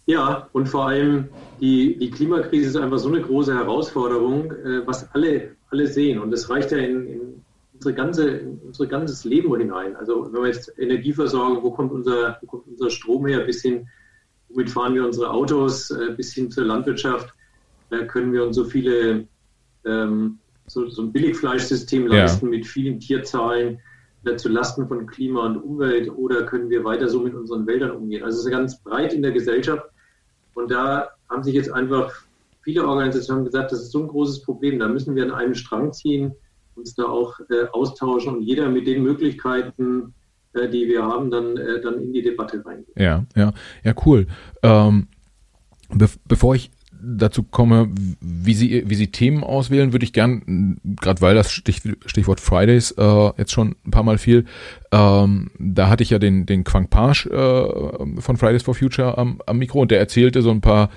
Ja, 0.07 0.49
und 0.53 0.69
vor 0.69 0.89
allem 0.89 1.29
die, 1.61 1.97
die 1.97 2.11
Klimakrise 2.11 2.69
ist 2.69 2.77
einfach 2.77 2.99
so 2.99 3.09
eine 3.09 3.23
große 3.23 3.55
Herausforderung, 3.55 4.51
äh, 4.51 4.87
was 4.87 5.13
alle, 5.15 5.57
alle 5.71 5.87
sehen. 5.87 6.19
Und 6.19 6.31
das 6.31 6.51
reicht 6.51 6.73
ja 6.73 6.79
in, 6.79 7.07
in 7.07 7.21
unsere 7.83 7.95
ganze, 7.95 8.41
unser 8.65 8.87
ganzes 8.87 9.25
Leben 9.25 9.55
hinein. 9.57 9.97
Also 9.97 10.33
wenn 10.33 10.43
wir 10.43 10.49
jetzt 10.49 10.73
Energieversorgung, 10.79 11.63
wo 11.63 11.73
kommt 11.73 11.93
unser, 11.93 12.39
wo 12.41 12.47
kommt 12.47 12.69
unser 12.69 12.91
Strom 12.91 13.27
her, 13.27 13.41
bis 13.41 13.63
hin, 13.63 13.89
womit 14.49 14.71
fahren 14.71 14.95
wir 14.95 15.05
unsere 15.05 15.31
Autos, 15.31 15.91
äh, 15.91 16.15
bis 16.17 16.33
hin 16.33 16.51
zur 16.51 16.65
Landwirtschaft, 16.65 17.35
können 18.09 18.33
wir 18.33 18.45
uns 18.45 18.57
so 18.57 18.65
viele, 18.65 19.29
ähm, 19.85 20.39
so, 20.67 20.89
so 20.89 21.03
ein 21.03 21.13
Billigfleischsystem 21.13 22.07
leisten 22.07 22.47
ja. 22.47 22.51
mit 22.51 22.67
vielen 22.67 23.01
Tierzahlen 23.01 23.81
äh, 24.25 24.37
zu 24.37 24.49
Lasten 24.49 24.89
von 24.89 25.07
Klima 25.07 25.45
und 25.45 25.59
Umwelt. 25.59 26.11
Oder 26.11 26.47
können 26.47 26.71
wir 26.71 26.85
weiter 26.85 27.09
so 27.09 27.21
mit 27.21 27.35
unseren 27.35 27.67
Wäldern 27.67 27.91
umgehen? 27.91 28.23
Also 28.23 28.39
es 28.39 28.45
ist 28.47 28.51
ganz 28.51 28.83
breit 28.83 29.13
in 29.13 29.21
der 29.21 29.33
Gesellschaft. 29.33 29.85
Und 30.55 30.71
da 30.71 31.11
haben 31.29 31.43
sich 31.43 31.55
jetzt 31.55 31.71
einfach 31.71 32.15
viele 32.63 32.87
Organisationen 32.87 33.45
gesagt, 33.45 33.73
das 33.73 33.83
ist 33.83 33.93
so 33.93 34.01
ein 34.01 34.09
großes 34.09 34.43
Problem, 34.43 34.79
da 34.79 34.89
müssen 34.89 35.15
wir 35.15 35.25
an 35.25 35.33
einem 35.33 35.55
Strang 35.55 35.93
ziehen 35.93 36.33
uns 36.75 36.95
da 36.95 37.05
auch 37.05 37.39
äh, 37.51 37.67
austauschen 37.73 38.37
und 38.37 38.43
jeder 38.43 38.69
mit 38.69 38.87
den 38.87 39.03
Möglichkeiten, 39.03 40.15
äh, 40.55 40.69
die 40.69 40.87
wir 40.89 41.03
haben, 41.03 41.31
dann, 41.31 41.57
äh, 41.57 41.81
dann 41.81 42.01
in 42.01 42.13
die 42.13 42.23
Debatte 42.23 42.65
reingehen. 42.65 42.93
Ja, 42.97 43.25
ja, 43.37 43.53
ja, 43.85 43.95
cool. 44.07 44.27
Ähm, 44.63 45.09
be 45.91 46.09
bevor 46.27 46.55
ich 46.55 46.71
dazu 47.03 47.43
komme, 47.43 47.91
wie 48.21 48.55
Sie, 48.55 48.85
wie 48.87 48.95
Sie 48.95 49.11
Themen 49.11 49.43
auswählen, 49.43 49.93
würde 49.93 50.05
ich 50.05 50.13
gern, 50.13 50.79
gerade 51.01 51.21
weil 51.21 51.35
das 51.35 51.51
Stich, 51.51 51.83
Stichwort 52.07 52.41
Fridays 52.41 52.93
äh, 52.93 53.31
jetzt 53.37 53.51
schon 53.51 53.75
ein 53.85 53.91
paar 53.91 54.05
Mal 54.05 54.19
fiel, 54.19 54.45
ähm, 54.93 55.51
da 55.59 55.89
hatte 55.89 56.05
ich 56.05 56.11
ja 56.11 56.19
den, 56.19 56.47
den 56.47 56.65
Quang 56.65 56.89
Pasch 56.89 57.27
äh, 57.27 58.21
von 58.21 58.37
Fridays 58.37 58.63
for 58.63 58.75
Future 58.75 59.19
am, 59.19 59.41
am 59.47 59.59
Mikro 59.59 59.81
und 59.81 59.91
der 59.91 59.99
erzählte 59.99 60.43
so 60.43 60.51
ein 60.51 60.61
paar 60.61 60.91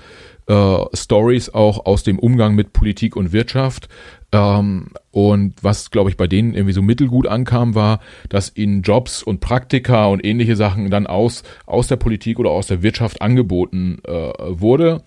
äh, 0.46 0.76
Stories 0.94 1.50
auch 1.50 1.86
aus 1.86 2.02
dem 2.02 2.18
Umgang 2.18 2.54
mit 2.54 2.72
Politik 2.72 3.16
und 3.16 3.32
Wirtschaft. 3.32 3.88
Ähm, 4.32 4.88
und 5.12 5.54
was, 5.62 5.90
glaube 5.90 6.10
ich, 6.10 6.16
bei 6.16 6.26
denen 6.26 6.54
irgendwie 6.54 6.72
so 6.72 6.82
mittelgut 6.82 7.26
ankam, 7.26 7.74
war, 7.74 8.00
dass 8.28 8.54
ihnen 8.54 8.82
Jobs 8.82 9.22
und 9.22 9.40
Praktika 9.40 10.06
und 10.06 10.24
ähnliche 10.24 10.56
Sachen 10.56 10.90
dann 10.90 11.06
aus, 11.06 11.42
aus 11.64 11.86
der 11.86 11.96
Politik 11.96 12.38
oder 12.38 12.50
aus 12.50 12.66
der 12.66 12.82
Wirtschaft 12.82 13.22
angeboten 13.22 13.98
äh, 14.04 14.10
wurde 14.12 15.02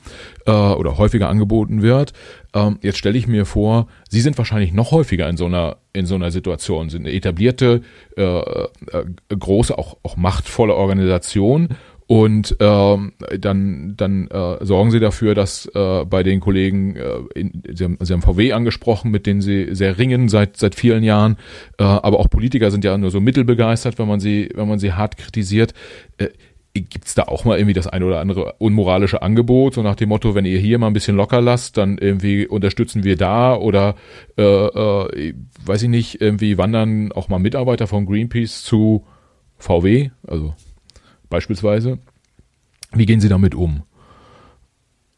äh, 0.45 0.51
oder 0.51 0.97
häufiger 0.97 1.29
angeboten 1.29 1.81
wird. 1.81 2.13
Ähm, 2.53 2.79
jetzt 2.81 2.97
stelle 2.97 3.17
ich 3.17 3.27
mir 3.27 3.45
vor, 3.45 3.87
Sie 4.09 4.21
sind 4.21 4.37
wahrscheinlich 4.37 4.73
noch 4.73 4.91
häufiger 4.91 5.29
in 5.29 5.37
so 5.37 5.45
einer, 5.45 5.77
in 5.93 6.05
so 6.05 6.15
einer 6.15 6.31
Situation, 6.31 6.89
sind 6.89 7.05
eine 7.05 7.13
etablierte, 7.13 7.81
äh, 8.17 8.23
äh, 8.23 8.67
große, 9.29 9.77
auch, 9.77 9.97
auch 10.01 10.17
machtvolle 10.17 10.73
Organisation 10.73 11.69
und 12.09 12.57
ähm, 12.59 13.11
dann, 13.37 13.93
dann 13.95 14.27
äh, 14.29 14.65
sorgen 14.65 14.89
sie 14.89 14.99
dafür, 14.99 15.35
dass 15.35 15.67
äh, 15.75 16.05
bei 16.05 16.23
den 16.23 16.39
Kollegen, 16.39 16.95
äh, 16.95 17.19
in, 17.35 17.61
sie, 17.71 17.83
haben, 17.83 17.99
sie 18.01 18.13
haben 18.13 18.23
VW 18.23 18.51
angesprochen, 18.51 19.11
mit 19.11 19.27
denen 19.27 19.41
sie 19.41 19.75
sehr 19.75 19.99
ringen 19.99 20.27
seit 20.27 20.57
seit 20.57 20.73
vielen 20.73 21.03
Jahren, 21.03 21.37
äh, 21.77 21.83
aber 21.83 22.19
auch 22.19 22.27
Politiker 22.27 22.71
sind 22.71 22.83
ja 22.83 22.97
nur 22.97 23.11
so 23.11 23.21
mittelbegeistert, 23.21 23.99
wenn 23.99 24.07
man 24.07 24.19
sie, 24.19 24.49
wenn 24.55 24.67
man 24.67 24.79
sie 24.79 24.93
hart 24.93 25.17
kritisiert. 25.17 25.75
Äh, 26.17 26.29
Gibt 26.73 27.05
es 27.05 27.13
da 27.13 27.23
auch 27.23 27.45
mal 27.45 27.59
irgendwie 27.59 27.73
das 27.73 27.85
eine 27.85 28.05
oder 28.05 28.21
andere 28.21 28.55
unmoralische 28.57 29.21
Angebot, 29.21 29.75
so 29.75 29.83
nach 29.83 29.95
dem 29.95 30.09
Motto, 30.09 30.33
wenn 30.33 30.45
ihr 30.45 30.57
hier 30.57 30.79
mal 30.79 30.87
ein 30.87 30.93
bisschen 30.93 31.15
locker 31.15 31.41
lasst, 31.41 31.77
dann 31.77 31.99
irgendwie 31.99 32.47
unterstützen 32.47 33.03
wir 33.03 33.17
da 33.17 33.55
oder 33.55 33.93
äh, 34.35 34.41
äh, 34.41 35.35
weiß 35.63 35.83
ich 35.83 35.89
nicht, 35.89 36.21
irgendwie 36.21 36.57
wandern 36.57 37.11
auch 37.11 37.29
mal 37.29 37.37
Mitarbeiter 37.37 37.85
von 37.85 38.07
Greenpeace 38.07 38.63
zu 38.63 39.05
VW, 39.59 40.09
also 40.25 40.55
beispielsweise. 41.29 41.99
Wie 42.91 43.05
gehen 43.05 43.19
Sie 43.19 43.29
damit 43.29 43.55
um? 43.55 43.83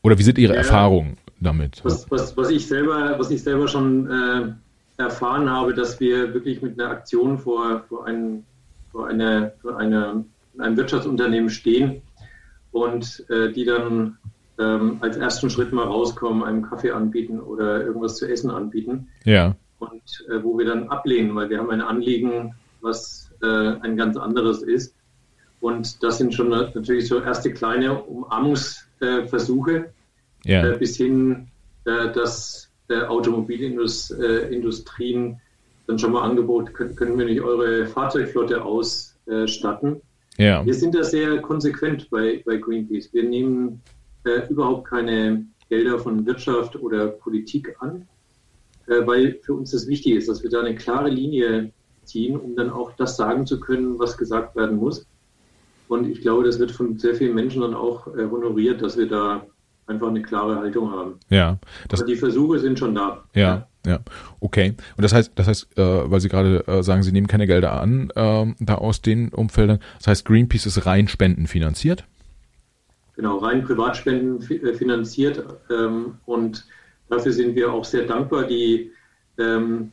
Oder 0.02 0.18
wie 0.18 0.24
sind 0.24 0.38
Ihre 0.38 0.54
ja, 0.54 0.60
Erfahrungen 0.60 1.18
damit. 1.40 1.82
Was, 1.84 2.10
was, 2.10 2.36
was, 2.38 2.50
ich, 2.50 2.68
selber, 2.68 3.16
was 3.18 3.32
ich 3.32 3.44
selber 3.44 3.68
schon 3.68 4.10
äh, 4.10 5.02
erfahren 5.02 5.50
habe, 5.50 5.74
dass 5.74 6.00
wir 6.00 6.34
wirklich 6.34 6.62
mit 6.62 6.80
einer 6.80 6.92
Aktion 6.92 7.38
vor, 7.38 7.84
vor, 7.90 8.06
ein, 8.06 8.46
vor, 8.92 9.08
eine, 9.08 9.54
vor 9.62 9.78
eine, 9.78 10.26
einem 10.58 10.78
Wirtschaftsunternehmen 10.78 11.50
stehen 11.50 12.02
und 12.72 13.26
äh, 13.30 13.52
die 13.52 13.66
dann 13.66 14.18
ähm, 14.60 14.98
als 15.02 15.18
ersten 15.18 15.50
Schritt 15.50 15.74
mal 15.74 15.86
rauskommen, 15.86 16.44
einem 16.44 16.64
Kaffee 16.64 16.92
anbieten 16.92 17.40
oder 17.40 17.84
irgendwas 17.84 18.18
zu 18.18 18.30
essen 18.30 18.52
anbieten. 18.52 19.08
Ja. 19.26 19.56
Und 19.80 20.26
äh, 20.30 20.44
wo 20.44 20.58
wir 20.58 20.66
dann 20.66 20.90
ablehnen, 20.90 21.36
weil 21.36 21.50
wir 21.50 21.58
haben 21.58 21.72
ein 21.72 21.82
Anliegen, 21.82 22.54
was 22.82 23.32
äh, 23.42 23.46
ein 23.46 23.98
ganz 23.98 24.18
anderes 24.18 24.62
ist. 24.62 24.94
Und 25.62 26.04
das 26.04 26.18
sind 26.18 26.34
schon 26.34 26.50
natürlich 26.50 27.08
so 27.08 27.22
erste 27.22 27.54
kleine 27.54 28.04
Umarmungsversuche 28.04 29.94
ja. 30.44 30.68
Äh, 30.68 30.78
bis 30.78 30.98
hin, 30.98 31.48
äh, 31.86 32.12
dass 32.12 32.68
Automobilindustrien 32.90 35.40
dann 35.88 36.00
schon 36.00 36.12
mal 36.12 36.28
Angebot, 36.28 36.74
können, 36.74 36.96
können 36.96 37.18
wir 37.18 37.26
nicht 37.26 37.42
eure 37.42 37.86
Fahrzeugflotte 37.86 38.64
ausstatten? 38.64 40.02
Ja. 40.38 40.66
Wir 40.66 40.74
sind 40.74 40.96
da 40.96 41.04
sehr 41.04 41.42
konsequent 41.42 42.10
bei, 42.10 42.42
bei 42.46 42.58
Greenpeace. 42.58 43.14
Wir 43.14 43.24
nehmen 43.24 43.82
äh, 44.26 44.48
überhaupt 44.50 44.88
keine 44.88 45.46
Gelder 45.70 46.00
von 46.00 46.26
Wirtschaft 46.26 46.76
oder 46.76 47.08
Politik 47.08 47.76
an, 47.80 48.08
äh, 48.88 49.06
weil 49.06 49.40
für 49.42 49.54
uns 49.54 49.72
das 49.72 49.88
wichtig 49.88 50.16
ist, 50.16 50.30
dass 50.30 50.44
wir 50.44 50.50
da 50.50 50.62
eine 50.62 50.76
klare 50.76 51.10
Linie 51.10 51.72
ziehen, 52.04 52.38
um 52.38 52.56
dann 52.56 52.70
auch 52.70 52.92
das 52.94 53.16
sagen 53.16 53.46
zu 53.46 53.60
können, 53.60 54.00
was 54.00 54.18
gesagt 54.18 54.56
werden 54.56 54.78
muss. 54.78 55.06
Und 55.92 56.08
ich 56.08 56.22
glaube, 56.22 56.46
das 56.46 56.58
wird 56.58 56.72
von 56.72 56.98
sehr 56.98 57.16
vielen 57.16 57.36
Menschen 57.36 57.64
dann 57.64 57.74
auch 57.74 58.08
äh, 58.16 58.26
honoriert, 58.32 58.82
dass 58.82 58.98
wir 58.98 59.10
da 59.10 59.46
einfach 59.88 60.08
eine 60.08 60.22
klare 60.22 60.56
Haltung 60.56 60.90
haben. 60.90 61.16
Ja. 61.30 61.58
Das, 61.90 62.00
Aber 62.00 62.10
die 62.10 62.16
Versuche 62.16 62.60
sind 62.60 62.80
schon 62.80 62.96
da. 62.96 63.26
Ja, 63.36 63.68
ja. 63.86 64.00
Okay. 64.40 64.74
Und 64.96 65.04
das 65.04 65.14
heißt, 65.14 65.34
das 65.36 65.48
heißt, 65.50 65.78
äh, 65.78 66.10
weil 66.10 66.22
Sie 66.22 66.30
gerade 66.30 66.66
äh, 66.66 66.82
sagen, 66.82 67.04
Sie 67.04 67.12
nehmen 67.12 67.28
keine 67.28 67.46
Gelder 67.46 67.74
an, 67.82 68.10
äh, 68.16 68.46
da 68.62 68.76
aus 68.76 69.02
den 69.02 69.34
Umfeldern. 69.34 69.80
Das 69.98 70.08
heißt, 70.08 70.26
Greenpeace 70.26 70.66
ist 70.66 70.86
rein 70.86 71.10
spendenfinanziert? 71.10 72.06
Genau, 73.18 73.40
rein 73.40 73.62
Privatspenden 73.62 74.50
äh, 74.50 74.74
finanziert. 74.74 75.44
Ähm, 75.70 76.14
und 76.26 76.66
dafür 77.10 77.34
sind 77.34 77.54
wir 77.54 77.74
auch 77.74 77.84
sehr 77.84 78.04
dankbar. 78.04 78.46
Die, 78.46 78.92
ähm, 79.38 79.92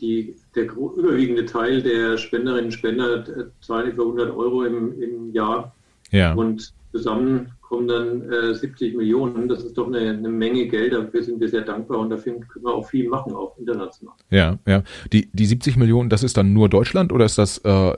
die, 0.00 0.36
der 0.54 0.64
überwiegende 0.64 1.44
Teil 1.44 1.82
der 1.82 2.16
Spenderinnen 2.18 2.66
und 2.66 2.72
Spender 2.72 3.24
zahlen 3.60 3.90
etwa 3.90 4.02
100 4.02 4.36
Euro 4.36 4.64
im, 4.64 5.00
im 5.00 5.32
Jahr. 5.32 5.74
Ja. 6.10 6.34
Und 6.34 6.72
zusammen 6.92 7.52
kommen 7.60 7.86
dann 7.86 8.32
äh, 8.32 8.54
70 8.54 8.96
Millionen. 8.96 9.48
Das 9.48 9.62
ist 9.62 9.76
doch 9.76 9.88
eine, 9.88 9.98
eine, 9.98 10.28
Menge 10.28 10.66
Geld. 10.68 10.94
Dafür 10.94 11.22
sind 11.22 11.38
wir 11.38 11.48
sehr 11.48 11.60
dankbar 11.60 11.98
und 11.98 12.10
dafür 12.10 12.40
können 12.40 12.64
wir 12.64 12.74
auch 12.74 12.88
viel 12.88 13.08
machen, 13.08 13.34
auch 13.34 13.56
international. 13.58 14.14
Ja, 14.30 14.58
ja. 14.66 14.82
Die, 15.12 15.28
die 15.32 15.46
70 15.46 15.76
Millionen, 15.76 16.08
das 16.08 16.22
ist 16.22 16.36
dann 16.36 16.52
nur 16.54 16.68
Deutschland 16.68 17.12
oder 17.12 17.26
ist 17.26 17.36
das 17.36 17.58
äh, 17.58 17.90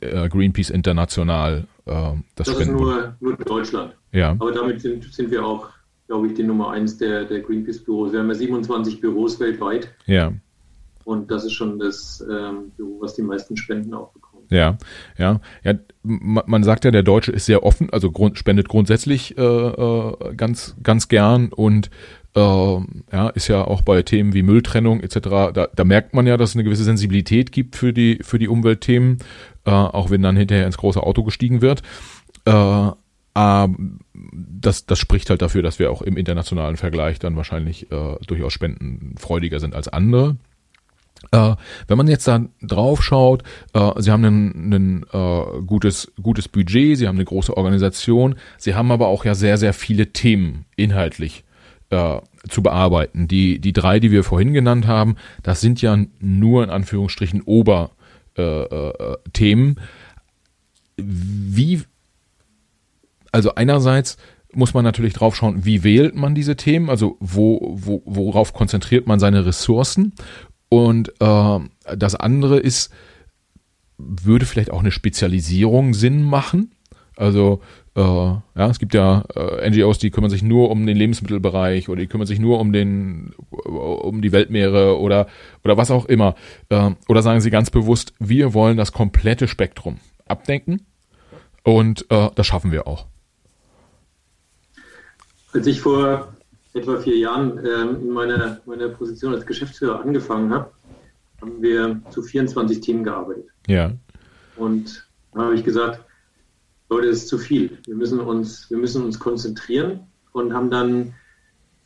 äh 0.00 0.28
Greenpeace 0.28 0.70
international? 0.70 1.66
Äh, 1.84 1.92
das 2.36 2.46
das 2.48 2.60
ist 2.60 2.70
nur, 2.70 3.14
nur 3.20 3.36
Deutschland. 3.36 3.94
Ja. 4.12 4.30
Aber 4.30 4.52
damit 4.52 4.80
sind, 4.80 5.04
sind 5.12 5.30
wir 5.30 5.44
auch, 5.44 5.68
glaube 6.06 6.28
ich, 6.28 6.34
die 6.34 6.42
Nummer 6.42 6.70
eins 6.70 6.96
der, 6.96 7.24
der 7.24 7.40
Greenpeace-Büros. 7.40 8.12
Wir 8.12 8.20
haben 8.20 8.28
ja 8.28 8.34
27 8.34 9.00
Büros 9.00 9.38
weltweit. 9.40 9.92
Ja. 10.06 10.32
Und 11.04 11.30
das 11.30 11.44
ist 11.44 11.52
schon 11.52 11.78
das 11.78 12.24
ähm, 12.28 12.72
was 13.00 13.14
die 13.14 13.22
meisten 13.22 13.56
Spenden 13.56 13.94
auch 13.94 14.12
bekommt. 14.12 14.50
Ja, 14.50 14.76
ja, 15.18 15.40
ja. 15.64 15.74
Man 16.02 16.64
sagt 16.64 16.84
ja, 16.84 16.90
der 16.90 17.02
Deutsche 17.02 17.32
ist 17.32 17.46
sehr 17.46 17.62
offen, 17.62 17.90
also 17.90 18.10
grund, 18.10 18.38
spendet 18.38 18.68
grundsätzlich 18.68 19.38
äh, 19.38 19.42
äh, 19.42 20.34
ganz, 20.34 20.76
ganz 20.82 21.08
gern 21.08 21.48
und 21.48 21.90
äh, 22.34 22.40
ja, 22.40 23.28
ist 23.34 23.48
ja 23.48 23.64
auch 23.64 23.82
bei 23.82 24.02
Themen 24.02 24.34
wie 24.34 24.42
Mülltrennung 24.42 25.00
etc. 25.00 25.18
Da, 25.52 25.68
da 25.74 25.84
merkt 25.84 26.14
man 26.14 26.26
ja, 26.26 26.36
dass 26.36 26.50
es 26.50 26.56
eine 26.56 26.64
gewisse 26.64 26.84
Sensibilität 26.84 27.52
gibt 27.52 27.76
für 27.76 27.92
die 27.92 28.18
für 28.22 28.38
die 28.38 28.48
Umweltthemen, 28.48 29.18
äh, 29.64 29.70
auch 29.70 30.10
wenn 30.10 30.22
dann 30.22 30.36
hinterher 30.36 30.66
ins 30.66 30.78
große 30.78 31.02
Auto 31.02 31.22
gestiegen 31.22 31.62
wird. 31.62 31.82
Äh, 32.44 32.90
das, 33.34 34.86
das 34.86 34.98
spricht 34.98 35.30
halt 35.30 35.40
dafür, 35.40 35.62
dass 35.62 35.78
wir 35.78 35.90
auch 35.90 36.02
im 36.02 36.16
internationalen 36.16 36.76
Vergleich 36.76 37.18
dann 37.18 37.36
wahrscheinlich 37.36 37.90
äh, 37.90 38.16
durchaus 38.26 38.52
spendenfreudiger 38.52 39.58
sind 39.58 39.74
als 39.74 39.88
andere. 39.88 40.36
Äh, 41.30 41.54
wenn 41.86 41.96
man 41.96 42.08
jetzt 42.08 42.26
da 42.26 42.44
drauf 42.60 43.02
schaut, 43.02 43.42
äh, 43.72 43.92
sie 43.98 44.10
haben 44.10 44.24
ein, 44.24 45.06
äh, 45.12 45.62
gutes, 45.66 46.12
gutes 46.20 46.48
Budget, 46.48 46.98
sie 46.98 47.06
haben 47.08 47.16
eine 47.16 47.24
große 47.24 47.56
Organisation, 47.56 48.34
sie 48.58 48.74
haben 48.74 48.90
aber 48.90 49.06
auch 49.06 49.24
ja 49.24 49.34
sehr, 49.34 49.56
sehr 49.56 49.72
viele 49.72 50.12
Themen 50.12 50.66
inhaltlich 50.76 51.44
äh, 51.90 52.20
zu 52.48 52.62
bearbeiten. 52.62 53.28
Die, 53.28 53.60
die 53.60 53.72
drei, 53.72 54.00
die 54.00 54.10
wir 54.10 54.24
vorhin 54.24 54.52
genannt 54.52 54.86
haben, 54.86 55.16
das 55.42 55.60
sind 55.60 55.80
ja 55.80 55.96
nur 56.18 56.64
in 56.64 56.70
Anführungsstrichen 56.70 57.42
Oberthemen. 57.42 57.96
Äh, 58.36 59.72
äh, 59.72 59.76
Wie, 60.96 61.82
also 63.30 63.54
einerseits 63.54 64.16
muss 64.54 64.74
man 64.74 64.84
natürlich 64.84 65.14
drauf 65.14 65.34
schauen, 65.34 65.64
wie 65.64 65.82
wählt 65.82 66.14
man 66.14 66.34
diese 66.34 66.56
Themen, 66.56 66.90
also 66.90 67.16
wo, 67.20 67.74
wo, 67.78 68.02
worauf 68.04 68.52
konzentriert 68.52 69.06
man 69.06 69.18
seine 69.18 69.46
Ressourcen 69.46 70.12
und 70.72 71.12
äh, 71.20 71.58
das 71.94 72.14
andere 72.14 72.58
ist, 72.58 72.90
würde 73.98 74.46
vielleicht 74.46 74.70
auch 74.70 74.80
eine 74.80 74.90
Spezialisierung 74.90 75.92
Sinn 75.92 76.22
machen. 76.22 76.72
Also 77.14 77.60
äh, 77.94 78.00
ja, 78.00 78.42
es 78.54 78.78
gibt 78.78 78.94
ja 78.94 79.22
äh, 79.36 79.68
NGOs, 79.68 79.98
die 79.98 80.10
kümmern 80.10 80.30
sich 80.30 80.42
nur 80.42 80.70
um 80.70 80.86
den 80.86 80.96
Lebensmittelbereich 80.96 81.90
oder 81.90 82.00
die 82.00 82.06
kümmern 82.06 82.26
sich 82.26 82.38
nur 82.38 82.58
um 82.58 82.72
den 82.72 83.34
um 83.50 84.22
die 84.22 84.32
Weltmeere 84.32 84.98
oder 84.98 85.26
oder 85.62 85.76
was 85.76 85.90
auch 85.90 86.06
immer. 86.06 86.36
Äh, 86.70 86.92
oder 87.06 87.20
sagen 87.20 87.42
sie 87.42 87.50
ganz 87.50 87.68
bewusst, 87.68 88.14
wir 88.18 88.54
wollen 88.54 88.78
das 88.78 88.92
komplette 88.92 89.48
Spektrum 89.48 89.98
abdenken 90.24 90.86
und 91.64 92.06
äh, 92.08 92.30
das 92.34 92.46
schaffen 92.46 92.72
wir 92.72 92.86
auch. 92.86 93.04
Als 95.52 95.66
ich 95.66 95.82
vor 95.82 96.32
etwa 96.74 96.98
vier 96.98 97.16
Jahren 97.16 97.58
ähm, 97.58 98.00
in 98.00 98.10
meiner, 98.10 98.60
meiner 98.66 98.88
Position 98.88 99.34
als 99.34 99.46
Geschäftsführer 99.46 100.00
angefangen 100.00 100.52
habe, 100.52 100.70
haben 101.40 101.60
wir 101.60 102.00
zu 102.10 102.22
24 102.22 102.80
Teams 102.80 103.04
gearbeitet. 103.04 103.46
Ja. 103.66 103.92
Und 104.56 105.06
da 105.32 105.42
habe 105.42 105.54
ich 105.54 105.64
gesagt, 105.64 106.00
Leute, 106.88 107.08
das 107.08 107.18
ist 107.18 107.28
zu 107.28 107.38
viel. 107.38 107.78
Wir 107.86 107.94
müssen 107.94 108.20
uns, 108.20 108.70
wir 108.70 108.78
müssen 108.78 109.04
uns 109.04 109.18
konzentrieren 109.18 110.00
und 110.32 110.52
haben 110.52 110.70
dann 110.70 111.14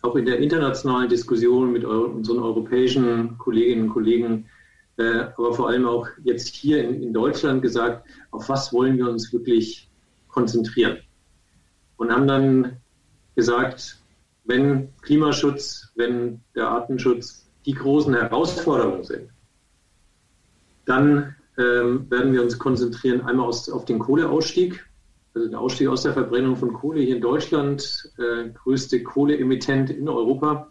auch 0.03 0.17
in 0.17 0.25
der 0.25 0.39
internationalen 0.39 1.09
Diskussion 1.09 1.73
mit 1.73 1.85
unseren 1.85 2.39
europäischen 2.39 3.39
Kolleginnen 3.39 3.85
und 3.85 3.89
Kollegen, 3.91 4.47
äh, 4.99 5.27
aber 5.37 5.53
vor 5.55 5.69
allem 5.69 5.87
auch 5.87 6.09
jetzt 6.25 6.49
hier 6.49 6.83
in, 6.83 7.03
in 7.03 7.13
Deutschland 7.13 7.63
gesagt, 7.63 8.09
auf 8.31 8.49
was 8.49 8.73
wollen 8.73 8.97
wir 8.99 9.09
uns 9.09 9.33
wirklich 9.33 9.89
konzentrieren? 10.29 10.99
Und 11.97 12.13
haben 12.13 12.27
dann 12.27 12.77
gesagt, 13.35 13.99
wenn 14.47 14.95
Klimaschutz, 15.03 15.93
wenn 15.97 16.41
der 16.55 16.69
Artenschutz 16.69 17.49
die 17.67 17.75
großen 17.75 18.15
Herausforderungen 18.15 19.05
sind, 19.05 19.31
dann 20.85 21.35
ähm, 21.59 22.11
werden 22.11 22.33
wir 22.33 22.43
uns 22.43 22.59
konzentrieren 22.59 23.23
einmal 23.23 23.47
aus, 23.47 23.69
auf 23.69 23.85
den 23.85 23.99
Kohleausstieg, 23.99 24.87
also 25.35 25.49
den 25.49 25.57
Ausstieg 25.57 25.89
aus 25.89 26.03
der 26.03 26.13
Verbrennung 26.13 26.57
von 26.57 26.73
Kohle 26.73 27.01
hier 27.01 27.17
in 27.17 27.23
Deutschland, 27.23 28.13
äh, 28.19 28.51
größte 28.51 29.03
Kohleemittent 29.03 29.91
in 29.91 30.09
Europa. 30.09 30.71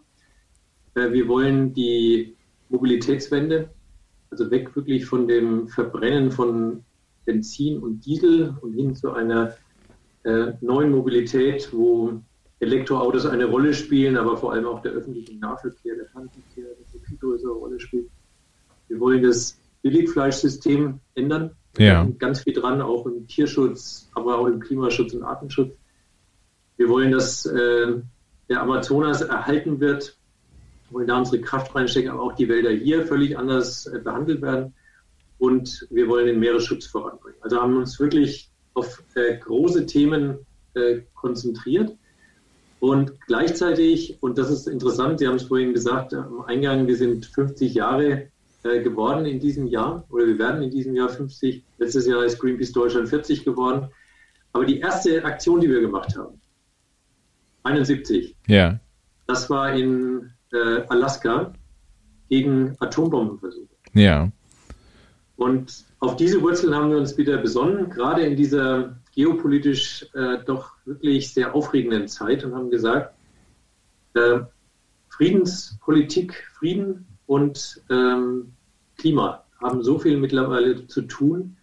Äh, 0.94 1.12
wir 1.12 1.28
wollen 1.28 1.74
die 1.74 2.36
Mobilitätswende, 2.68 3.70
also 4.30 4.50
weg 4.50 4.74
wirklich 4.74 5.04
von 5.06 5.28
dem 5.28 5.68
Verbrennen 5.68 6.30
von 6.30 6.84
Benzin 7.24 7.78
und 7.78 8.06
Diesel 8.06 8.56
und 8.60 8.72
hin 8.72 8.94
zu 8.94 9.12
einer 9.12 9.54
äh, 10.22 10.52
neuen 10.60 10.92
Mobilität, 10.92 11.68
wo 11.72 12.22
Elektroautos 12.60 13.26
eine 13.26 13.44
Rolle 13.44 13.74
spielen, 13.74 14.16
aber 14.16 14.36
vor 14.36 14.52
allem 14.52 14.66
auch 14.66 14.80
der 14.80 14.92
öffentliche 14.92 15.36
Nahverkehr, 15.38 15.94
der 15.96 16.06
Fernverkehr, 16.06 16.64
eine 16.64 17.04
viel 17.04 17.18
größere 17.18 17.52
Rolle 17.52 17.78
spielt. 17.78 18.08
Wir 18.88 18.98
wollen 18.98 19.22
das 19.22 19.58
Billigfleischsystem 19.82 21.00
ändern. 21.14 21.50
Ja. 21.78 22.08
ganz 22.18 22.40
viel 22.40 22.54
dran, 22.54 22.80
auch 22.80 23.04
im 23.04 23.26
Tierschutz, 23.26 24.08
aber 24.14 24.38
auch 24.38 24.46
im 24.46 24.60
Klimaschutz 24.60 25.12
und 25.12 25.22
Artenschutz. 25.22 25.74
Wir 26.78 26.88
wollen, 26.88 27.12
dass 27.12 27.44
äh, 27.44 28.00
der 28.48 28.62
Amazonas 28.62 29.20
erhalten 29.20 29.78
wird, 29.78 30.16
wir 30.88 30.98
wollen 30.98 31.06
da 31.06 31.18
unsere 31.18 31.40
Kraft 31.40 31.74
reinstecken, 31.74 32.10
aber 32.10 32.22
auch 32.22 32.34
die 32.34 32.48
Wälder 32.48 32.70
hier 32.70 33.06
völlig 33.06 33.36
anders 33.36 33.86
äh, 33.86 33.98
behandelt 33.98 34.40
werden. 34.40 34.74
Und 35.38 35.86
wir 35.90 36.08
wollen 36.08 36.26
den 36.26 36.38
Meeresschutz 36.38 36.86
voranbringen. 36.86 37.38
Also 37.42 37.60
haben 37.60 37.74
wir 37.74 37.80
uns 37.80 38.00
wirklich 38.00 38.50
auf 38.74 39.02
äh, 39.14 39.36
große 39.36 39.84
Themen 39.86 40.38
äh, 40.74 41.00
konzentriert. 41.14 41.94
Und 42.80 43.20
gleichzeitig, 43.26 44.18
und 44.20 44.38
das 44.38 44.50
ist 44.50 44.68
interessant, 44.68 45.18
Sie 45.18 45.26
haben 45.26 45.36
es 45.36 45.44
vorhin 45.44 45.72
gesagt 45.72 46.12
am 46.12 46.42
Eingang, 46.42 46.86
wir 46.86 46.96
sind 46.96 47.26
50 47.26 47.74
Jahre 47.74 48.28
äh, 48.62 48.82
geworden 48.82 49.24
in 49.26 49.40
diesem 49.40 49.66
Jahr, 49.66 50.04
oder 50.10 50.26
wir 50.26 50.38
werden 50.38 50.62
in 50.62 50.70
diesem 50.70 50.94
Jahr 50.94 51.08
50. 51.08 51.62
Letztes 51.78 52.06
Jahr 52.06 52.24
ist 52.24 52.38
Greenpeace 52.38 52.72
Deutschland 52.72 53.08
40 53.08 53.44
geworden. 53.44 53.88
Aber 54.52 54.64
die 54.64 54.80
erste 54.80 55.24
Aktion, 55.24 55.60
die 55.60 55.68
wir 55.68 55.80
gemacht 55.80 56.16
haben, 56.16 56.40
71, 57.62 58.36
ja. 58.46 58.78
Das 59.26 59.50
war 59.50 59.72
in 59.72 60.30
äh, 60.52 60.82
Alaska 60.88 61.52
gegen 62.28 62.76
Atombombenversuche. 62.78 63.68
Ja. 63.94 64.30
Und 65.36 65.84
auf 65.98 66.16
diese 66.16 66.40
Wurzeln 66.42 66.74
haben 66.74 66.90
wir 66.90 66.98
uns 66.98 67.16
wieder 67.18 67.38
besonnen, 67.38 67.90
gerade 67.90 68.22
in 68.22 68.36
dieser 68.36 68.96
geopolitisch 69.16 70.06
äh, 70.14 70.38
doch 70.44 70.72
wirklich 70.84 71.32
sehr 71.32 71.54
aufregenden 71.54 72.06
Zeit 72.06 72.44
und 72.44 72.54
haben 72.54 72.70
gesagt, 72.70 73.14
äh, 74.14 74.40
Friedenspolitik, 75.08 76.46
Frieden 76.58 77.06
und 77.24 77.82
ähm, 77.90 78.52
Klima 78.98 79.44
haben 79.60 79.82
so 79.82 79.98
viel 79.98 80.18
mittlerweile 80.18 80.86
zu 80.86 81.02
tun. 81.02 81.56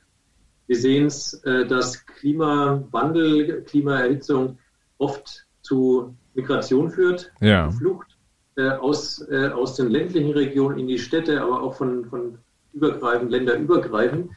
Wir 0.65 0.77
sehen 0.77 1.05
es, 1.05 1.35
äh, 1.43 1.67
dass 1.67 2.05
Klimawandel, 2.05 3.61
Klimaerhitzung 3.61 4.57
oft 4.97 5.45
zu 5.61 6.15
Migration 6.33 6.89
führt, 6.89 7.31
ja. 7.39 7.69
Flucht 7.69 8.17
äh, 8.55 8.69
aus, 8.69 9.21
äh, 9.29 9.49
aus 9.49 9.75
den 9.75 9.91
ländlichen 9.91 10.31
Regionen 10.31 10.79
in 10.79 10.87
die 10.87 10.97
Städte, 10.97 11.41
aber 11.41 11.61
auch 11.61 11.75
von, 11.75 12.05
von 12.05 12.39
übergreifend, 12.73 13.29
länderübergreifend. 13.29 14.31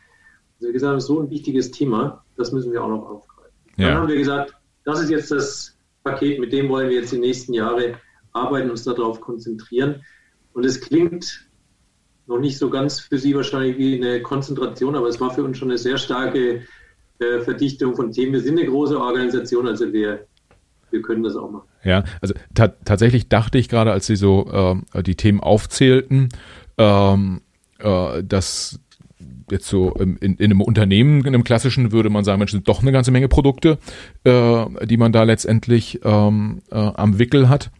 Also 0.56 0.68
wie 0.68 0.72
gesagt, 0.72 1.00
so 1.02 1.20
ein 1.20 1.30
wichtiges 1.30 1.70
Thema, 1.70 2.24
das 2.37 2.53
müssen 2.53 2.72
wir 2.72 2.82
auch 2.82 2.89
noch 2.89 3.09
aufgreifen. 3.09 3.53
Ja. 3.76 3.89
Dann 3.89 3.99
haben 3.99 4.09
wir 4.09 4.16
gesagt, 4.16 4.55
das 4.84 5.01
ist 5.01 5.11
jetzt 5.11 5.30
das 5.30 5.76
Paket, 6.05 6.39
mit 6.39 6.53
dem 6.53 6.68
wollen 6.68 6.89
wir 6.89 7.01
jetzt 7.01 7.12
die 7.12 7.18
nächsten 7.18 7.53
Jahre 7.53 7.95
arbeiten, 8.32 8.70
uns 8.70 8.84
darauf 8.84 9.20
konzentrieren. 9.20 10.03
Und 10.53 10.64
es 10.64 10.80
klingt 10.80 11.49
noch 12.26 12.39
nicht 12.39 12.59
so 12.59 12.70
ganz 12.70 13.01
für 13.01 13.18
Sie 13.18 13.34
wahrscheinlich 13.34 13.78
wie 13.78 13.97
eine 13.97 14.22
Konzentration, 14.22 14.95
aber 14.95 15.09
es 15.09 15.20
war 15.20 15.32
für 15.32 15.45
uns 15.45 15.59
schon 15.59 15.70
eine 15.70 15.78
sehr 15.78 15.99
starke 15.99 16.62
äh, 17.18 17.41
Verdichtung 17.41 17.95
von 17.95 18.12
Themen. 18.12 18.32
Wir 18.32 18.41
sind 18.41 18.59
eine 18.59 18.68
große 18.68 18.99
Organisation, 18.99 19.66
also 19.66 19.93
wir, 19.93 20.26
wir 20.91 21.03
können 21.03 21.22
das 21.22 21.37
auch 21.37 21.51
machen. 21.51 21.68
Ja, 21.84 22.05
also 22.20 22.34
ta 22.55 22.68
tatsächlich 22.68 23.28
dachte 23.28 23.59
ich 23.59 23.68
gerade, 23.68 23.93
als 23.93 24.07
Sie 24.07 24.16
so 24.16 24.82
äh, 24.93 25.03
die 25.03 25.14
Themen 25.14 25.41
aufzählten, 25.41 26.28
ähm, 26.78 27.43
äh, 27.78 28.22
dass 28.24 28.80
jetzt 29.51 29.68
so 29.68 29.92
in, 29.92 30.16
in, 30.16 30.38
einem 30.38 30.61
Unternehmen, 30.61 31.20
in 31.20 31.28
einem 31.28 31.44
klassischen, 31.44 31.92
würde 31.92 32.11
man 32.11 32.24
sagen, 32.24 32.38
Mensch, 32.38 32.53
sind 32.53 32.68
doch 32.68 32.82
eine 32.82 32.92
ganze 32.92 33.11
Menge 33.11 33.28
Produkte, 33.28 33.78
äh, 34.24 34.64
die 34.84 34.97
man 34.97 35.12
da 35.12 35.22
letztendlich 35.22 36.01
ähm, 36.05 36.62
äh, 36.70 36.76
am 36.76 37.18
Wickel 37.18 37.49
hat. 37.49 37.70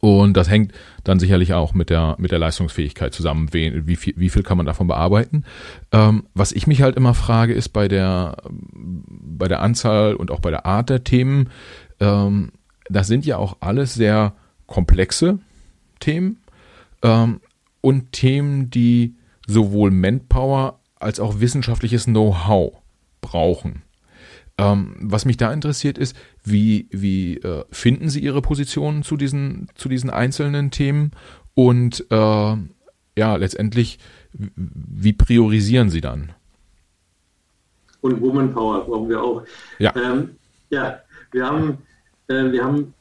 Und 0.00 0.36
das 0.36 0.50
hängt 0.50 0.72
dann 1.02 1.18
sicherlich 1.18 1.54
auch 1.54 1.72
mit 1.72 1.88
der, 1.88 2.16
mit 2.18 2.30
der 2.30 2.38
Leistungsfähigkeit 2.38 3.14
zusammen. 3.14 3.52
Wie, 3.52 3.86
wie, 3.86 3.96
viel, 3.96 4.12
wie 4.18 4.28
viel 4.28 4.42
kann 4.42 4.58
man 4.58 4.66
davon 4.66 4.86
bearbeiten? 4.86 5.44
Ähm, 5.92 6.24
was 6.34 6.52
ich 6.52 6.66
mich 6.66 6.82
halt 6.82 6.96
immer 6.96 7.14
frage, 7.14 7.54
ist 7.54 7.70
bei 7.70 7.88
der, 7.88 8.36
bei 8.50 9.48
der 9.48 9.62
Anzahl 9.62 10.14
und 10.14 10.30
auch 10.30 10.40
bei 10.40 10.50
der 10.50 10.66
Art 10.66 10.90
der 10.90 11.04
Themen, 11.04 11.48
ähm, 12.00 12.52
das 12.90 13.06
sind 13.06 13.24
ja 13.24 13.38
auch 13.38 13.56
alles 13.60 13.94
sehr 13.94 14.34
komplexe 14.66 15.38
Themen 16.00 16.38
ähm, 17.02 17.40
und 17.80 18.12
Themen, 18.12 18.68
die 18.68 19.14
sowohl 19.46 19.90
Manpower 19.90 20.80
als 20.98 21.20
auch 21.20 21.40
wissenschaftliches 21.40 22.04
Know-how 22.04 22.74
brauchen. 23.20 23.82
Ähm, 24.56 24.94
was 25.00 25.24
mich 25.24 25.36
da 25.36 25.52
interessiert 25.52 25.98
ist, 25.98 26.16
wie, 26.44 26.88
wie 26.90 27.38
äh, 27.38 27.64
finden 27.70 28.08
Sie 28.08 28.20
Ihre 28.20 28.40
Positionen 28.40 29.02
zu 29.02 29.16
diesen, 29.16 29.68
zu 29.74 29.88
diesen 29.88 30.10
einzelnen 30.10 30.70
Themen 30.70 31.10
und 31.54 32.06
äh, 32.10 32.56
ja, 33.16 33.36
letztendlich, 33.36 33.98
wie 34.32 35.12
priorisieren 35.12 35.90
Sie 35.90 36.00
dann? 36.00 36.32
Und 38.00 38.20
Womanpower 38.20 38.84
brauchen 38.84 39.08
wir 39.08 39.22
auch. 39.22 39.42
Ja, 39.78 39.94
ähm, 39.96 40.36
ja 40.70 41.00
wir 41.32 41.46
haben, 41.46 41.78
äh, 42.28 42.52
wir 42.52 42.64
haben, 42.64 42.94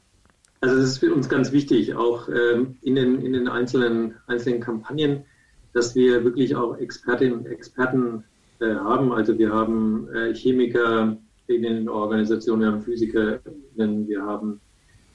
also 0.62 0.76
das 0.76 0.86
ist 0.86 0.98
für 1.00 1.14
uns 1.14 1.30
ganz 1.30 1.52
wichtig, 1.52 1.94
auch 1.94 2.30
ähm, 2.30 2.78
in, 2.82 2.96
den, 2.96 3.22
in 3.22 3.34
den 3.34 3.48
einzelnen, 3.48 4.16
einzelnen 4.28 4.60
Kampagnen, 4.60 5.26
dass 5.74 5.96
wir 5.96 6.24
wirklich 6.24 6.56
auch 6.56 6.78
Expertinnen 6.78 7.40
und 7.40 7.46
Experten 7.48 8.24
äh, 8.60 8.76
haben. 8.76 9.12
Also 9.12 9.38
wir 9.38 9.52
haben 9.52 10.08
äh, 10.14 10.34
Chemiker, 10.34 11.18
in 11.48 11.64
den 11.64 11.90
Organisationen, 11.90 12.62
wir 12.62 12.68
haben 12.68 12.82
Physikerinnen, 12.82 14.08
wir 14.08 14.24
haben 14.24 14.62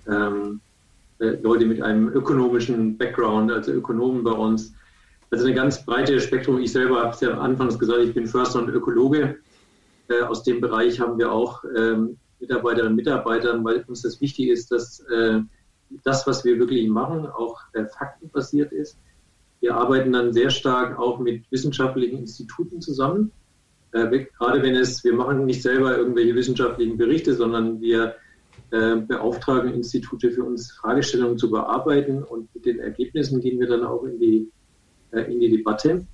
ähm, 0.06 0.60
äh, 1.20 1.30
Leute 1.42 1.66
mit 1.66 1.82
einem 1.82 2.08
ökonomischen 2.08 2.96
Background, 2.98 3.50
also 3.50 3.72
Ökonomen 3.72 4.24
bei 4.24 4.32
uns. 4.32 4.74
Also 5.30 5.46
eine 5.46 5.54
ganz 5.54 5.84
breite 5.84 6.20
Spektrum. 6.20 6.58
Ich 6.58 6.72
selber 6.72 7.02
habe 7.02 7.14
es 7.14 7.20
ja 7.20 7.38
anfangs 7.38 7.78
gesagt, 7.78 8.00
ich 8.00 8.14
bin 8.14 8.26
Förster 8.26 8.60
und 8.60 8.68
Ökologe. 8.68 9.38
Äh, 10.08 10.22
aus 10.22 10.42
dem 10.42 10.60
Bereich 10.60 11.00
haben 11.00 11.18
wir 11.18 11.32
auch 11.32 11.64
ähm, 11.76 12.16
Mitarbeiterinnen 12.40 12.92
und 12.92 12.96
Mitarbeiter, 12.96 13.62
weil 13.64 13.84
uns 13.88 14.02
das 14.02 14.20
wichtig 14.20 14.48
ist, 14.48 14.70
dass 14.70 15.00
äh, 15.10 15.40
das, 16.04 16.26
was 16.26 16.44
wir 16.44 16.58
wirklich 16.58 16.88
machen, 16.88 17.26
auch 17.26 17.58
äh, 17.72 17.84
faktenbasiert 17.86 18.72
ist. 18.72 18.98
Wir 19.60 19.74
arbeiten 19.74 20.12
dann 20.12 20.32
sehr 20.32 20.50
stark 20.50 20.98
auch 20.98 21.18
mit 21.18 21.50
wissenschaftlichen 21.50 22.18
Instituten 22.18 22.80
zusammen. 22.80 23.32
Äh, 23.92 24.26
gerade 24.38 24.62
wenn 24.62 24.74
es, 24.74 25.02
wir 25.04 25.14
machen 25.14 25.46
nicht 25.46 25.62
selber 25.62 25.96
irgendwelche 25.96 26.34
wissenschaftlichen 26.34 26.96
Berichte, 26.96 27.34
sondern 27.34 27.80
wir 27.80 28.14
äh, 28.70 28.96
beauftragen 28.96 29.72
Institute 29.72 30.30
für 30.30 30.44
uns 30.44 30.72
Fragestellungen 30.72 31.38
zu 31.38 31.50
bearbeiten 31.50 32.22
und 32.22 32.54
mit 32.54 32.66
den 32.66 32.80
Ergebnissen 32.80 33.40
gehen 33.40 33.58
wir 33.58 33.66
dann 33.66 33.84
auch 33.84 34.04
in 34.04 34.18
die, 34.18 34.52
äh, 35.12 35.22
in 35.22 35.40
die 35.40 35.50
Debatte, 35.50 36.06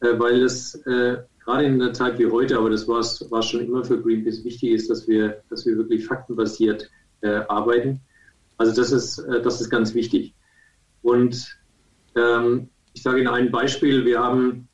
äh, 0.00 0.18
weil 0.18 0.42
es 0.42 0.74
äh, 0.86 1.16
gerade 1.42 1.64
in 1.64 1.80
einer 1.80 1.94
Zeit 1.94 2.18
wie 2.18 2.26
heute, 2.26 2.58
aber 2.58 2.68
das 2.68 2.86
war 2.86 3.00
es 3.00 3.46
schon 3.46 3.64
immer 3.64 3.82
für 3.82 4.00
Greenpeace 4.00 4.44
wichtig 4.44 4.72
ist, 4.72 4.90
dass 4.90 5.08
wir, 5.08 5.42
dass 5.48 5.64
wir 5.64 5.76
wirklich 5.76 6.06
faktenbasiert 6.06 6.90
äh, 7.22 7.40
arbeiten. 7.48 8.00
Also 8.58 8.76
das 8.76 8.92
ist, 8.92 9.24
das 9.42 9.62
ist 9.62 9.70
ganz 9.70 9.94
wichtig. 9.94 10.34
Und 11.00 11.59
ich 12.14 13.02
sage 13.02 13.20
Ihnen 13.20 13.28
ein 13.28 13.50
Beispiel, 13.50 14.04
wir 14.04 14.18
haben 14.18 14.68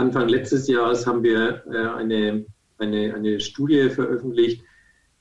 Anfang 0.00 0.28
letztes 0.28 0.66
Jahres 0.66 1.06
haben 1.06 1.22
wir 1.22 1.62
äh, 1.70 1.76
eine, 1.76 2.46
eine, 2.78 3.14
eine 3.14 3.38
Studie 3.38 3.90
veröffentlicht, 3.90 4.64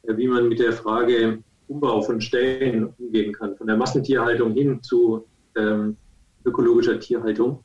äh, 0.04 0.16
wie 0.16 0.28
man 0.28 0.48
mit 0.48 0.60
der 0.60 0.72
Frage 0.72 1.44
Umbau 1.68 2.02
von 2.02 2.22
Stellen 2.22 2.94
umgehen 2.98 3.34
kann, 3.34 3.58
von 3.58 3.68
der 3.68 3.76
Massentierhaltung 3.76 4.54
hin 4.54 4.82
zu 4.82 5.28
ähm, 5.58 5.98
ökologischer 6.46 7.00
Tierhaltung. 7.00 7.64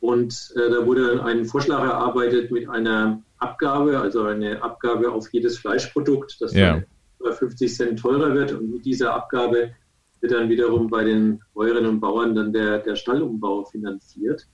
Und 0.00 0.52
äh, 0.54 0.70
da 0.70 0.86
wurde 0.86 1.24
ein 1.24 1.44
Vorschlag 1.44 1.82
erarbeitet 1.82 2.52
mit 2.52 2.68
einer 2.68 3.20
Abgabe, 3.38 3.98
also 3.98 4.22
eine 4.22 4.62
Abgabe 4.62 5.10
auf 5.10 5.28
jedes 5.32 5.58
Fleischprodukt, 5.58 6.36
das 6.40 6.54
ja. 6.54 6.82
über 7.18 7.32
50 7.32 7.74
Cent 7.74 7.98
teurer 7.98 8.32
wird. 8.34 8.52
Und 8.52 8.70
mit 8.70 8.84
dieser 8.84 9.12
Abgabe 9.12 9.72
wird 10.20 10.32
dann 10.32 10.48
wiederum 10.48 10.88
bei 10.88 11.04
den 11.04 11.40
Bäuerinnen 11.54 11.90
und 11.90 12.00
Bauern 12.00 12.34
dann 12.34 12.52
der, 12.52 12.78
der 12.78 12.96
Stallumbau 12.96 13.64
finanziert 13.64 14.46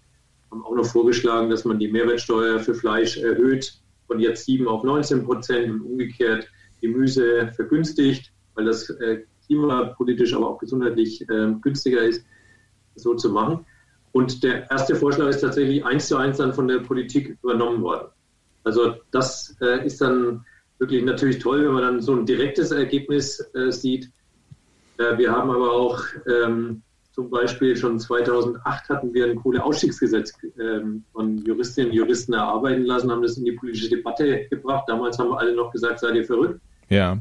haben 0.54 0.64
auch 0.64 0.76
noch 0.76 0.86
vorgeschlagen, 0.86 1.50
dass 1.50 1.64
man 1.64 1.78
die 1.78 1.88
Mehrwertsteuer 1.88 2.60
für 2.60 2.74
Fleisch 2.74 3.16
erhöht 3.16 3.74
von 4.06 4.20
jetzt 4.20 4.44
7 4.44 4.68
auf 4.68 4.84
19 4.84 5.24
Prozent 5.24 5.70
und 5.70 5.80
umgekehrt 5.80 6.48
Gemüse 6.80 7.50
vergünstigt, 7.56 8.30
weil 8.54 8.66
das 8.66 8.88
äh, 8.90 9.22
klimapolitisch, 9.46 10.34
aber 10.34 10.50
auch 10.50 10.58
gesundheitlich 10.58 11.28
äh, 11.28 11.52
günstiger 11.60 12.02
ist, 12.02 12.24
so 12.94 13.14
zu 13.14 13.30
machen. 13.30 13.66
Und 14.12 14.44
der 14.44 14.70
erste 14.70 14.94
Vorschlag 14.94 15.28
ist 15.28 15.40
tatsächlich 15.40 15.84
eins 15.84 16.06
zu 16.06 16.16
eins 16.16 16.36
dann 16.36 16.52
von 16.52 16.68
der 16.68 16.78
Politik 16.78 17.36
übernommen 17.42 17.82
worden. 17.82 18.08
Also 18.62 18.94
das 19.10 19.56
äh, 19.60 19.84
ist 19.84 20.00
dann 20.00 20.44
wirklich 20.78 21.04
natürlich 21.04 21.40
toll, 21.40 21.64
wenn 21.64 21.72
man 21.72 21.82
dann 21.82 22.00
so 22.00 22.14
ein 22.14 22.26
direktes 22.26 22.70
Ergebnis 22.70 23.44
äh, 23.54 23.72
sieht. 23.72 24.10
Äh, 24.99 25.18
wir 25.18 25.32
haben 25.32 25.51
aber 25.51 25.72
auch 25.72 26.03
ähm, 26.26 26.82
zum 27.14 27.30
Beispiel 27.30 27.76
schon 27.76 28.01
2008 28.01 28.88
hatten 28.88 29.14
wir 29.14 29.26
ein 29.26 29.36
Kohleausstiegsgesetz 29.36 30.32
ähm, 30.61 31.05
von 31.12 31.38
Juristinnen 31.45 31.90
und 31.90 31.97
Juristen 31.97 32.32
erarbeiten 32.32 32.84
lassen, 32.84 33.11
haben 33.11 33.22
das 33.22 33.38
in 33.38 33.45
die 33.45 33.53
politische 33.53 33.88
Debatte 33.88 34.47
gebracht. 34.51 34.84
Damals 34.88 35.18
haben 35.18 35.30
wir 35.30 35.38
alle 35.38 35.55
noch 35.55 35.70
gesagt, 35.70 36.01
seid 36.01 36.16
ihr 36.16 36.24
verrückt? 36.24 36.61
Ja. 36.88 37.18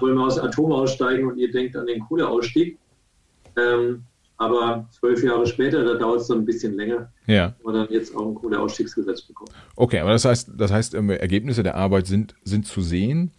Wollen 0.00 0.16
wir 0.16 0.24
aus 0.24 0.38
Atom 0.38 0.72
aussteigen 0.72 1.28
und 1.28 1.38
ihr 1.38 1.50
denkt 1.50 1.76
an 1.76 1.86
den 1.86 2.00
Kohleausstieg? 2.00 2.76
Ähm, 3.56 4.02
aber 4.36 4.86
zwölf 4.90 5.22
Jahre 5.22 5.46
später, 5.46 5.82
da 5.84 5.94
dauert 5.94 6.20
es 6.20 6.26
dann 6.26 6.38
ein 6.38 6.44
bisschen 6.44 6.74
länger, 6.74 7.10
ja. 7.26 7.54
wir 7.64 7.72
dann 7.72 7.88
jetzt 7.90 8.14
auch 8.14 8.26
ein 8.26 8.34
Kohleausstiegsgesetz 8.34 9.22
bekommen. 9.22 9.50
Okay, 9.76 10.00
aber 10.00 10.10
das 10.10 10.24
heißt, 10.24 10.50
das 10.56 10.72
heißt, 10.72 10.94
ähm, 10.94 11.08
Ergebnisse 11.10 11.62
der 11.62 11.76
Arbeit 11.76 12.06
sind, 12.06 12.34
sind 12.44 12.66
zu 12.66 12.82
sehen. 12.82 13.30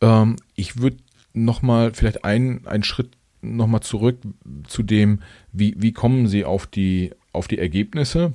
Ähm, 0.00 0.36
ich 0.56 0.80
würde 0.80 0.96
nochmal 1.34 1.92
vielleicht 1.92 2.24
einen, 2.24 2.66
einen 2.66 2.82
Schritt 2.82 3.10
nochmal 3.42 3.80
zurück 3.80 4.18
zu 4.66 4.82
dem, 4.82 5.20
wie, 5.52 5.74
wie 5.78 5.92
kommen 5.92 6.26
Sie 6.26 6.44
auf 6.44 6.66
die, 6.66 7.12
auf 7.32 7.48
die 7.48 7.58
Ergebnisse? 7.58 8.32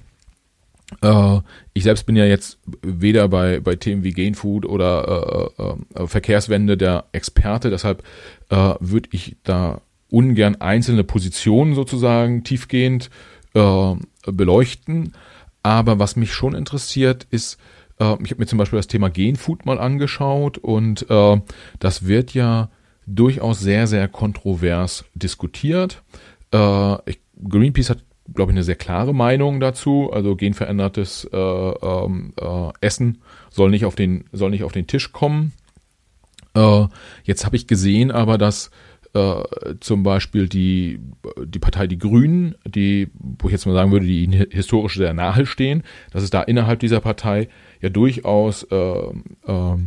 Äh, 1.01 1.39
ich 1.73 1.83
selbst 1.83 2.05
bin 2.05 2.15
ja 2.15 2.25
jetzt 2.25 2.59
weder 2.81 3.27
bei, 3.27 3.59
bei 3.59 3.75
Themen 3.75 4.03
wie 4.03 4.11
Gain 4.11 4.35
Food 4.35 4.65
oder 4.65 5.51
äh, 5.57 6.03
äh 6.03 6.07
Verkehrswende 6.07 6.77
der 6.77 7.05
Experte, 7.11 7.69
deshalb 7.69 8.03
äh, 8.49 8.73
würde 8.79 9.09
ich 9.11 9.35
da 9.43 9.81
ungern 10.09 10.55
einzelne 10.61 11.03
Positionen 11.03 11.73
sozusagen 11.73 12.43
tiefgehend 12.43 13.09
äh, 13.53 13.95
beleuchten. 14.25 15.13
Aber 15.63 15.97
was 15.97 16.15
mich 16.15 16.31
schon 16.31 16.53
interessiert, 16.53 17.25
ist, 17.31 17.57
ich 17.97 18.05
habe 18.05 18.35
mir 18.37 18.45
zum 18.45 18.59
Beispiel 18.59 18.77
das 18.77 18.87
Thema 18.87 19.09
Genfood 19.09 19.65
mal 19.65 19.79
angeschaut 19.79 20.59
und 20.59 21.07
das 21.79 22.05
wird 22.05 22.33
ja 22.35 22.69
durchaus 23.05 23.59
sehr, 23.59 23.87
sehr 23.87 24.07
kontrovers 24.07 25.05
diskutiert. 25.13 26.03
Äh, 26.51 27.09
ich, 27.09 27.19
Greenpeace 27.47 27.91
hat, 27.91 28.03
glaube 28.33 28.51
ich, 28.51 28.55
eine 28.55 28.63
sehr 28.63 28.75
klare 28.75 29.13
Meinung 29.13 29.59
dazu. 29.59 30.09
Also 30.11 30.35
genverändertes 30.35 31.27
äh, 31.31 31.37
ähm, 31.37 32.33
äh, 32.39 32.69
Essen 32.81 33.19
soll 33.49 33.69
nicht 33.69 33.85
auf 33.85 33.95
den, 33.95 34.25
soll 34.31 34.49
nicht 34.49 34.63
auf 34.63 34.71
den 34.71 34.87
Tisch 34.87 35.11
kommen. 35.11 35.53
Äh, 36.55 36.87
jetzt 37.23 37.45
habe 37.45 37.55
ich 37.55 37.67
gesehen 37.67 38.11
aber, 38.11 38.37
dass 38.37 38.71
äh, 39.15 39.43
zum 39.79 40.03
Beispiel 40.03 40.49
die, 40.49 40.99
die 41.45 41.59
Partei 41.59 41.87
Die 41.87 41.97
Grünen, 41.97 42.55
die, 42.65 43.09
wo 43.13 43.47
ich 43.47 43.53
jetzt 43.53 43.65
mal 43.65 43.73
sagen 43.73 43.91
würde, 43.91 44.05
die 44.05 44.27
historisch 44.51 44.95
sehr 44.95 45.13
nahe 45.13 45.45
stehen, 45.45 45.83
dass 46.11 46.21
es 46.21 46.29
da 46.29 46.41
innerhalb 46.41 46.79
dieser 46.79 46.99
Partei 46.99 47.47
ja 47.81 47.89
durchaus 47.89 48.63
äh, 48.63 48.75
äh, 48.75 49.77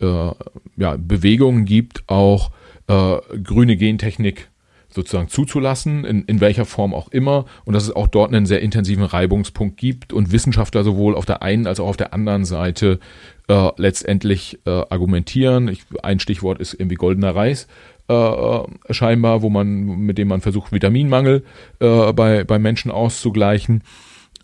äh, 0.00 0.30
ja, 0.76 0.96
Bewegungen 0.98 1.64
gibt, 1.64 2.04
auch 2.06 2.50
äh, 2.86 3.16
grüne 3.42 3.76
Gentechnik 3.76 4.48
sozusagen 4.88 5.28
zuzulassen, 5.28 6.04
in, 6.04 6.24
in 6.24 6.40
welcher 6.40 6.64
Form 6.64 6.94
auch 6.94 7.08
immer, 7.08 7.46
und 7.64 7.74
dass 7.74 7.82
es 7.82 7.90
auch 7.90 8.06
dort 8.06 8.32
einen 8.32 8.46
sehr 8.46 8.62
intensiven 8.62 9.04
Reibungspunkt 9.04 9.76
gibt 9.76 10.12
und 10.12 10.30
Wissenschaftler 10.30 10.84
sowohl 10.84 11.16
auf 11.16 11.26
der 11.26 11.42
einen 11.42 11.66
als 11.66 11.80
auch 11.80 11.88
auf 11.88 11.96
der 11.96 12.14
anderen 12.14 12.44
Seite 12.44 13.00
äh, 13.48 13.70
letztendlich 13.76 14.60
äh, 14.66 14.70
argumentieren. 14.70 15.68
Ich, 15.68 15.82
ein 16.02 16.20
Stichwort 16.20 16.60
ist 16.60 16.74
irgendwie 16.74 16.94
goldener 16.94 17.34
Reis. 17.34 17.66
Äh, 18.08 18.14
äh, 18.14 18.64
scheinbar, 18.90 19.42
wo 19.42 19.50
man, 19.50 19.84
mit 19.84 20.18
dem 20.18 20.28
man 20.28 20.42
versucht, 20.42 20.72
Vitaminmangel 20.72 21.42
äh, 21.80 22.12
bei, 22.12 22.44
bei 22.44 22.58
Menschen 22.58 22.90
auszugleichen. 22.90 23.82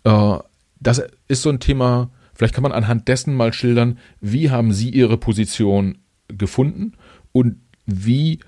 Äh, 0.03 0.37
das 0.79 1.03
ist 1.27 1.43
so 1.43 1.49
ein 1.49 1.59
Thema, 1.59 2.09
vielleicht 2.41 2.55
kann 2.55 2.63
man 2.63 2.71
anhand 2.71 3.07
dessen 3.07 3.35
mal 3.35 3.53
schildern, 3.53 3.99
wie 4.19 4.49
haben 4.49 4.73
Sie 4.73 4.89
Ihre 4.89 5.17
Position 5.17 5.99
gefunden 6.27 6.93
und 7.31 7.57
wie 7.85 8.39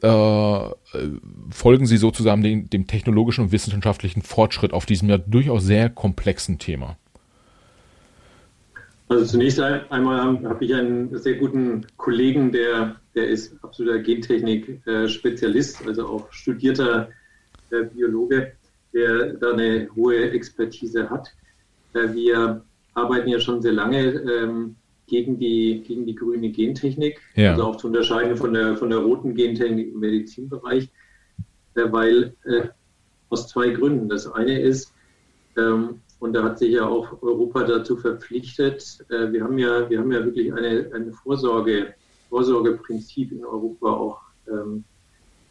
äh, 0.00 0.70
folgen 1.50 1.84
Sie 1.84 1.98
sozusagen 1.98 2.42
dem, 2.42 2.70
dem 2.70 2.86
technologischen 2.86 3.42
und 3.44 3.52
wissenschaftlichen 3.52 4.22
Fortschritt 4.22 4.72
auf 4.72 4.86
diesem 4.86 5.10
ja 5.10 5.18
durchaus 5.18 5.64
sehr 5.64 5.90
komplexen 5.90 6.58
Thema? 6.58 6.96
Also 9.10 9.26
zunächst 9.26 9.60
einmal 9.60 10.42
habe 10.44 10.64
ich 10.64 10.74
einen 10.74 11.14
sehr 11.18 11.34
guten 11.34 11.86
Kollegen, 11.98 12.52
der, 12.52 12.96
der 13.14 13.28
ist 13.28 13.54
absoluter 13.62 13.98
Gentechnik-Spezialist, 13.98 15.86
also 15.86 16.06
auch 16.06 16.32
studierter 16.32 17.10
äh, 17.70 17.82
Biologe, 17.82 18.52
der 18.94 19.34
da 19.34 19.52
eine 19.52 19.90
hohe 19.94 20.30
Expertise 20.30 21.10
hat. 21.10 21.34
Äh, 21.92 22.14
wir 22.14 22.64
arbeiten 22.94 23.28
ja 23.28 23.40
schon 23.40 23.62
sehr 23.62 23.72
lange 23.72 24.00
ähm, 24.00 24.76
gegen, 25.06 25.38
die, 25.38 25.82
gegen 25.86 26.06
die 26.06 26.14
grüne 26.14 26.50
Gentechnik, 26.50 27.20
ja. 27.34 27.50
also 27.52 27.64
auch 27.64 27.76
zu 27.76 27.88
unterscheiden 27.88 28.36
von 28.36 28.54
der, 28.54 28.76
von 28.76 28.90
der 28.90 28.98
roten 28.98 29.34
Gentechnik 29.34 29.92
im 29.92 30.00
Medizinbereich, 30.00 30.88
äh, 31.74 31.92
weil 31.92 32.34
aus 33.28 33.48
zwei 33.48 33.70
Gründen. 33.70 34.08
Das 34.08 34.30
eine 34.30 34.60
ist, 34.60 34.92
ähm, 35.56 36.00
und 36.20 36.34
da 36.34 36.44
hat 36.44 36.58
sich 36.58 36.72
ja 36.72 36.86
auch 36.86 37.20
Europa 37.20 37.64
dazu 37.64 37.96
verpflichtet. 37.96 39.04
Äh, 39.08 39.32
wir 39.32 39.42
haben 39.42 39.58
ja, 39.58 39.90
wir 39.90 39.98
haben 39.98 40.12
ja 40.12 40.24
wirklich 40.24 40.52
eine, 40.52 40.88
eine 40.94 41.12
Vorsorge, 41.12 41.94
Vorsorgeprinzip 42.28 43.32
in 43.32 43.44
Europa 43.44 43.90
auch 43.90 44.20
ähm, 44.48 44.84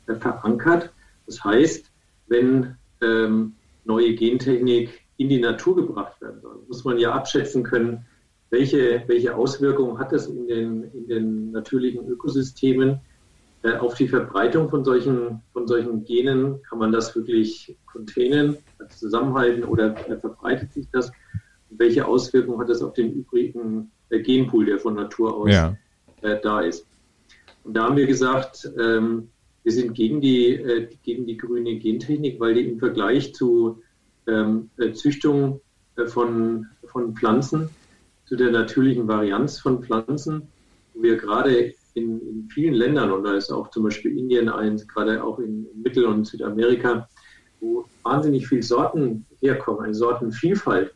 verankert. 0.06 0.90
Das 1.26 1.44
heißt, 1.44 1.92
wenn 2.28 2.76
ähm, 3.02 3.54
neue 3.84 4.16
Gentechnik 4.16 5.01
in 5.22 5.30
die 5.30 5.40
Natur 5.40 5.76
gebracht 5.76 6.20
werden 6.22 6.42
soll, 6.42 6.60
muss 6.68 6.84
man 6.84 6.98
ja 6.98 7.12
abschätzen 7.12 7.64
können, 7.64 8.06
welche, 8.50 9.04
welche 9.08 9.36
Auswirkungen 9.36 9.98
hat 9.98 10.12
das 10.12 10.28
in 10.28 10.48
den, 10.48 10.84
in 10.92 11.08
den 11.08 11.52
natürlichen 11.52 12.08
Ökosystemen 12.08 13.00
äh, 13.64 13.74
auf 13.78 13.94
die 13.96 14.08
Verbreitung 14.08 14.70
von 14.70 14.84
solchen, 14.84 15.42
von 15.54 15.68
solchen 15.68 16.04
Genen? 16.04 16.62
Kann 16.64 16.80
man 16.80 16.92
das 16.92 17.16
wirklich 17.16 17.78
containen, 17.86 18.58
zusammenhalten 18.90 19.64
oder 19.64 19.96
verbreitet 19.96 20.74
sich 20.74 20.88
das? 20.92 21.12
Und 21.70 21.80
welche 21.80 22.06
Auswirkungen 22.06 22.60
hat 22.60 22.70
das 22.70 22.82
auf 22.82 22.94
den 22.94 23.14
übrigen 23.14 23.92
äh, 24.10 24.20
Genpool, 24.20 24.66
der 24.66 24.80
von 24.80 24.96
Natur 24.96 25.34
aus 25.34 25.50
ja. 25.50 25.78
äh, 26.22 26.38
da 26.42 26.62
ist? 26.62 26.86
Und 27.64 27.76
da 27.76 27.84
haben 27.84 27.96
wir 27.96 28.08
gesagt, 28.08 28.70
ähm, 28.78 29.30
wir 29.64 29.72
sind 29.72 29.94
gegen 29.94 30.20
die, 30.20 30.56
äh, 30.56 30.90
gegen 31.04 31.26
die 31.26 31.38
grüne 31.38 31.78
Gentechnik, 31.78 32.40
weil 32.40 32.56
die 32.56 32.68
im 32.68 32.80
Vergleich 32.80 33.34
zu 33.34 33.78
äh, 33.80 33.91
Züchtung 34.94 35.62
äh, 35.96 36.06
von, 36.06 36.68
von 36.86 37.16
Pflanzen, 37.16 37.70
zu 38.26 38.36
der 38.36 38.52
natürlichen 38.52 39.08
Varianz 39.08 39.60
von 39.60 39.84
Pflanzen, 39.84 40.48
wo 40.94 41.04
wir 41.04 41.18
gerade 41.18 41.74
in, 41.94 42.20
in, 42.22 42.50
vielen 42.50 42.74
Ländern, 42.74 43.12
und 43.12 43.24
da 43.24 43.36
ist 43.36 43.52
auch 43.52 43.70
zum 43.72 43.84
Beispiel 43.84 44.18
Indien 44.18 44.48
eins, 44.48 44.88
gerade 44.88 45.24
auch 45.24 45.40
in 45.40 45.68
Mittel- 45.84 46.06
und 46.06 46.26
Südamerika, 46.26 47.10
wo 47.60 47.86
wahnsinnig 48.04 48.48
viele 48.48 48.64
Sorten 48.64 49.26
herkommen, 49.42 49.84
eine 49.84 49.94
Sortenvielfalt, 49.94 50.94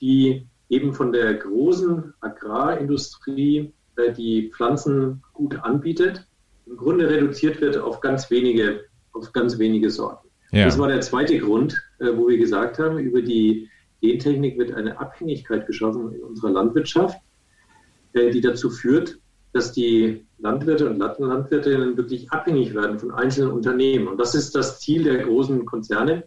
die 0.00 0.46
eben 0.68 0.92
von 0.92 1.12
der 1.12 1.34
großen 1.34 2.14
Agrarindustrie, 2.20 3.72
äh, 3.96 4.12
die 4.12 4.50
Pflanzen 4.54 5.22
gut 5.32 5.56
anbietet, 5.56 6.26
im 6.66 6.76
Grunde 6.76 7.08
reduziert 7.08 7.60
wird 7.60 7.76
auf 7.76 8.00
ganz 8.00 8.30
wenige, 8.30 8.84
auf 9.12 9.32
ganz 9.32 9.58
wenige 9.58 9.90
Sorten. 9.90 10.28
Ja. 10.52 10.64
Das 10.64 10.78
war 10.78 10.88
der 10.88 11.00
zweite 11.00 11.38
Grund, 11.38 11.72
äh, 11.72 11.76
wo 11.98 12.28
wir 12.28 12.38
gesagt 12.38 12.78
haben, 12.78 12.98
über 12.98 13.22
die 13.22 13.68
Gentechnik 14.00 14.58
wird 14.58 14.72
eine 14.72 14.98
Abhängigkeit 15.00 15.66
geschaffen 15.66 16.12
in 16.12 16.22
unserer 16.22 16.50
Landwirtschaft, 16.50 17.18
äh, 18.12 18.30
die 18.30 18.40
dazu 18.40 18.70
führt, 18.70 19.18
dass 19.52 19.72
die 19.72 20.26
Landwirte 20.38 20.88
und 20.88 20.98
Landwirtinnen 20.98 21.96
wirklich 21.96 22.30
abhängig 22.30 22.74
werden 22.74 22.98
von 22.98 23.10
einzelnen 23.10 23.52
Unternehmen. 23.52 24.06
Und 24.06 24.18
das 24.18 24.34
ist 24.34 24.54
das 24.54 24.80
Ziel 24.80 25.04
der 25.04 25.24
großen 25.24 25.64
Konzerne, 25.64 26.24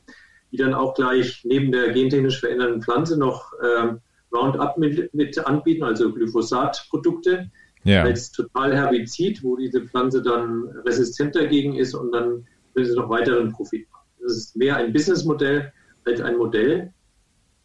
die 0.52 0.58
dann 0.58 0.74
auch 0.74 0.96
gleich 0.96 1.42
neben 1.46 1.72
der 1.72 1.92
gentechnisch 1.92 2.40
veränderten 2.40 2.82
Pflanze 2.82 3.20
noch 3.20 3.54
äh, 3.62 3.94
Roundup 4.36 4.78
mit, 4.78 5.14
mit, 5.14 5.38
anbieten, 5.46 5.84
also 5.84 6.12
Glyphosat-Produkte 6.12 7.52
ja. 7.84 8.04
als 8.04 8.32
total 8.32 8.76
Herbizid, 8.76 9.44
wo 9.44 9.56
diese 9.56 9.82
Pflanze 9.82 10.22
dann 10.22 10.66
resistent 10.86 11.36
dagegen 11.36 11.76
ist 11.76 11.94
und 11.94 12.12
dann 12.12 12.48
will 12.74 12.86
sie 12.86 12.96
noch 12.96 13.10
weiteren 13.10 13.52
Profit 13.52 13.88
machen. 13.92 13.99
Das 14.30 14.38
ist 14.38 14.56
mehr 14.56 14.78
ein 14.78 14.94
Businessmodell 14.94 15.74
als 16.06 16.22
ein 16.22 16.38
Modell, 16.38 16.94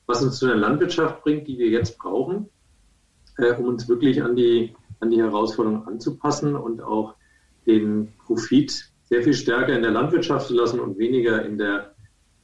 was 0.07 0.23
uns 0.23 0.39
zu 0.39 0.47
einer 0.47 0.57
Landwirtschaft 0.57 1.23
bringt, 1.23 1.47
die 1.47 1.59
wir 1.59 1.69
jetzt 1.69 1.99
brauchen, 1.99 2.49
äh, 3.37 3.53
um 3.53 3.67
uns 3.67 3.87
wirklich 3.87 4.23
an 4.23 4.35
die 4.35 4.75
an 5.01 5.11
die 5.11 5.21
Herausforderung 5.21 5.87
anzupassen 5.87 6.57
und 6.57 6.83
auch 6.83 7.17
den 7.67 8.15
Profit 8.25 8.91
sehr 9.05 9.23
viel 9.23 9.35
stärker 9.35 9.77
in 9.77 9.83
der 9.83 9.91
Landwirtschaft 9.91 10.49
zu 10.49 10.55
lassen 10.55 10.81
und 10.81 10.99
weniger 10.99 11.45
in 11.45 11.59
der, 11.59 11.95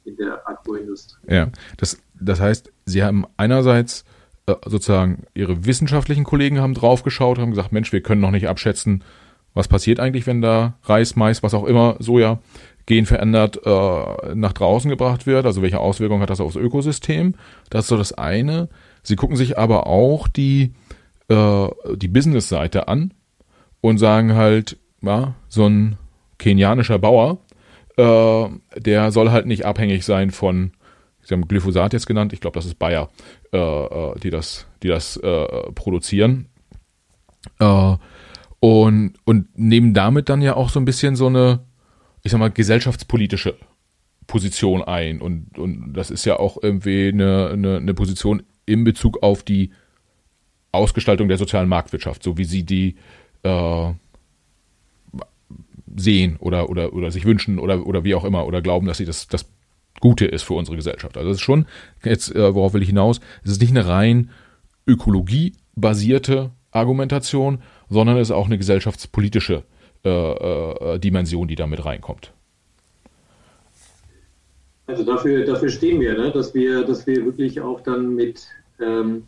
in 0.05 0.17
der 0.17 0.47
Agroindustrie. 0.47 1.17
Ja, 1.27 1.49
das, 1.79 1.99
das 2.21 2.41
heißt, 2.41 2.71
Sie 2.85 3.03
haben 3.03 3.25
einerseits 3.39 4.05
äh, 4.47 4.55
sozusagen 4.67 5.25
Ihre 5.33 5.65
wissenschaftlichen 5.65 6.25
Kollegen 6.25 6.61
haben 6.61 6.75
draufgeschaut, 6.75 7.39
haben 7.39 7.51
gesagt, 7.51 7.73
Mensch, 7.73 7.93
wir 7.93 8.03
können 8.03 8.21
noch 8.21 8.31
nicht 8.31 8.49
abschätzen, 8.49 9.03
was 9.55 9.69
passiert 9.69 10.01
eigentlich, 10.01 10.27
wenn 10.27 10.43
da 10.43 10.79
Reis, 10.85 11.17
Mais, 11.17 11.43
was 11.43 11.55
auch 11.55 11.65
immer, 11.65 11.97
Soja 11.99 12.41
genverändert 12.87 13.61
äh, 13.65 14.35
nach 14.35 14.53
draußen 14.53 14.91
gebracht 14.91 15.27
wird. 15.27 15.47
Also 15.47 15.63
welche 15.63 15.81
Auswirkungen 15.81 16.23
hat 16.23 16.31
das 16.31 16.41
aufs 16.41 16.57
Ökosystem? 16.57 17.35
Das 17.71 17.85
ist 17.85 17.89
so 17.89 17.97
das 17.97 18.13
eine. 18.13 18.69
Sie 19.03 19.17
gucken 19.17 19.37
sich 19.37 19.59
aber 19.59 19.87
auch 19.87 20.29
die 20.29 20.73
äh, 21.31 21.69
die 21.95 22.09
Business-Seite 22.09 22.89
an 22.89 23.15
und 23.81 23.99
sagen 23.99 24.35
halt, 24.35 24.77
ja, 25.01 25.35
so 25.49 25.67
ein 25.67 25.97
kenianischer 26.39 26.99
Bauer, 26.99 27.39
äh, 27.97 28.49
der 28.77 29.13
soll 29.13 29.31
halt 29.31 29.47
nicht 29.47 29.65
abhängig 29.65 30.05
sein 30.05 30.31
von, 30.31 30.73
Sie 31.23 31.35
haben 31.35 31.47
Glyphosat 31.47 31.93
jetzt 31.93 32.07
genannt, 32.07 32.33
ich 32.33 32.41
glaube, 32.41 32.57
das 32.57 32.67
ist 32.67 32.79
Bayer, 32.79 33.11
äh, 33.53 33.59
äh, 33.59 34.19
die 34.19 34.31
das, 34.31 34.67
die 34.83 34.89
das 34.89 35.17
äh, 35.19 35.47
produzieren. 35.75 36.49
Äh, 37.59 37.97
und, 38.59 39.15
und 39.25 39.59
nehmen 39.59 39.95
damit 39.95 40.29
dann 40.29 40.43
ja 40.43 40.57
auch 40.57 40.69
so 40.69 40.81
ein 40.81 40.85
bisschen 40.85 41.17
so 41.17 41.27
eine, 41.29 41.61
ich 42.23 42.33
sag 42.33 42.39
mal, 42.39 42.51
gesellschaftspolitische 42.51 43.57
Position 44.27 44.83
ein. 44.83 45.21
Und, 45.21 45.59
und 45.59 45.93
das 45.93 46.11
ist 46.11 46.25
ja 46.25 46.39
auch 46.39 46.59
irgendwie 46.63 47.09
eine, 47.09 47.51
eine, 47.53 47.77
eine 47.79 47.95
Position 47.95 48.43
in 48.67 48.85
Bezug 48.85 49.23
auf 49.23 49.43
die 49.43 49.71
Ausgestaltung 50.73 51.29
der 51.29 51.39
sozialen 51.39 51.69
Marktwirtschaft, 51.69 52.23
so 52.23 52.39
wie 52.39 52.45
sie 52.45 52.63
die 52.63 52.97
äh, 53.43 53.93
sehen 55.97 56.37
oder, 56.39 56.71
oder, 56.71 56.93
oder 56.93 57.11
sich 57.11 57.25
wünschen 57.25 57.59
oder, 57.59 57.85
oder 57.87 58.05
wie 58.05 58.15
auch 58.15 58.25
immer 58.25 58.47
oder 58.47 58.63
glauben, 58.63 58.87
dass 58.87 58.99
sie 58.99 59.05
das, 59.05 59.27
das 59.27 59.51
Gute 59.99 60.27
ist 60.27 60.45
für 60.45 60.55
unsere 60.55 60.77
Gesellschaft. 60.77 61.17
Also 61.17 61.31
es 61.31 61.39
ist 61.39 61.43
schon, 61.43 61.67
jetzt, 62.05 62.35
äh, 62.35 62.55
worauf 62.55 62.73
will 62.73 62.83
ich 62.83 62.89
hinaus, 62.89 63.21
es 63.43 63.51
ist 63.51 63.61
nicht 63.61 63.71
eine 63.71 63.87
rein 63.87 64.31
ökologiebasierte 64.87 66.51
Argumentation, 66.71 67.63
sondern 67.89 68.17
es 68.17 68.29
ist 68.29 68.35
auch 68.35 68.47
eine 68.47 68.59
gesellschaftspolitische 68.59 69.65
äh, 70.05 70.09
äh, 70.09 70.99
Dimension, 70.99 71.49
die 71.49 71.57
da 71.57 71.67
mit 71.67 71.85
reinkommt. 71.85 72.33
Also 74.87 75.05
dafür, 75.05 75.45
dafür 75.45 75.69
stehen 75.69 76.01
wir, 76.01 76.15
ne? 76.15 76.33
dass 76.33 76.55
wir, 76.55 76.85
dass 76.85 77.07
wir 77.07 77.25
wirklich 77.25 77.61
auch 77.61 77.81
dann 77.81 78.15
mit 78.15 78.47
ähm, 78.81 79.25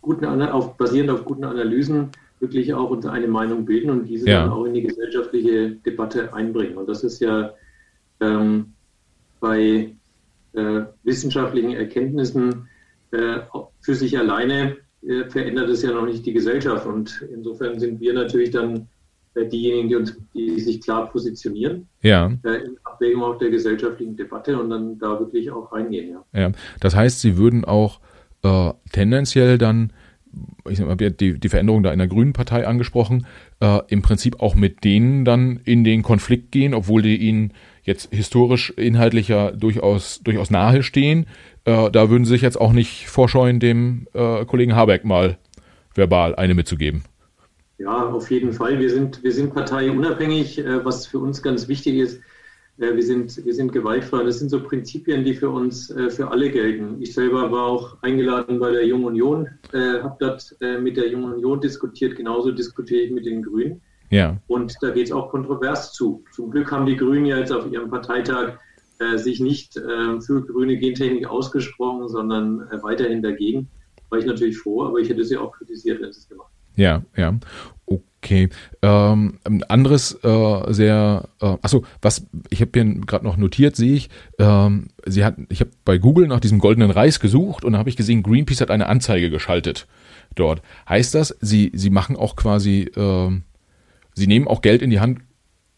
guten, 0.00 0.24
auf, 0.24 0.76
basierend 0.76 1.10
auf 1.10 1.24
guten 1.24 1.44
Analysen 1.44 2.10
wirklich 2.40 2.72
auch 2.72 2.90
uns 2.90 3.04
eine 3.06 3.28
Meinung 3.28 3.66
bilden 3.66 3.90
und 3.90 4.06
diese 4.06 4.28
ja. 4.28 4.42
dann 4.42 4.50
auch 4.50 4.64
in 4.64 4.74
die 4.74 4.82
gesellschaftliche 4.82 5.72
Debatte 5.72 6.32
einbringen. 6.32 6.78
Und 6.78 6.88
das 6.88 7.04
ist 7.04 7.20
ja 7.20 7.52
ähm, 8.20 8.72
bei 9.40 9.94
äh, 10.54 10.80
wissenschaftlichen 11.02 11.72
Erkenntnissen 11.72 12.68
äh, 13.10 13.40
für 13.80 13.94
sich 13.94 14.18
alleine 14.18 14.76
äh, 15.06 15.24
verändert 15.24 15.68
es 15.68 15.82
ja 15.82 15.92
noch 15.92 16.06
nicht 16.06 16.24
die 16.24 16.32
Gesellschaft. 16.32 16.86
Und 16.86 17.26
insofern 17.32 17.78
sind 17.78 18.00
wir 18.00 18.14
natürlich 18.14 18.50
dann 18.50 18.88
diejenigen, 19.34 19.88
die, 19.88 19.96
uns, 19.96 20.16
die 20.34 20.60
sich 20.60 20.80
klar 20.80 21.10
positionieren. 21.10 21.88
Ja. 22.02 22.32
Äh, 22.44 22.64
in 22.64 22.76
Abwägung 22.84 23.22
auch 23.22 23.38
der 23.38 23.50
gesellschaftlichen 23.50 24.16
Debatte 24.16 24.60
und 24.60 24.70
dann 24.70 24.98
da 24.98 25.18
wirklich 25.18 25.50
auch 25.50 25.72
reingehen. 25.72 26.16
Ja. 26.32 26.40
ja. 26.40 26.52
Das 26.80 26.94
heißt, 26.94 27.20
Sie 27.20 27.36
würden 27.36 27.64
auch 27.64 28.00
äh, 28.42 28.72
tendenziell 28.92 29.58
dann 29.58 29.92
ich 30.68 30.78
mal, 30.80 30.96
die, 30.96 31.38
die 31.38 31.48
Veränderung 31.48 31.82
da 31.82 31.92
in 31.92 31.98
der 31.98 32.08
Grünen 32.08 32.32
Partei 32.32 32.66
angesprochen, 32.66 33.26
äh, 33.60 33.80
im 33.88 34.02
Prinzip 34.02 34.40
auch 34.40 34.54
mit 34.54 34.84
denen 34.84 35.24
dann 35.24 35.60
in 35.64 35.84
den 35.84 36.02
Konflikt 36.02 36.52
gehen, 36.52 36.74
obwohl 36.74 37.02
die 37.02 37.16
ihnen 37.16 37.52
jetzt 37.82 38.14
historisch 38.14 38.70
inhaltlicher 38.70 39.52
durchaus, 39.52 40.20
durchaus 40.20 40.50
nahe 40.50 40.82
stehen. 40.82 41.26
Äh, 41.64 41.90
da 41.90 42.10
würden 42.10 42.24
sie 42.24 42.32
sich 42.32 42.42
jetzt 42.42 42.60
auch 42.60 42.72
nicht 42.72 43.08
vorscheuen, 43.08 43.58
dem 43.58 44.06
äh, 44.12 44.44
Kollegen 44.44 44.76
Habeck 44.76 45.04
mal 45.04 45.38
verbal 45.94 46.36
eine 46.36 46.54
mitzugeben. 46.54 47.02
Ja, 47.80 48.10
auf 48.10 48.30
jeden 48.30 48.52
Fall. 48.52 48.78
Wir 48.78 48.90
sind, 48.90 49.22
wir 49.22 49.32
sind 49.32 49.54
parteiunabhängig, 49.54 50.58
äh, 50.58 50.84
was 50.84 51.06
für 51.06 51.18
uns 51.18 51.42
ganz 51.42 51.66
wichtig 51.66 51.96
ist. 51.96 52.20
Äh, 52.76 52.94
wir 52.94 53.02
sind, 53.02 53.42
wir 53.42 53.54
sind 53.54 53.72
gewaltfrei. 53.72 54.22
Das 54.22 54.38
sind 54.38 54.50
so 54.50 54.62
Prinzipien, 54.62 55.24
die 55.24 55.32
für 55.32 55.48
uns, 55.48 55.88
äh, 55.88 56.10
für 56.10 56.30
alle 56.30 56.50
gelten. 56.50 57.00
Ich 57.00 57.14
selber 57.14 57.50
war 57.50 57.64
auch 57.64 57.96
eingeladen 58.02 58.60
bei 58.60 58.70
der 58.70 58.86
Jungen 58.86 59.06
Union, 59.06 59.48
habe 59.72 60.16
dort 60.20 60.56
mit 60.80 60.98
der 60.98 61.08
Jungen 61.08 61.32
Union 61.32 61.60
diskutiert. 61.60 62.16
Genauso 62.16 62.52
diskutiere 62.52 63.00
ich 63.00 63.12
mit 63.12 63.24
den 63.24 63.42
Grünen. 63.42 63.80
Ja. 64.10 64.36
Und 64.46 64.74
da 64.82 64.90
geht 64.90 65.06
es 65.06 65.12
auch 65.12 65.30
kontrovers 65.30 65.92
zu. 65.92 66.22
Zum 66.32 66.50
Glück 66.50 66.70
haben 66.70 66.84
die 66.84 66.96
Grünen 66.96 67.24
ja 67.24 67.38
jetzt 67.38 67.52
auf 67.52 67.70
ihrem 67.72 67.88
Parteitag 67.88 68.58
äh, 68.98 69.16
sich 69.16 69.40
nicht 69.40 69.78
äh, 69.78 70.20
für 70.20 70.44
grüne 70.44 70.76
Gentechnik 70.76 71.26
ausgesprochen, 71.26 72.08
sondern 72.08 72.68
äh, 72.70 72.82
weiterhin 72.82 73.22
dagegen. 73.22 73.70
War 74.10 74.18
ich 74.18 74.26
natürlich 74.26 74.58
froh, 74.58 74.84
aber 74.84 74.98
ich 74.98 75.08
hätte 75.08 75.24
sie 75.24 75.38
auch 75.38 75.52
kritisiert, 75.52 76.02
wenn 76.02 76.12
sie 76.12 76.20
es 76.20 76.28
gemacht 76.28 76.50
ja, 76.80 77.02
ja. 77.16 77.38
Okay. 77.86 78.48
Ähm, 78.82 79.38
ein 79.44 79.62
anderes 79.64 80.12
äh, 80.22 80.72
sehr, 80.72 81.28
äh, 81.40 81.56
achso, 81.62 81.84
was 82.02 82.26
ich 82.50 82.60
habe 82.60 82.70
hier 82.74 82.84
gerade 83.06 83.24
noch 83.24 83.36
notiert, 83.36 83.76
sehe 83.76 83.94
ich, 83.94 84.10
ähm, 84.38 84.88
sie 85.06 85.24
hat, 85.24 85.36
ich 85.48 85.60
habe 85.60 85.70
bei 85.84 85.98
Google 85.98 86.26
nach 86.28 86.40
diesem 86.40 86.58
goldenen 86.58 86.90
Reis 86.90 87.18
gesucht 87.18 87.64
und 87.64 87.72
da 87.72 87.78
habe 87.78 87.88
ich 87.88 87.96
gesehen, 87.96 88.22
Greenpeace 88.22 88.60
hat 88.60 88.70
eine 88.70 88.88
Anzeige 88.88 89.30
geschaltet 89.30 89.86
dort. 90.34 90.62
Heißt 90.88 91.14
das, 91.14 91.36
sie, 91.40 91.72
sie 91.74 91.90
machen 91.90 92.14
auch 92.16 92.36
quasi, 92.36 92.82
äh, 92.94 93.30
sie 94.14 94.26
nehmen 94.26 94.48
auch 94.48 94.60
Geld 94.60 94.82
in 94.82 94.90
die 94.90 95.00
Hand, 95.00 95.20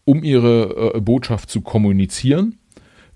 um 0.05 0.23
ihre 0.23 0.93
äh, 0.95 1.01
Botschaft 1.01 1.49
zu 1.49 1.61
kommunizieren? 1.61 2.59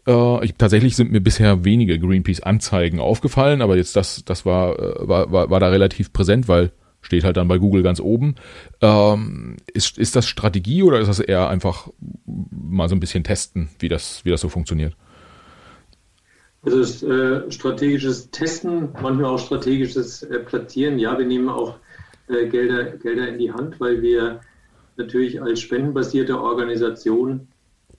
Äh, 0.07 0.45
ich, 0.45 0.55
tatsächlich 0.55 0.95
sind 0.95 1.11
mir 1.11 1.21
bisher 1.21 1.65
wenige 1.65 1.99
Greenpeace-Anzeigen 1.99 2.99
aufgefallen, 2.99 3.61
aber 3.61 3.75
jetzt 3.75 3.95
das, 3.95 4.23
das 4.25 4.45
war, 4.45 4.79
äh, 4.79 5.07
war, 5.07 5.31
war, 5.31 5.49
war 5.49 5.59
da 5.59 5.67
relativ 5.67 6.13
präsent, 6.13 6.47
weil 6.47 6.71
steht 7.02 7.24
halt 7.24 7.38
dann 7.38 7.48
bei 7.48 7.58
Google 7.58 7.84
ganz 7.84 8.00
oben. 8.00 8.36
Ähm, 8.82 9.58
ist, 9.74 9.98
ist 9.98 10.16
das 10.16 10.28
Strategie 10.28 10.84
oder 10.84 11.00
ist 11.00 11.08
das 11.08 11.20
eher 11.20 11.50
einfach 11.50 11.89
mal 12.26 12.89
so 12.89 12.95
ein 12.95 13.00
bisschen 13.00 13.24
testen, 13.24 13.70
wie 13.80 13.89
das, 13.89 14.26
wie 14.26 14.30
das 14.30 14.41
so 14.41 14.50
funktioniert? 14.50 14.95
Es 16.66 16.74
ist 16.74 17.04
äh, 17.04 17.50
strategisches 17.50 18.30
Testen, 18.32 18.89
manchmal 19.02 19.26
auch 19.26 19.39
strategisches 19.39 20.24
äh, 20.24 20.39
Platzieren. 20.39 21.00
Ja, 21.00 21.18
wir 21.18 21.26
nehmen 21.26 21.50
auch 21.50 21.78
äh, 22.28 22.48
Gelder, 22.48 22.98
Gelder 22.98 23.30
in 23.30 23.38
die 23.38 23.52
Hand, 23.52 23.80
weil 23.80 24.02
wir 24.02 24.41
natürlich 24.98 25.41
als 25.41 25.62
spendenbasierte 25.62 26.39
Organisation 26.41 27.48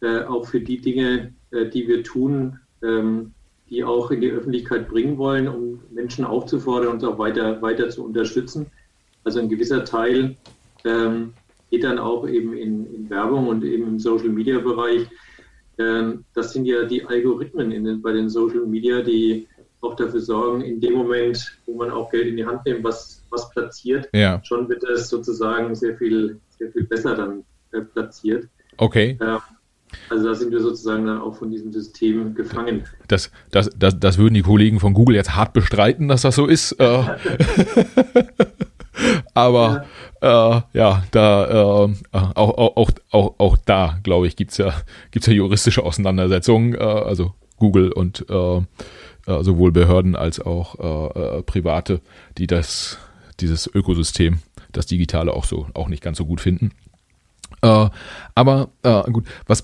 äh, 0.00 0.22
auch 0.22 0.46
für 0.46 0.60
die 0.60 0.80
Dinge, 0.80 1.32
äh, 1.50 1.66
die 1.66 1.88
wir 1.88 2.02
tun, 2.02 2.58
ähm, 2.82 3.32
die 3.70 3.84
auch 3.84 4.10
in 4.10 4.20
die 4.20 4.30
Öffentlichkeit 4.30 4.88
bringen 4.88 5.18
wollen, 5.18 5.48
um 5.48 5.80
Menschen 5.90 6.24
aufzufordern, 6.24 6.92
uns 6.92 7.04
auch 7.04 7.18
weiter, 7.18 7.60
weiter 7.62 7.88
zu 7.88 8.04
unterstützen. 8.04 8.66
Also 9.28 9.40
ein 9.40 9.50
gewisser 9.50 9.84
Teil 9.84 10.36
ähm, 10.86 11.34
geht 11.70 11.84
dann 11.84 11.98
auch 11.98 12.26
eben 12.26 12.54
in, 12.56 12.86
in, 12.94 13.10
Werbung 13.10 13.48
und 13.48 13.62
eben 13.62 13.86
im 13.86 13.98
Social 13.98 14.30
Media 14.30 14.58
Bereich. 14.58 15.06
Ähm, 15.76 16.24
das 16.34 16.54
sind 16.54 16.64
ja 16.64 16.86
die 16.86 17.04
Algorithmen 17.04 17.68
den, 17.68 18.00
bei 18.00 18.12
den 18.12 18.30
Social 18.30 18.64
Media, 18.64 19.02
die 19.02 19.46
auch 19.82 19.96
dafür 19.96 20.20
sorgen, 20.20 20.62
in 20.62 20.80
dem 20.80 20.94
Moment, 20.94 21.58
wo 21.66 21.74
man 21.74 21.90
auch 21.90 22.10
Geld 22.10 22.28
in 22.28 22.38
die 22.38 22.46
Hand 22.46 22.64
nimmt, 22.64 22.82
was, 22.82 23.22
was 23.28 23.50
platziert, 23.50 24.08
ja. 24.14 24.40
schon 24.44 24.66
wird 24.66 24.82
es 24.84 25.10
sozusagen 25.10 25.74
sehr 25.74 25.94
viel, 25.98 26.40
sehr 26.58 26.72
viel 26.72 26.84
besser 26.84 27.14
dann 27.14 27.44
äh, 27.72 27.82
platziert. 27.82 28.48
Okay. 28.78 29.18
Ähm, 29.20 29.40
also 30.08 30.26
da 30.26 30.34
sind 30.34 30.52
wir 30.52 30.60
sozusagen 30.60 31.04
dann 31.04 31.20
auch 31.20 31.36
von 31.36 31.50
diesem 31.50 31.70
System 31.70 32.34
gefangen. 32.34 32.84
Das, 33.08 33.30
das, 33.50 33.68
das, 33.78 34.00
das 34.00 34.16
würden 34.16 34.32
die 34.32 34.42
Kollegen 34.42 34.80
von 34.80 34.94
Google 34.94 35.16
jetzt 35.16 35.36
hart 35.36 35.52
bestreiten, 35.52 36.08
dass 36.08 36.22
das 36.22 36.34
so 36.34 36.46
ist. 36.46 36.74
Äh. 39.38 39.40
Aber 39.40 39.84
ja, 40.22 40.58
äh, 40.58 40.78
ja 40.78 41.04
da 41.10 41.84
äh, 41.84 41.94
auch, 42.12 42.76
auch, 42.76 42.90
auch, 43.10 43.34
auch 43.38 43.56
da, 43.64 43.98
glaube 44.02 44.26
ich, 44.26 44.36
gibt's 44.36 44.58
ja, 44.58 44.72
gibt's 45.10 45.26
ja 45.26 45.32
juristische 45.32 45.84
Auseinandersetzungen, 45.84 46.74
äh, 46.74 46.78
also 46.78 47.34
Google 47.56 47.92
und 47.92 48.26
äh, 48.28 48.56
äh 48.56 49.42
sowohl 49.42 49.72
Behörden 49.72 50.16
als 50.16 50.40
auch 50.40 50.78
äh, 50.78 51.20
äh, 51.38 51.42
Private, 51.42 52.00
die 52.36 52.46
das, 52.46 52.98
dieses 53.40 53.72
Ökosystem, 53.72 54.38
das 54.72 54.86
Digitale 54.86 55.32
auch 55.32 55.44
so 55.44 55.66
auch 55.74 55.88
nicht 55.88 56.02
ganz 56.02 56.18
so 56.18 56.26
gut 56.26 56.40
finden. 56.40 56.72
Äh, 57.62 57.88
aber 58.34 58.68
äh, 58.82 59.10
gut, 59.10 59.26
was 59.46 59.62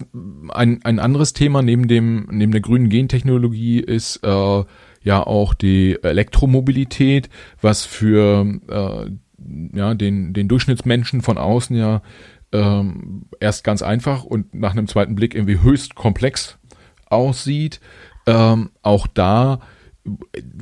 ein, 0.48 0.80
ein 0.84 0.98
anderes 0.98 1.32
Thema 1.32 1.62
neben 1.62 1.86
dem 1.86 2.26
neben 2.30 2.50
der 2.50 2.60
grünen 2.60 2.88
Gentechnologie 2.88 3.78
ist 3.78 4.20
äh, 4.24 4.64
ja 5.02 5.22
auch 5.22 5.54
die 5.54 5.98
Elektromobilität, 6.02 7.28
was 7.60 7.84
für 7.84 8.46
äh, 8.68 9.10
ja, 9.74 9.94
den, 9.94 10.32
den 10.32 10.48
Durchschnittsmenschen 10.48 11.22
von 11.22 11.38
außen 11.38 11.76
ja 11.76 12.02
ähm, 12.52 13.26
erst 13.40 13.64
ganz 13.64 13.82
einfach 13.82 14.24
und 14.24 14.54
nach 14.54 14.72
einem 14.72 14.86
zweiten 14.86 15.14
Blick 15.14 15.34
irgendwie 15.34 15.60
höchst 15.60 15.94
komplex 15.94 16.58
aussieht. 17.06 17.80
Ähm, 18.26 18.70
auch 18.82 19.06
da 19.06 19.60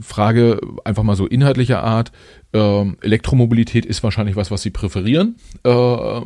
Frage 0.00 0.60
einfach 0.84 1.02
mal 1.02 1.16
so 1.16 1.26
inhaltlicher 1.26 1.82
Art. 1.82 2.12
Ähm, 2.52 2.96
Elektromobilität 3.00 3.84
ist 3.84 4.02
wahrscheinlich 4.02 4.36
was, 4.36 4.50
was 4.50 4.62
Sie 4.62 4.70
präferieren. 4.70 5.36
Äh, 5.64 6.20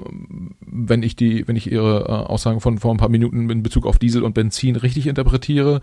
wenn 0.60 1.02
ich 1.02 1.16
die, 1.16 1.48
wenn 1.48 1.56
ich 1.56 1.70
Ihre 1.70 2.00
äh, 2.02 2.12
Aussagen 2.12 2.60
von 2.60 2.78
vor 2.78 2.92
ein 2.92 2.98
paar 2.98 3.08
Minuten 3.08 3.48
in 3.48 3.62
Bezug 3.62 3.86
auf 3.86 3.98
Diesel 3.98 4.22
und 4.22 4.34
Benzin 4.34 4.76
richtig 4.76 5.06
interpretiere. 5.06 5.80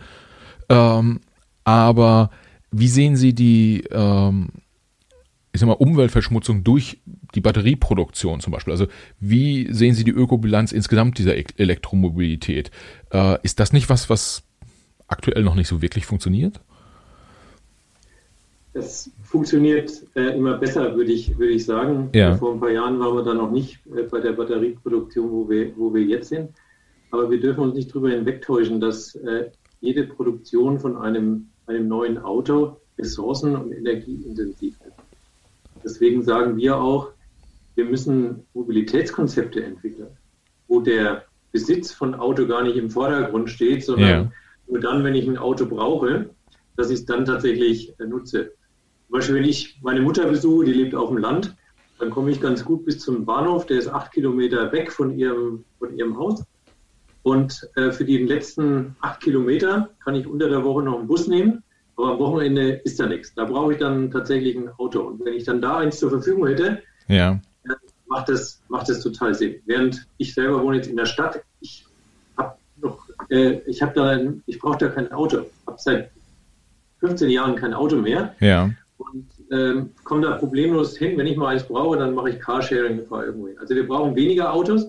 Ähm, 0.69 1.21
aber 1.63 2.29
wie 2.71 2.87
sehen 2.87 3.15
Sie 3.15 3.33
die, 3.33 3.83
ähm, 3.91 4.49
ich 5.53 5.59
sag 5.59 5.67
mal, 5.67 5.73
Umweltverschmutzung 5.73 6.63
durch 6.63 6.99
die 7.35 7.41
Batterieproduktion 7.41 8.39
zum 8.39 8.51
Beispiel. 8.51 8.71
Also 8.71 8.87
wie 9.19 9.71
sehen 9.71 9.93
Sie 9.93 10.03
die 10.03 10.11
Ökobilanz 10.11 10.71
insgesamt 10.71 11.19
dieser 11.19 11.37
e 11.37 11.45
Elektromobilität? 11.57 12.71
Äh, 13.11 13.37
ist 13.43 13.59
das 13.59 13.71
nicht 13.71 13.87
was, 13.87 14.09
was 14.09 14.43
aktuell 15.07 15.43
noch 15.43 15.53
nicht 15.53 15.67
so 15.67 15.81
wirklich 15.83 16.07
funktioniert? 16.07 16.59
Es 18.73 19.11
funktioniert 19.21 19.91
äh, 20.15 20.35
immer 20.35 20.57
besser, 20.57 20.95
würde 20.95 21.11
ich, 21.11 21.37
würde 21.37 21.53
ich 21.53 21.65
sagen. 21.65 22.09
Ja. 22.15 22.35
Vor 22.35 22.53
ein 22.53 22.59
paar 22.59 22.71
Jahren 22.71 22.99
waren 22.99 23.15
wir 23.15 23.23
da 23.23 23.35
noch 23.35 23.51
nicht 23.51 23.79
äh, 23.95 24.01
bei 24.03 24.19
der 24.19 24.31
Batterieproduktion, 24.31 25.31
wo 25.31 25.47
wir, 25.47 25.77
wo 25.77 25.93
wir 25.93 26.01
jetzt 26.01 26.29
sind. 26.29 26.49
Aber 27.11 27.29
wir 27.29 27.39
dürfen 27.39 27.61
uns 27.61 27.75
nicht 27.75 27.91
darüber 27.91 28.09
hinwegtäuschen, 28.09 28.81
dass 28.81 29.13
äh, 29.13 29.51
jede 29.81 30.05
Produktion 30.05 30.79
von 30.79 30.97
einem, 30.97 31.49
einem 31.67 31.87
neuen 31.87 32.17
Auto 32.17 32.77
ressourcen- 32.97 33.55
und 33.55 33.71
energieintensiv 33.71 34.75
ist. 34.81 35.02
Deswegen 35.83 36.23
sagen 36.23 36.57
wir 36.57 36.77
auch, 36.77 37.11
wir 37.75 37.85
müssen 37.85 38.45
Mobilitätskonzepte 38.53 39.63
entwickeln, 39.63 40.17
wo 40.67 40.79
der 40.79 41.25
Besitz 41.51 41.91
von 41.91 42.15
Auto 42.15 42.47
gar 42.47 42.63
nicht 42.63 42.77
im 42.77 42.89
Vordergrund 42.89 43.49
steht, 43.49 43.83
sondern 43.83 44.09
ja. 44.09 44.31
nur 44.67 44.79
dann, 44.79 45.03
wenn 45.03 45.15
ich 45.15 45.27
ein 45.27 45.37
Auto 45.37 45.65
brauche, 45.65 46.29
dass 46.75 46.89
ich 46.89 46.99
es 46.99 47.05
dann 47.05 47.25
tatsächlich 47.25 47.93
äh, 47.99 48.05
nutze. 48.05 48.53
Zum 49.07 49.13
Beispiel, 49.13 49.35
wenn 49.35 49.43
ich 49.45 49.79
meine 49.81 50.01
Mutter 50.01 50.27
besuche, 50.27 50.65
die 50.65 50.73
lebt 50.73 50.95
auf 50.95 51.09
dem 51.09 51.19
Land, 51.19 51.55
dann 51.99 52.09
komme 52.09 52.31
ich 52.31 52.41
ganz 52.41 52.65
gut 52.65 52.85
bis 52.85 52.99
zum 52.99 53.25
Bahnhof, 53.25 53.65
der 53.65 53.77
ist 53.77 53.87
acht 53.87 54.11
Kilometer 54.11 54.71
weg 54.71 54.91
von 54.91 55.17
ihrem, 55.17 55.63
von 55.77 55.95
ihrem 55.95 56.17
Haus. 56.17 56.43
Und 57.21 57.69
äh, 57.75 57.91
für 57.91 58.03
die 58.03 58.17
letzten 58.17 58.95
acht 58.99 59.21
Kilometer 59.21 59.89
kann 60.03 60.15
ich 60.15 60.27
unter 60.27 60.49
der 60.49 60.63
Woche 60.63 60.83
noch 60.83 60.97
einen 60.97 61.07
Bus 61.07 61.27
nehmen 61.27 61.63
aber 61.95 62.13
am 62.13 62.19
Wochenende 62.19 62.81
ist 62.83 62.99
da 62.99 63.05
nichts. 63.05 63.33
Da 63.35 63.45
brauche 63.45 63.73
ich 63.73 63.79
dann 63.79 64.09
tatsächlich 64.11 64.55
ein 64.55 64.69
Auto. 64.77 65.01
Und 65.01 65.23
wenn 65.23 65.33
ich 65.33 65.43
dann 65.43 65.61
da 65.61 65.77
eins 65.77 65.99
zur 65.99 66.09
Verfügung 66.09 66.47
hätte, 66.47 66.81
ja. 67.07 67.39
macht, 68.07 68.29
das, 68.29 68.61
macht 68.67 68.89
das 68.89 69.01
total 69.01 69.33
Sinn. 69.35 69.55
Während 69.65 70.07
ich 70.17 70.33
selber 70.33 70.61
wohne 70.63 70.77
jetzt 70.77 70.87
in 70.87 70.97
der 70.97 71.05
Stadt, 71.05 71.43
ich 71.59 71.85
habe 72.37 72.55
noch, 72.81 73.07
äh, 73.29 73.59
ich 73.67 73.81
habe 73.81 73.93
da, 73.93 74.19
ich 74.45 74.59
brauche 74.59 74.77
da 74.77 74.87
kein 74.89 75.11
Auto. 75.11 75.41
Ich 75.41 75.67
habe 75.67 75.77
seit 75.79 76.11
15 76.99 77.29
Jahren 77.29 77.55
kein 77.55 77.73
Auto 77.73 77.97
mehr. 77.97 78.35
Ja. 78.39 78.71
Und 78.97 79.27
ähm, 79.51 79.91
komme 80.03 80.21
da 80.21 80.35
problemlos 80.37 80.97
hin. 80.97 81.17
Wenn 81.17 81.27
ich 81.27 81.37
mal 81.37 81.49
eins 81.49 81.63
brauche, 81.63 81.97
dann 81.97 82.15
mache 82.15 82.31
ich 82.31 82.39
Carsharing 82.39 83.05
fahre 83.07 83.25
irgendwo 83.25 83.47
hin. 83.47 83.57
Also 83.59 83.75
wir 83.75 83.87
brauchen 83.87 84.15
weniger 84.15 84.53
Autos, 84.53 84.87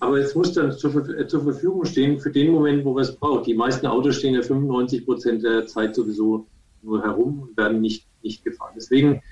aber 0.00 0.18
es 0.18 0.34
muss 0.34 0.52
dann 0.52 0.72
zur, 0.72 1.08
äh, 1.18 1.26
zur, 1.26 1.42
Verfügung 1.42 1.84
stehen 1.84 2.18
für 2.18 2.30
den 2.30 2.50
Moment, 2.50 2.84
wo 2.84 2.94
wir 2.94 3.02
es 3.02 3.14
brauchen. 3.14 3.44
Die 3.44 3.54
meisten 3.54 3.86
Autos 3.86 4.16
stehen 4.16 4.34
ja 4.34 4.42
95 4.42 5.04
Prozent 5.04 5.42
der 5.42 5.66
Zeit 5.66 5.94
sowieso 5.94 6.46
nur 6.82 7.02
herum 7.02 7.40
und 7.40 7.56
werden 7.56 7.80
nicht, 7.80 8.06
nicht 8.22 8.44
gefahren. 8.44 8.72
Deswegen 8.76 9.22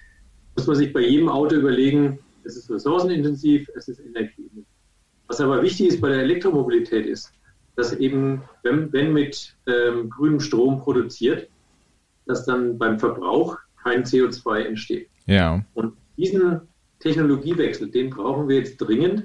muss 0.57 0.67
man 0.67 0.77
sich 0.77 0.93
bei 0.93 1.01
jedem 1.01 1.29
Auto 1.29 1.57
überlegen, 1.57 2.19
es 2.45 2.57
ist 2.57 2.71
ressourcenintensiv, 2.71 3.69
es 3.77 3.89
ist 3.89 4.01
energieintensiv. 4.01 4.65
Was 5.27 5.41
aber 5.41 5.63
wichtig 5.63 5.89
ist 5.89 6.01
bei 6.01 6.09
der 6.09 6.23
Elektromobilität 6.23 7.07
ist, 7.07 7.33
dass 7.77 7.93
eben, 7.95 8.43
wenn, 8.63 8.93
wenn 8.93 9.13
mit 9.13 9.55
ähm, 9.67 10.11
grünem 10.11 10.41
Strom 10.41 10.81
produziert, 10.81 11.49
dass 12.27 12.45
dann 12.45 12.79
beim 12.79 12.99
Verbrauch 12.99 13.59
kein 13.83 14.05
CO2 14.05 14.65
entsteht. 14.65 15.09
Ja. 15.27 15.65
Und 15.75 15.95
diesen 16.17 16.61
Technologiewechsel, 17.01 17.91
den 17.91 18.11
brauchen 18.11 18.49
wir 18.49 18.59
jetzt 18.59 18.77
dringend, 18.77 19.25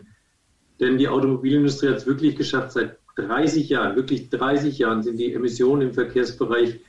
denn 0.79 0.97
die 0.97 1.07
Automobilindustrie 1.07 1.89
hat 1.89 1.97
es 1.97 2.07
wirklich 2.07 2.35
geschafft, 2.35 2.73
seit 2.73 2.97
30 3.15 3.69
Jahren, 3.69 3.95
wirklich 3.95 4.29
30 4.29 4.77
Jahren 4.77 5.01
sind 5.01 5.17
die 5.17 5.33
Emissionen 5.33 5.89
im 5.89 5.93
Verkehrsbereich 5.93 6.79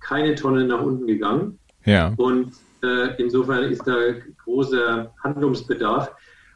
keine 0.00 0.34
Tonne 0.34 0.66
nach 0.66 0.82
unten 0.82 1.06
gegangen. 1.06 1.58
Ja. 1.84 2.12
Und 2.16 2.52
äh, 2.82 3.14
insofern 3.18 3.64
ist 3.64 3.86
da 3.86 3.96
großer 4.44 5.12
Handlungsbedarf. 5.22 6.12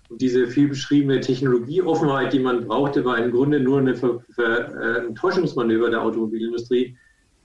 Und 0.09 0.21
diese 0.21 0.47
viel 0.47 0.69
beschriebene 0.69 1.21
Technologieoffenheit, 1.21 2.33
die 2.33 2.39
man 2.39 2.67
brauchte, 2.67 3.05
war 3.05 3.19
im 3.19 3.33
Grunde 3.33 3.59
nur 3.59 3.79
eine 3.79 3.95
Ver 3.95 4.21
Ver 4.31 4.69
äh, 4.75 5.07
ein 5.07 5.15
Täuschungsmanöver 5.15 5.91
der 5.91 6.03
Automobilindustrie, 6.03 6.97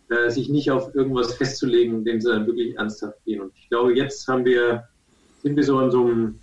äh, 0.09 0.29
sich 0.29 0.49
nicht 0.49 0.69
auf 0.69 0.93
irgendwas 0.93 1.33
festzulegen, 1.35 2.03
dem 2.03 2.21
sie 2.21 2.29
dann 2.29 2.45
wirklich 2.45 2.77
ernsthaft 2.77 3.23
gehen. 3.25 3.41
Und 3.41 3.53
ich 3.55 3.69
glaube, 3.69 3.95
jetzt 3.95 4.27
haben 4.27 4.45
wir, 4.45 4.83
sind 5.41 5.55
wir 5.55 5.63
so 5.63 5.77
an 5.79 5.89
so 5.89 6.05
einem 6.05 6.39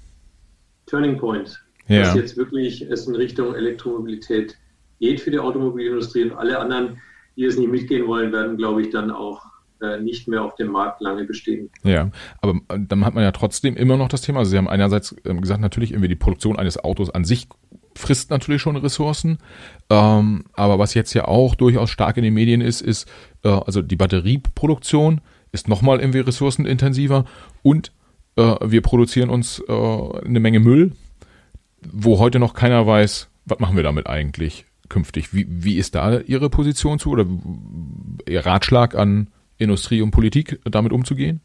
Turning 0.86 1.18
Point, 1.18 1.62
ja. 1.88 2.02
dass 2.02 2.14
jetzt 2.14 2.36
wirklich 2.36 2.82
es 2.82 3.06
in 3.06 3.14
Richtung 3.14 3.54
Elektromobilität 3.54 4.56
geht 5.00 5.20
für 5.20 5.30
die 5.30 5.38
Automobilindustrie 5.38 6.24
und 6.24 6.32
alle 6.32 6.58
anderen, 6.58 7.00
die 7.36 7.44
es 7.44 7.56
nicht 7.56 7.70
mitgehen 7.70 8.06
wollen, 8.06 8.32
werden, 8.32 8.56
glaube 8.56 8.82
ich, 8.82 8.90
dann 8.90 9.10
auch 9.10 9.42
äh, 9.80 10.00
nicht 10.00 10.26
mehr 10.26 10.42
auf 10.42 10.56
dem 10.56 10.72
Markt 10.72 11.00
lange 11.00 11.24
bestehen. 11.24 11.70
Ja, 11.84 12.10
aber 12.40 12.60
äh, 12.68 12.78
dann 12.80 13.04
hat 13.04 13.14
man 13.14 13.22
ja 13.22 13.32
trotzdem 13.32 13.76
immer 13.76 13.96
noch 13.96 14.08
das 14.08 14.22
Thema. 14.22 14.40
Also 14.40 14.50
Sie 14.50 14.56
haben 14.56 14.68
einerseits 14.68 15.14
ähm, 15.24 15.40
gesagt, 15.40 15.60
natürlich 15.60 15.92
irgendwie 15.92 16.08
die 16.08 16.16
Produktion 16.16 16.58
eines 16.58 16.82
Autos 16.82 17.10
an 17.10 17.24
sich 17.24 17.48
frisst 17.98 18.30
natürlich 18.30 18.62
schon 18.62 18.76
Ressourcen. 18.76 19.38
Ähm, 19.90 20.44
aber 20.54 20.78
was 20.78 20.94
jetzt 20.94 21.14
ja 21.14 21.26
auch 21.26 21.54
durchaus 21.54 21.90
stark 21.90 22.16
in 22.16 22.24
den 22.24 22.34
Medien 22.34 22.60
ist, 22.60 22.80
ist, 22.80 23.08
äh, 23.44 23.48
also 23.48 23.82
die 23.82 23.96
Batterieproduktion 23.96 25.20
ist 25.52 25.68
nochmal 25.68 26.00
irgendwie 26.00 26.20
ressourcenintensiver 26.20 27.24
und 27.62 27.92
äh, 28.36 28.54
wir 28.64 28.82
produzieren 28.82 29.30
uns 29.30 29.62
äh, 29.68 29.72
eine 29.72 30.40
Menge 30.40 30.60
Müll, 30.60 30.92
wo 31.82 32.18
heute 32.18 32.38
noch 32.38 32.54
keiner 32.54 32.86
weiß, 32.86 33.28
was 33.46 33.58
machen 33.58 33.76
wir 33.76 33.82
damit 33.82 34.06
eigentlich 34.06 34.66
künftig. 34.88 35.34
Wie, 35.34 35.46
wie 35.48 35.76
ist 35.76 35.94
da 35.94 36.20
Ihre 36.20 36.50
Position 36.50 36.98
zu 36.98 37.10
oder 37.10 37.26
Ihr 38.26 38.44
Ratschlag 38.44 38.94
an 38.94 39.28
Industrie 39.58 40.02
und 40.02 40.10
Politik, 40.10 40.60
damit 40.64 40.92
umzugehen? 40.92 41.40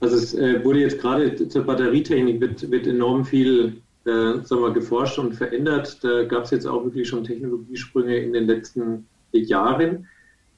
Also 0.00 0.16
es 0.16 0.34
äh, 0.34 0.62
wurde 0.64 0.80
jetzt 0.80 1.00
gerade 1.00 1.48
zur 1.48 1.64
Batterietechnik 1.64 2.40
wird, 2.40 2.70
wird 2.70 2.86
enorm 2.86 3.24
viel 3.24 3.80
äh, 4.06 4.44
sagen 4.44 4.62
wir, 4.62 4.72
geforscht 4.72 5.18
und 5.18 5.34
verändert. 5.34 5.98
Da 6.02 6.24
gab 6.24 6.44
es 6.44 6.50
jetzt 6.50 6.66
auch 6.66 6.84
wirklich 6.84 7.08
schon 7.08 7.24
Technologiesprünge 7.24 8.16
in 8.16 8.32
den 8.32 8.46
letzten 8.46 9.06
Jahren. 9.32 10.06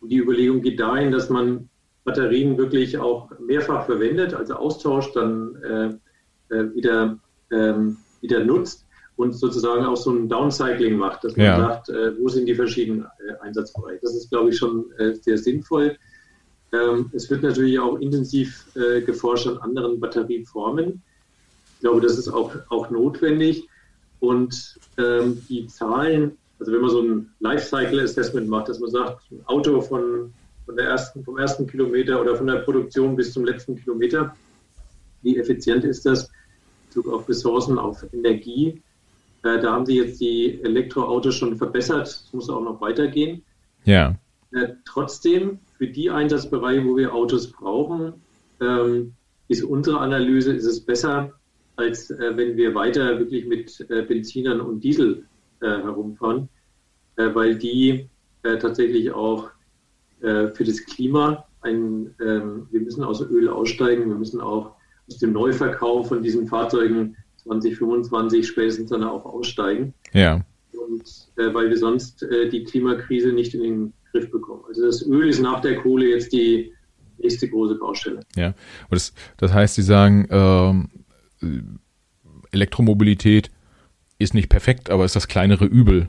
Und 0.01 0.11
die 0.11 0.19
Überlegung 0.19 0.61
geht 0.61 0.79
dahin, 0.79 1.11
dass 1.11 1.31
man 1.31 1.69
Batterien 2.05 2.59
wirklich 2.59 2.99
auch 2.99 3.31
mehrfach 3.41 3.87
verwendet, 3.87 4.35
also 4.35 4.55
austauscht, 4.55 5.17
dann 5.17 5.57
äh, 5.63 6.55
äh 6.55 6.75
wieder, 6.75 7.19
ähm, 7.51 7.99
wieder 8.21 8.45
nutzt 8.45 8.85
und 9.17 9.33
sozusagen 9.33 9.85
auch 9.85 9.97
so 9.97 10.13
ein 10.13 10.29
Downcycling 10.29 10.97
macht, 10.97 11.25
dass 11.25 11.37
man 11.37 11.47
ja. 11.47 11.57
sagt, 11.57 11.89
äh, 11.89 12.13
wo 12.21 12.29
sind 12.29 12.47
die 12.47 12.55
verschiedenen 12.55 13.03
äh, 13.03 13.45
Einsatzbereiche. 13.45 13.99
Das 14.03 14.15
ist, 14.15 14.31
glaube 14.31 14.51
ich, 14.51 14.59
schon 14.59 14.87
äh, 14.99 15.15
sehr 15.15 15.37
sinnvoll. 15.37 15.97
Ähm, 16.73 17.11
es 17.13 17.29
wird 17.29 17.43
natürlich 17.43 17.81
auch 17.81 17.99
intensiv 17.99 18.67
äh, 18.77 19.01
geforscht 19.01 19.49
an 19.49 19.59
anderen 19.59 19.99
Batterieformen. 19.99 21.03
Ich 21.75 21.81
glaube, 21.81 22.01
das 22.01 22.17
ist 22.17 22.29
auch, 22.29 22.53
auch 22.69 22.91
notwendig. 22.91 23.67
Und 24.21 24.79
ähm, 24.99 25.43
die 25.49 25.67
Zahlen, 25.67 26.37
also 26.61 26.73
wenn 26.73 26.81
man 26.81 26.91
so 26.91 27.03
ein 27.03 27.31
Lifecycle 27.41 28.01
Assessment 28.01 28.49
macht, 28.49 28.69
dass 28.69 28.79
man 28.81 28.91
sagt, 28.91 29.23
ein 29.33 29.41
Auto 29.47 29.81
von, 29.81 30.33
von 30.65 30.77
der 30.77 30.87
ersten, 30.87 31.25
vom 31.25 31.39
ersten 31.39 31.67
Kilometer 31.67 32.21
oder 32.21 32.37
von 32.37 32.47
der 32.47 32.57
Produktion 32.57 33.17
bis 33.17 33.33
zum 33.33 33.45
letzten 33.45 33.77
Kilometer, 33.77 34.37
wie 35.23 35.39
effizient 35.39 35.85
ist 35.85 36.07
das? 36.07 36.31
Bezug 36.89 37.13
auf 37.13 37.29
Ressourcen, 37.29 37.79
auf 37.79 38.05
Energie. 38.13 38.83
Äh, 39.43 39.61
da 39.61 39.73
haben 39.73 39.87
sie 39.87 39.97
jetzt 39.97 40.21
die 40.21 40.61
Elektroautos 40.63 41.35
schon 41.35 41.57
verbessert. 41.57 42.07
Es 42.07 42.33
muss 42.33 42.51
auch 42.51 42.63
noch 42.63 42.81
weitergehen. 42.81 43.43
Ja. 43.85 44.17
Äh, 44.53 44.69
trotzdem, 44.85 45.59
für 45.77 45.87
die 45.87 46.11
Einsatzbereiche, 46.11 46.85
wo 46.85 46.97
wir 46.97 47.15
Autos 47.15 47.51
brauchen, 47.53 48.15
ähm, 48.61 49.13
ist 49.49 49.63
unsere 49.63 50.01
Analyse, 50.01 50.53
ist 50.53 50.65
es 50.65 50.81
besser, 50.81 51.33
als 51.77 52.11
äh, 52.11 52.37
wenn 52.37 52.57
wir 52.57 52.75
weiter 52.75 53.19
wirklich 53.19 53.47
mit 53.47 53.87
äh, 53.89 54.03
Benzinern 54.03 54.61
und 54.61 54.83
Diesel 54.83 55.25
äh, 55.61 55.67
herumfahren, 55.67 56.49
äh, 57.17 57.35
weil 57.35 57.57
die 57.57 58.09
tatsächlich 58.43 59.11
auch 59.11 59.51
für 60.21 60.65
das 60.65 60.85
Klima 60.87 61.45
ein, 61.61 62.15
ähm, 62.21 62.69
wir 62.71 62.81
müssen 62.81 63.05
aus 63.05 63.21
Öl 63.21 63.49
aussteigen, 63.49 64.09
wir 64.09 64.17
müssen 64.17 64.41
auch 64.41 64.78
aus 65.09 65.19
dem 65.19 65.33
Neuverkauf 65.33 66.09
von 66.09 66.23
diesen 66.23 66.47
Fahrzeugen 66.47 67.17
2025 67.45 68.47
spätestens 68.47 68.91
dann 68.91 69.05
auch 69.05 69.25
aussteigen. 69.25 69.95
Ja. 70.13 70.45
Und 70.73 71.29
äh, 71.37 71.53
weil 71.55 71.71
wir 71.71 71.79
sonst 71.79 72.23
äh, 72.23 72.49
die 72.49 72.65
Klimakrise 72.65 73.33
nicht 73.33 73.55
in 73.55 73.63
den 73.63 73.93
Griff 74.13 74.31
bekommen. 74.31 74.63
Also 74.69 74.87
das 74.87 75.07
Öl 75.07 75.29
ist 75.29 75.41
nach 75.41 75.61
der 75.61 75.77
Kohle 75.77 76.09
jetzt 76.09 76.33
die 76.33 76.73
nächste 77.19 77.49
große 77.49 77.75
Baustelle. 77.77 78.21
Ja, 78.37 78.49
und 78.49 78.57
das, 78.93 79.13
das 79.37 79.53
heißt, 79.53 79.75
Sie 79.75 79.83
sagen, 79.83 80.29
ähm, 80.31 81.81
Elektromobilität 82.53 83.51
ist 84.19 84.35
nicht 84.35 84.49
perfekt, 84.49 84.91
aber 84.91 85.05
ist 85.05 85.17
das 85.17 85.29
kleinere 85.29 85.65
Übel 85.65 86.09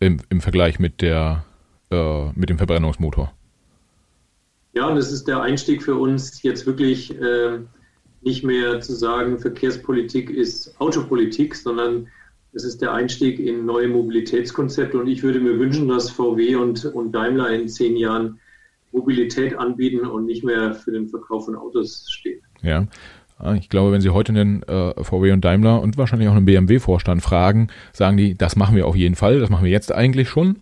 im, 0.00 0.20
im 0.28 0.40
Vergleich 0.40 0.78
mit 0.78 1.00
der 1.02 1.44
äh, 1.90 2.32
mit 2.32 2.50
dem 2.50 2.58
Verbrennungsmotor. 2.58 3.32
Ja, 4.72 4.88
und 4.88 4.96
es 4.98 5.10
ist 5.10 5.26
der 5.26 5.40
Einstieg 5.40 5.82
für 5.82 5.94
uns 5.94 6.42
jetzt 6.42 6.66
wirklich 6.66 7.14
äh, 7.18 7.60
nicht 8.26 8.42
mehr 8.42 8.80
zu 8.80 8.92
sagen, 8.92 9.38
Verkehrspolitik 9.38 10.30
ist 10.30 10.78
Autopolitik, 10.80 11.54
sondern 11.54 12.08
es 12.52 12.64
ist 12.64 12.82
der 12.82 12.92
Einstieg 12.92 13.38
in 13.38 13.64
neue 13.64 13.88
Mobilitätskonzepte. 13.88 14.98
Und 14.98 15.06
ich 15.06 15.22
würde 15.22 15.40
mir 15.40 15.58
wünschen, 15.58 15.88
dass 15.88 16.10
VW 16.10 16.56
und, 16.56 16.84
und 16.86 17.12
Daimler 17.12 17.50
in 17.50 17.68
zehn 17.68 17.96
Jahren 17.96 18.40
Mobilität 18.92 19.56
anbieten 19.56 20.06
und 20.06 20.26
nicht 20.26 20.42
mehr 20.42 20.74
für 20.74 20.90
den 20.90 21.08
Verkauf 21.08 21.44
von 21.44 21.54
Autos 21.54 22.06
stehen. 22.10 22.40
Ja. 22.62 22.86
Ich 23.56 23.68
glaube, 23.68 23.92
wenn 23.92 24.00
Sie 24.00 24.08
heute 24.08 24.32
einen 24.32 24.62
äh, 24.62 25.04
VW 25.04 25.32
und 25.32 25.44
Daimler 25.44 25.82
und 25.82 25.98
wahrscheinlich 25.98 26.28
auch 26.30 26.34
einen 26.34 26.46
BMW-Vorstand 26.46 27.22
fragen, 27.22 27.68
sagen 27.92 28.16
die, 28.16 28.34
das 28.34 28.56
machen 28.56 28.74
wir 28.74 28.86
auf 28.86 28.96
jeden 28.96 29.14
Fall, 29.14 29.40
das 29.40 29.50
machen 29.50 29.64
wir 29.64 29.70
jetzt 29.70 29.92
eigentlich 29.92 30.30
schon. 30.30 30.56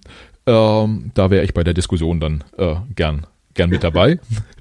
Ähm, 0.47 1.13
da 1.15 1.31
wäre 1.31 1.45
ich 1.45 1.55
bei 1.55 1.63
der 1.63 1.73
Diskussion 1.73 2.19
dann 2.19 2.43
äh, 2.59 2.75
gern, 2.97 3.29
gern 3.55 3.71
mit 3.71 3.85
dabei. 3.85 4.19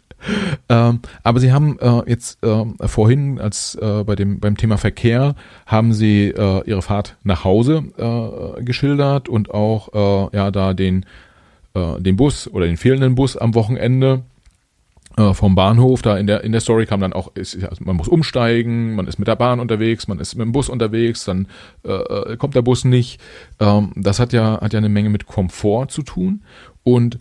ähm, 0.69 0.99
aber 1.23 1.39
Sie 1.39 1.51
haben 1.51 1.77
äh, 1.79 2.01
jetzt 2.07 2.43
äh, 2.43 2.65
vorhin, 2.87 3.39
als 3.39 3.75
äh, 3.75 4.03
bei 4.03 4.15
dem 4.15 4.39
beim 4.39 4.57
Thema 4.57 4.77
Verkehr, 4.77 5.35
haben 5.65 5.93
Sie 5.93 6.29
äh, 6.29 6.61
Ihre 6.65 6.81
Fahrt 6.81 7.17
nach 7.23 7.43
Hause 7.43 7.83
äh, 7.97 8.63
geschildert 8.63 9.29
und 9.29 9.51
auch 9.51 10.29
äh, 10.31 10.37
ja 10.37 10.51
da 10.51 10.73
den 10.73 11.05
äh, 11.73 11.99
den 11.99 12.15
Bus 12.15 12.47
oder 12.47 12.65
den 12.65 12.77
fehlenden 12.77 13.15
Bus 13.15 13.37
am 13.37 13.55
Wochenende 13.55 14.23
äh, 15.17 15.33
vom 15.33 15.55
Bahnhof. 15.55 16.01
Da 16.01 16.17
in 16.17 16.27
der 16.27 16.43
in 16.43 16.51
der 16.51 16.61
Story 16.61 16.85
kam 16.85 17.01
dann 17.01 17.13
auch, 17.13 17.35
ist, 17.35 17.63
also 17.63 17.83
man 17.83 17.95
muss 17.95 18.07
umsteigen, 18.07 18.95
man 18.95 19.07
ist 19.07 19.19
mit 19.19 19.27
der 19.27 19.35
Bahn 19.35 19.59
unterwegs, 19.59 20.07
man 20.07 20.19
ist 20.19 20.35
mit 20.35 20.45
dem 20.45 20.51
Bus 20.51 20.69
unterwegs, 20.69 21.25
dann 21.25 21.47
äh, 21.83 22.37
kommt 22.37 22.55
der 22.55 22.61
Bus 22.61 22.85
nicht. 22.85 23.19
Ähm, 23.59 23.91
das 23.95 24.19
hat 24.19 24.33
ja 24.33 24.59
hat 24.61 24.73
ja 24.73 24.79
eine 24.79 24.89
Menge 24.89 25.09
mit 25.09 25.25
Komfort 25.25 25.87
zu 25.89 26.01
tun 26.01 26.43
und 26.83 27.19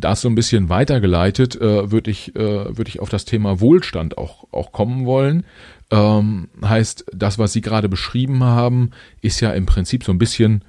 das 0.00 0.20
so 0.20 0.28
ein 0.28 0.34
bisschen 0.34 0.68
weitergeleitet, 0.68 1.56
äh, 1.56 1.90
würde 1.90 2.10
ich, 2.10 2.34
äh, 2.36 2.76
würde 2.76 2.88
ich 2.88 3.00
auf 3.00 3.08
das 3.08 3.24
Thema 3.24 3.60
Wohlstand 3.60 4.18
auch, 4.18 4.46
auch 4.52 4.72
kommen 4.72 5.06
wollen. 5.06 5.44
Ähm, 5.90 6.48
heißt, 6.64 7.06
das, 7.12 7.38
was 7.38 7.52
Sie 7.52 7.60
gerade 7.60 7.88
beschrieben 7.88 8.44
haben, 8.44 8.90
ist 9.20 9.40
ja 9.40 9.52
im 9.52 9.66
Prinzip 9.66 10.04
so 10.04 10.12
ein 10.12 10.18
bisschen 10.18 10.64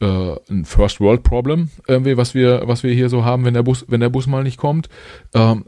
äh, 0.00 0.34
ein 0.50 0.64
First 0.64 1.00
World 1.00 1.22
Problem, 1.22 1.70
irgendwie, 1.86 2.16
was 2.16 2.34
wir, 2.34 2.62
was 2.66 2.82
wir 2.82 2.92
hier 2.92 3.08
so 3.08 3.24
haben, 3.24 3.44
wenn 3.44 3.54
der 3.54 3.62
Bus, 3.62 3.84
wenn 3.88 4.00
der 4.00 4.10
Bus 4.10 4.26
mal 4.26 4.42
nicht 4.42 4.58
kommt. 4.58 4.88
Ähm, 5.34 5.64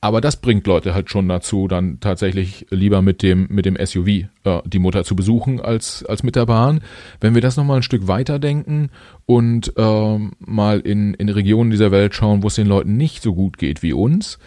aber 0.00 0.20
das 0.20 0.36
bringt 0.36 0.66
Leute 0.66 0.94
halt 0.94 1.10
schon 1.10 1.28
dazu, 1.28 1.68
dann 1.68 2.00
tatsächlich 2.00 2.66
lieber 2.70 3.02
mit 3.02 3.22
dem, 3.22 3.46
mit 3.50 3.66
dem 3.66 3.76
SUV 3.76 4.06
äh, 4.08 4.28
die 4.64 4.78
Mutter 4.78 5.04
zu 5.04 5.14
besuchen 5.14 5.60
als, 5.60 6.04
als 6.04 6.22
mit 6.22 6.36
der 6.36 6.46
Bahn. 6.46 6.80
Wenn 7.20 7.34
wir 7.34 7.42
das 7.42 7.56
nochmal 7.56 7.76
ein 7.76 7.82
Stück 7.82 8.08
weiter 8.08 8.38
denken 8.38 8.90
und 9.26 9.74
ähm, 9.76 10.32
mal 10.38 10.80
in, 10.80 11.12
in 11.14 11.28
Regionen 11.28 11.70
dieser 11.70 11.90
Welt 11.90 12.14
schauen, 12.14 12.42
wo 12.42 12.46
es 12.46 12.54
den 12.54 12.66
Leuten 12.66 12.96
nicht 12.96 13.22
so 13.22 13.34
gut 13.34 13.58
geht 13.58 13.82
wie 13.82 13.92
uns, 13.92 14.38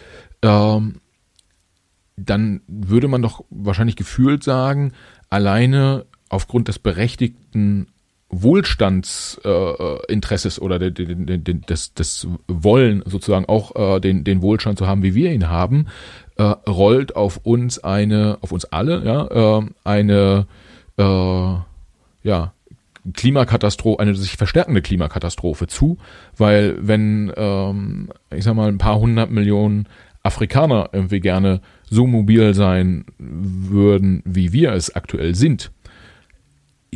ähm, 0.42 1.00
dann 2.16 2.62
würde 2.66 3.08
man 3.08 3.22
doch 3.22 3.44
wahrscheinlich 3.50 3.96
gefühlt 3.96 4.42
sagen, 4.42 4.92
alleine 5.30 6.06
aufgrund 6.28 6.66
des 6.66 6.80
berechtigten 6.80 7.86
Wohlstandsinteresses 8.42 10.58
äh, 10.58 10.60
oder 10.60 10.78
de, 10.78 10.90
de, 10.90 11.38
de, 11.38 11.54
des, 11.54 11.94
des 11.94 12.28
Wollen 12.46 13.02
sozusagen 13.06 13.46
auch 13.46 13.96
äh, 13.96 14.00
den, 14.00 14.24
den 14.24 14.42
Wohlstand 14.42 14.78
zu 14.78 14.86
haben, 14.86 15.02
wie 15.02 15.14
wir 15.14 15.32
ihn 15.32 15.48
haben, 15.48 15.86
äh, 16.36 16.42
rollt 16.42 17.16
auf 17.16 17.40
uns 17.44 17.82
eine, 17.82 18.36
auf 18.40 18.52
uns 18.52 18.66
alle, 18.66 19.02
ja, 19.04 19.58
äh, 19.58 19.62
eine 19.84 20.46
äh, 20.96 21.54
ja, 22.22 22.52
Klimakatastrophe, 23.12 24.00
eine 24.00 24.14
sich 24.14 24.36
verstärkende 24.36 24.82
Klimakatastrophe 24.82 25.66
zu, 25.66 25.98
weil 26.36 26.76
wenn, 26.80 27.32
ähm, 27.36 28.08
ich 28.34 28.44
sag 28.44 28.54
mal, 28.54 28.68
ein 28.68 28.78
paar 28.78 28.98
hundert 28.98 29.30
Millionen 29.30 29.86
Afrikaner 30.22 30.88
irgendwie 30.92 31.20
gerne 31.20 31.60
so 31.90 32.06
mobil 32.06 32.54
sein 32.54 33.04
würden, 33.18 34.22
wie 34.24 34.52
wir 34.52 34.72
es 34.72 34.96
aktuell 34.96 35.34
sind, 35.34 35.70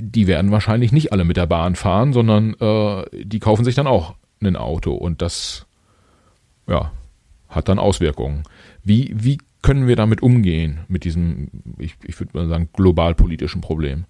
die 0.03 0.27
werden 0.27 0.51
wahrscheinlich 0.51 0.93
nicht 0.93 1.13
alle 1.13 1.25
mit 1.25 1.37
der 1.37 1.47
Bahn 1.47 1.75
fahren, 1.75 2.13
sondern 2.13 2.55
äh, 2.61 3.05
die 3.13 3.39
kaufen 3.39 3.65
sich 3.65 3.75
dann 3.75 3.87
auch 3.87 4.15
ein 4.41 4.57
Auto 4.57 4.95
und 4.95 5.23
das 5.23 5.67
ja, 6.69 6.93
hat 7.49 7.69
dann 7.69 7.79
Auswirkungen. 7.79 8.43
Wie, 8.85 9.15
wie 9.15 9.39
können 9.63 9.87
wir 9.87 9.97
damit 9.97 10.23
umgehen, 10.23 10.81
mit 10.89 11.05
diesem, 11.05 11.49
ich, 11.79 11.97
ich 12.05 12.19
würde 12.21 12.37
mal 12.37 12.49
sagen, 12.49 12.69
globalpolitischen 12.73 13.61
Problem? 13.61 14.05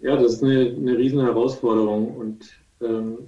Ja, 0.00 0.16
das 0.16 0.34
ist 0.34 0.44
eine, 0.44 0.74
eine 0.76 0.98
riesen 0.98 1.20
Herausforderung 1.20 2.16
und 2.16 2.50
ähm, 2.82 3.18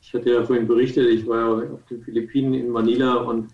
ich 0.00 0.14
hatte 0.14 0.30
ja 0.30 0.44
vorhin 0.44 0.66
berichtet, 0.66 1.06
ich 1.08 1.26
war 1.26 1.60
ja 1.60 1.72
auf 1.72 1.84
den 1.90 2.02
Philippinen 2.02 2.54
in 2.54 2.70
Manila 2.70 3.14
und 3.14 3.50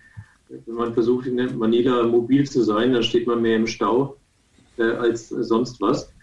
wenn 0.49 0.75
man 0.75 0.95
versucht, 0.95 1.27
in 1.27 1.59
Manila 1.59 2.05
mobil 2.07 2.47
zu 2.47 2.63
sein, 2.63 2.93
dann 2.93 3.03
steht 3.03 3.27
man 3.27 3.43
mehr 3.43 3.57
im 3.57 3.67
Stau 3.67 4.17
äh, 4.79 4.83
als 4.83 5.29
sonst 5.29 5.81
was. 5.81 6.14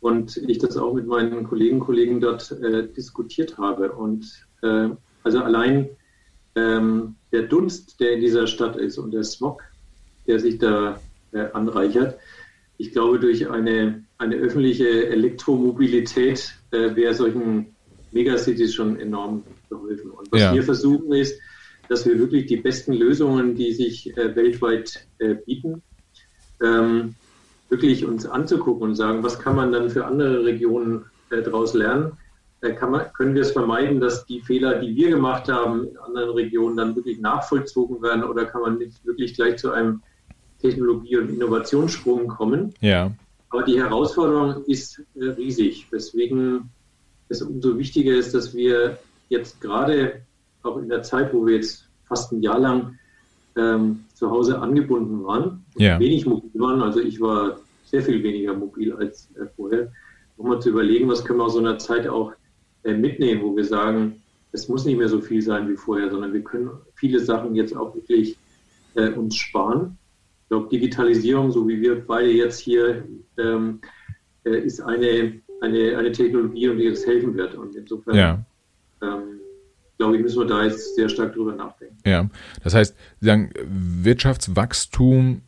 Und 0.00 0.36
ich 0.36 0.58
das 0.58 0.76
auch 0.76 0.94
mit 0.94 1.06
meinen 1.06 1.44
Kollegen 1.44 1.80
Kollegen 1.80 2.20
dort 2.20 2.50
äh, 2.52 2.88
diskutiert 2.88 3.58
habe. 3.58 3.92
Und 3.92 4.46
äh, 4.62 4.88
also 5.22 5.40
allein 5.40 5.90
ähm, 6.56 7.16
der 7.32 7.42
Dunst, 7.42 8.00
der 8.00 8.12
in 8.12 8.20
dieser 8.20 8.46
Stadt 8.46 8.76
ist 8.76 8.98
und 8.98 9.12
der 9.12 9.24
Smog, 9.24 9.62
der 10.26 10.40
sich 10.40 10.58
da 10.58 11.00
äh, 11.32 11.46
anreichert, 11.52 12.18
ich 12.78 12.92
glaube, 12.92 13.18
durch 13.18 13.50
eine, 13.50 14.04
eine 14.16 14.36
öffentliche 14.36 15.08
Elektromobilität 15.08 16.54
äh, 16.70 16.96
wäre 16.96 17.12
solchen 17.12 17.74
Megacities 18.12 18.74
schon 18.74 18.98
enorm 18.98 19.44
geholfen. 19.68 20.10
Und 20.10 20.32
was 20.32 20.40
ja. 20.40 20.54
wir 20.54 20.62
versuchen 20.62 21.12
ist, 21.12 21.38
dass 21.90 22.06
wir 22.06 22.18
wirklich 22.18 22.46
die 22.46 22.56
besten 22.56 22.94
Lösungen, 22.94 23.54
die 23.54 23.72
sich 23.72 24.16
äh, 24.16 24.34
weltweit 24.34 25.06
äh, 25.18 25.34
bieten, 25.34 25.82
ähm, 26.62 27.16
wirklich 27.70 28.04
uns 28.04 28.26
anzugucken 28.26 28.82
und 28.82 28.94
sagen, 28.96 29.22
was 29.22 29.38
kann 29.38 29.56
man 29.56 29.72
dann 29.72 29.90
für 29.90 30.04
andere 30.04 30.44
Regionen 30.44 31.06
äh, 31.30 31.42
daraus 31.42 31.72
lernen? 31.74 32.12
Äh, 32.60 32.74
man, 32.84 33.12
können 33.14 33.34
wir 33.34 33.42
es 33.42 33.52
vermeiden, 33.52 34.00
dass 34.00 34.26
die 34.26 34.40
Fehler, 34.40 34.80
die 34.80 34.94
wir 34.94 35.10
gemacht 35.10 35.48
haben, 35.48 35.86
in 35.86 35.96
anderen 35.96 36.30
Regionen 36.30 36.76
dann 36.76 36.96
wirklich 36.96 37.20
nachvollzogen 37.20 38.02
werden 38.02 38.24
oder 38.24 38.44
kann 38.44 38.62
man 38.62 38.78
nicht 38.78 39.04
wirklich 39.06 39.34
gleich 39.34 39.56
zu 39.58 39.70
einem 39.70 40.02
Technologie- 40.60 41.16
und 41.16 41.30
Innovationssprung 41.30 42.28
kommen? 42.28 42.74
Ja. 42.80 43.12
Aber 43.50 43.62
die 43.62 43.80
Herausforderung 43.80 44.64
ist 44.66 45.02
äh, 45.14 45.24
riesig, 45.24 45.86
weswegen 45.90 46.70
es 47.28 47.42
umso 47.42 47.78
wichtiger 47.78 48.12
ist, 48.12 48.34
dass 48.34 48.54
wir 48.54 48.98
jetzt 49.28 49.60
gerade 49.60 50.22
auch 50.62 50.76
in 50.76 50.88
der 50.88 51.02
Zeit, 51.02 51.32
wo 51.32 51.46
wir 51.46 51.56
jetzt 51.56 51.88
fast 52.06 52.32
ein 52.32 52.42
Jahr 52.42 52.58
lang 52.58 52.98
ähm, 53.56 54.04
zu 54.14 54.30
Hause 54.30 54.60
angebunden 54.60 55.24
waren, 55.24 55.64
ja. 55.76 55.98
wenig 55.98 56.26
mobil 56.26 56.50
waren, 56.54 56.82
also 56.82 57.00
ich 57.00 57.20
war 57.20 57.58
sehr 57.84 58.02
viel 58.02 58.22
weniger 58.22 58.54
mobil 58.54 58.92
als 58.92 59.28
äh, 59.34 59.46
vorher, 59.56 59.92
nochmal 60.36 60.60
zu 60.60 60.70
überlegen, 60.70 61.08
was 61.08 61.24
können 61.24 61.38
wir 61.38 61.44
aus 61.44 61.54
so 61.54 61.58
einer 61.58 61.78
Zeit 61.78 62.08
auch 62.08 62.32
äh, 62.84 62.94
mitnehmen, 62.94 63.42
wo 63.42 63.56
wir 63.56 63.64
sagen, 63.64 64.22
es 64.52 64.68
muss 64.68 64.84
nicht 64.84 64.98
mehr 64.98 65.08
so 65.08 65.20
viel 65.20 65.42
sein 65.42 65.68
wie 65.68 65.76
vorher, 65.76 66.10
sondern 66.10 66.32
wir 66.32 66.42
können 66.42 66.70
viele 66.94 67.20
Sachen 67.20 67.54
jetzt 67.54 67.76
auch 67.76 67.94
wirklich 67.94 68.36
äh, 68.94 69.10
uns 69.10 69.36
sparen. 69.36 69.96
Ich 70.42 70.48
glaube, 70.48 70.68
Digitalisierung, 70.68 71.52
so 71.52 71.68
wie 71.68 71.80
wir 71.80 72.04
beide 72.04 72.30
jetzt 72.30 72.58
hier, 72.58 73.04
ähm, 73.38 73.80
äh, 74.44 74.58
ist 74.58 74.80
eine, 74.80 75.40
eine, 75.60 75.96
eine 75.96 76.12
Technologie, 76.12 76.74
die 76.76 76.88
uns 76.88 77.06
helfen 77.06 77.36
wird. 77.36 77.54
Und 77.54 77.76
insofern 77.76 78.16
ja. 78.16 78.44
ähm, 79.02 79.40
glaube 80.00 80.16
ich, 80.16 80.22
müssen 80.22 80.38
wir 80.38 80.46
da 80.46 80.64
jetzt 80.64 80.96
sehr 80.96 81.10
stark 81.10 81.34
drüber 81.34 81.52
nachdenken. 81.52 81.98
Ja, 82.06 82.26
das 82.64 82.74
heißt, 82.74 82.96
Sie 83.20 83.26
sagen, 83.26 83.50
Wirtschaftswachstum 84.02 85.42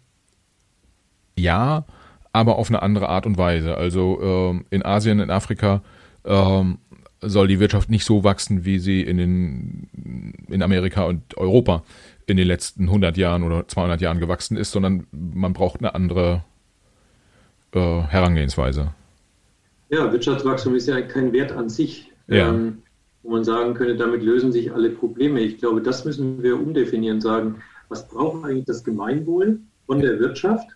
ja, 1.38 1.86
aber 2.34 2.56
auf 2.56 2.68
eine 2.68 2.82
andere 2.82 3.08
Art 3.08 3.24
und 3.24 3.38
Weise. 3.38 3.78
Also 3.78 4.20
ähm, 4.22 4.66
in 4.68 4.84
Asien, 4.84 5.20
in 5.20 5.30
Afrika 5.30 5.82
ähm, 6.26 6.78
soll 7.22 7.48
die 7.48 7.60
Wirtschaft 7.60 7.88
nicht 7.88 8.04
so 8.04 8.24
wachsen, 8.24 8.66
wie 8.66 8.78
sie 8.78 9.00
in, 9.00 9.16
den, 9.16 10.44
in 10.48 10.62
Amerika 10.62 11.04
und 11.04 11.38
Europa 11.38 11.82
in 12.26 12.36
den 12.36 12.46
letzten 12.46 12.84
100 12.84 13.16
Jahren 13.16 13.44
oder 13.44 13.66
200 13.66 14.02
Jahren 14.02 14.20
gewachsen 14.20 14.58
ist, 14.58 14.70
sondern 14.70 15.06
man 15.12 15.54
braucht 15.54 15.80
eine 15.80 15.94
andere 15.94 16.44
äh, 17.72 18.02
Herangehensweise. 18.02 18.92
Ja, 19.88 20.12
Wirtschaftswachstum 20.12 20.74
ist 20.74 20.88
ja 20.88 21.00
kein 21.00 21.32
Wert 21.32 21.52
an 21.52 21.70
sich. 21.70 22.12
Ja. 22.28 22.50
Ähm, 22.50 22.81
wo 23.22 23.30
man 23.30 23.44
sagen 23.44 23.74
könnte, 23.74 23.96
damit 23.96 24.22
lösen 24.22 24.52
sich 24.52 24.72
alle 24.72 24.90
Probleme. 24.90 25.40
Ich 25.40 25.58
glaube, 25.58 25.82
das 25.82 26.04
müssen 26.04 26.42
wir 26.42 26.56
umdefinieren, 26.56 27.20
sagen, 27.20 27.62
was 27.88 28.08
braucht 28.08 28.44
eigentlich 28.44 28.64
das 28.64 28.84
Gemeinwohl 28.84 29.60
von 29.86 30.00
der 30.00 30.18
Wirtschaft, 30.18 30.68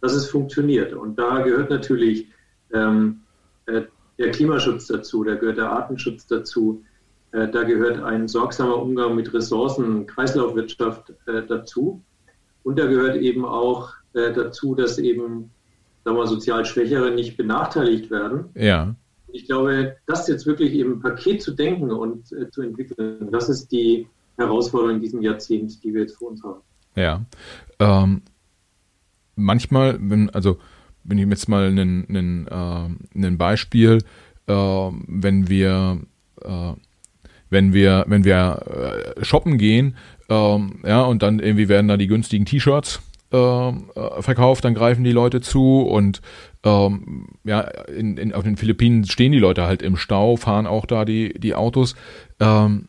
dass 0.00 0.12
es 0.12 0.26
funktioniert. 0.28 0.92
Und 0.92 1.18
da 1.18 1.40
gehört 1.40 1.70
natürlich 1.70 2.28
ähm, 2.72 3.20
äh, 3.66 3.82
der 4.18 4.30
Klimaschutz 4.30 4.86
dazu, 4.86 5.24
da 5.24 5.34
gehört 5.34 5.58
der 5.58 5.70
Artenschutz 5.70 6.26
dazu, 6.26 6.84
äh, 7.32 7.48
da 7.48 7.64
gehört 7.64 8.02
ein 8.02 8.28
sorgsamer 8.28 8.80
Umgang 8.80 9.16
mit 9.16 9.32
Ressourcen, 9.34 10.06
Kreislaufwirtschaft 10.06 11.12
äh, 11.26 11.42
dazu. 11.46 12.02
Und 12.62 12.78
da 12.78 12.86
gehört 12.86 13.16
eben 13.16 13.44
auch 13.44 13.92
äh, 14.14 14.32
dazu, 14.32 14.74
dass 14.74 14.98
eben 14.98 15.50
sagen 16.04 16.16
wir, 16.16 16.26
sozial 16.26 16.64
Schwächere 16.64 17.10
nicht 17.10 17.36
benachteiligt 17.36 18.10
werden. 18.10 18.50
Ja. 18.54 18.94
Ich 19.34 19.46
glaube, 19.46 19.96
das 20.06 20.28
jetzt 20.28 20.46
wirklich 20.46 20.74
im 20.74 21.00
Paket 21.00 21.42
zu 21.42 21.50
denken 21.50 21.90
und 21.90 22.30
äh, 22.32 22.48
zu 22.50 22.62
entwickeln, 22.62 23.30
das 23.32 23.48
ist 23.48 23.72
die 23.72 24.06
Herausforderung 24.36 24.94
in 24.94 25.00
diesem 25.00 25.22
Jahrzehnt, 25.22 25.82
die 25.82 25.92
wir 25.92 26.02
jetzt 26.02 26.16
vor 26.16 26.28
uns 26.28 26.42
haben. 26.44 26.60
Ja. 26.94 27.24
Ähm, 27.80 28.22
manchmal, 29.34 29.98
wenn, 30.00 30.30
also 30.30 30.58
wenn 31.02 31.18
ich 31.18 31.28
jetzt 31.28 31.48
mal 31.48 31.66
einen, 31.66 32.46
äh, 32.46 33.26
ein 33.26 33.36
Beispiel, 33.36 33.98
äh, 34.46 34.52
wenn 34.54 35.48
wir 35.48 36.00
äh, 36.40 36.72
wenn 37.50 37.72
wir 37.72 38.04
wenn 38.06 38.24
wir 38.24 39.14
äh, 39.18 39.24
shoppen 39.24 39.58
gehen, 39.58 39.96
ähm, 40.28 40.80
ja 40.84 41.02
und 41.02 41.24
dann 41.24 41.40
irgendwie 41.40 41.68
werden 41.68 41.88
da 41.88 41.96
die 41.96 42.06
günstigen 42.06 42.44
T-Shirts 42.44 43.00
äh, 43.32 43.72
verkauft, 44.20 44.64
dann 44.64 44.74
greifen 44.74 45.02
die 45.02 45.12
Leute 45.12 45.40
zu 45.40 45.82
und 45.82 46.22
ähm, 46.64 47.26
ja, 47.44 47.60
in, 47.60 48.16
in, 48.16 48.32
auf 48.32 48.42
den 48.42 48.56
Philippinen 48.56 49.04
stehen 49.04 49.32
die 49.32 49.38
Leute 49.38 49.64
halt 49.64 49.82
im 49.82 49.96
Stau, 49.96 50.36
fahren 50.36 50.66
auch 50.66 50.86
da 50.86 51.04
die, 51.04 51.38
die 51.38 51.54
Autos. 51.54 51.94
Ähm, 52.40 52.88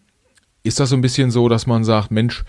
ist 0.63 0.79
das 0.79 0.89
so 0.89 0.95
ein 0.95 1.01
bisschen 1.01 1.29
so, 1.29 1.49
dass 1.49 1.67
man 1.67 1.83
sagt, 1.83 2.09
Mensch, 2.09 2.43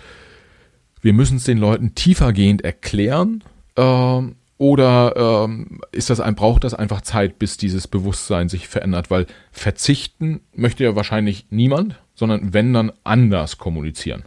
wir 1.02 1.12
müssen 1.12 1.36
es 1.36 1.44
den 1.44 1.58
Leuten 1.58 1.94
tiefergehend 1.94 2.64
erklären? 2.64 3.42
Ähm, 3.76 4.36
oder 4.58 5.44
ähm, 5.44 5.80
ist 5.92 6.08
das 6.08 6.20
ein, 6.20 6.34
braucht 6.34 6.64
das 6.64 6.72
einfach 6.72 7.02
Zeit, 7.02 7.38
bis 7.38 7.58
dieses 7.58 7.88
Bewusstsein 7.88 8.48
sich 8.48 8.68
verändert? 8.68 9.10
Weil 9.10 9.26
verzichten 9.52 10.40
möchte 10.54 10.84
ja 10.84 10.96
wahrscheinlich 10.96 11.46
niemand, 11.50 12.00
sondern 12.14 12.54
wenn 12.54 12.72
dann 12.72 12.92
anders 13.04 13.58
kommunizieren. 13.58 14.24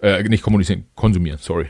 Äh, 0.00 0.22
nicht 0.24 0.42
kommunizieren, 0.42 0.86
konsumieren, 0.94 1.38
sorry. 1.40 1.66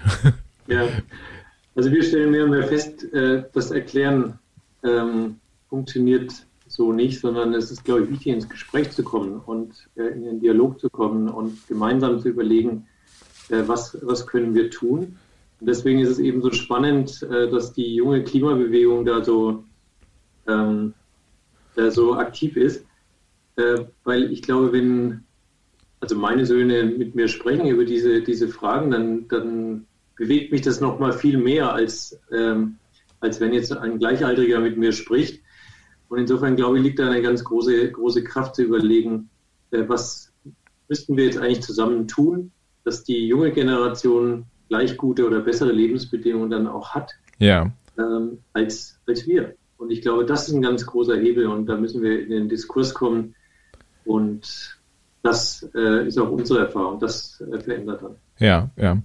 Ja, 0.68 0.86
also 1.74 1.90
wir 1.90 2.02
stellen 2.02 2.30
mehr 2.30 2.44
und 2.44 2.50
mehr 2.50 2.66
fest, 2.66 3.12
äh, 3.12 3.44
das 3.52 3.70
Erklären 3.70 4.38
ähm, 4.82 5.36
funktioniert 5.68 6.32
so 6.66 6.92
nicht, 6.92 7.20
sondern 7.20 7.54
es 7.54 7.70
ist, 7.70 7.84
glaube 7.84 8.04
ich, 8.04 8.10
wichtig, 8.10 8.32
ins 8.32 8.48
Gespräch 8.48 8.90
zu 8.90 9.02
kommen 9.02 9.40
und 9.40 9.88
äh, 9.96 10.04
in 10.04 10.24
den 10.24 10.40
Dialog 10.40 10.80
zu 10.80 10.88
kommen 10.88 11.28
und 11.28 11.66
gemeinsam 11.68 12.20
zu 12.20 12.28
überlegen, 12.28 12.86
äh, 13.50 13.62
was, 13.66 13.98
was 14.02 14.26
können 14.26 14.54
wir 14.54 14.70
tun. 14.70 15.18
Und 15.60 15.66
deswegen 15.66 16.00
ist 16.00 16.08
es 16.08 16.18
eben 16.18 16.42
so 16.42 16.50
spannend, 16.50 17.22
äh, 17.22 17.48
dass 17.50 17.72
die 17.72 17.94
junge 17.94 18.24
Klimabewegung 18.24 19.04
da 19.04 19.22
so, 19.22 19.64
ähm, 20.48 20.94
da 21.74 21.90
so 21.90 22.14
aktiv 22.14 22.56
ist, 22.56 22.84
äh, 23.56 23.84
weil 24.04 24.32
ich 24.32 24.42
glaube, 24.42 24.72
wenn 24.72 25.24
also 26.00 26.16
meine 26.16 26.44
Söhne 26.46 26.84
mit 26.84 27.14
mir 27.14 27.28
sprechen 27.28 27.66
über 27.66 27.84
diese, 27.84 28.22
diese 28.22 28.48
Fragen, 28.48 28.90
dann, 28.90 29.28
dann 29.28 29.86
bewegt 30.22 30.52
mich 30.52 30.60
das 30.60 30.80
noch 30.80 31.00
mal 31.00 31.12
viel 31.12 31.36
mehr, 31.36 31.72
als, 31.72 32.16
ähm, 32.30 32.76
als 33.18 33.40
wenn 33.40 33.52
jetzt 33.52 33.76
ein 33.76 33.98
Gleichaltriger 33.98 34.60
mit 34.60 34.78
mir 34.78 34.92
spricht. 34.92 35.42
Und 36.08 36.18
insofern, 36.20 36.54
glaube 36.54 36.78
ich, 36.78 36.84
liegt 36.84 37.00
da 37.00 37.10
eine 37.10 37.22
ganz 37.22 37.42
große, 37.42 37.90
große 37.90 38.22
Kraft 38.22 38.54
zu 38.54 38.62
überlegen, 38.62 39.30
äh, 39.72 39.82
was 39.88 40.32
müssten 40.88 41.16
wir 41.16 41.24
jetzt 41.24 41.38
eigentlich 41.38 41.62
zusammen 41.62 42.06
tun, 42.06 42.52
dass 42.84 43.02
die 43.02 43.26
junge 43.26 43.50
Generation 43.50 44.44
gleich 44.68 44.96
gute 44.96 45.26
oder 45.26 45.40
bessere 45.40 45.72
Lebensbedingungen 45.72 46.50
dann 46.50 46.68
auch 46.68 46.94
hat 46.94 47.10
ja. 47.40 47.72
ähm, 47.98 48.38
als, 48.52 49.00
als 49.08 49.26
wir. 49.26 49.56
Und 49.76 49.90
ich 49.90 50.02
glaube, 50.02 50.24
das 50.24 50.46
ist 50.46 50.54
ein 50.54 50.62
ganz 50.62 50.86
großer 50.86 51.16
Hebel 51.16 51.48
und 51.48 51.66
da 51.66 51.76
müssen 51.76 52.00
wir 52.00 52.22
in 52.22 52.30
den 52.30 52.48
Diskurs 52.48 52.94
kommen. 52.94 53.34
Und 54.04 54.78
das 55.24 55.68
äh, 55.74 56.06
ist 56.06 56.16
auch 56.16 56.30
unsere 56.30 56.60
Erfahrung. 56.60 57.00
Das 57.00 57.40
äh, 57.40 57.58
verändert 57.58 58.02
dann. 58.02 58.14
Ja, 58.38 58.70
ja. 58.76 59.02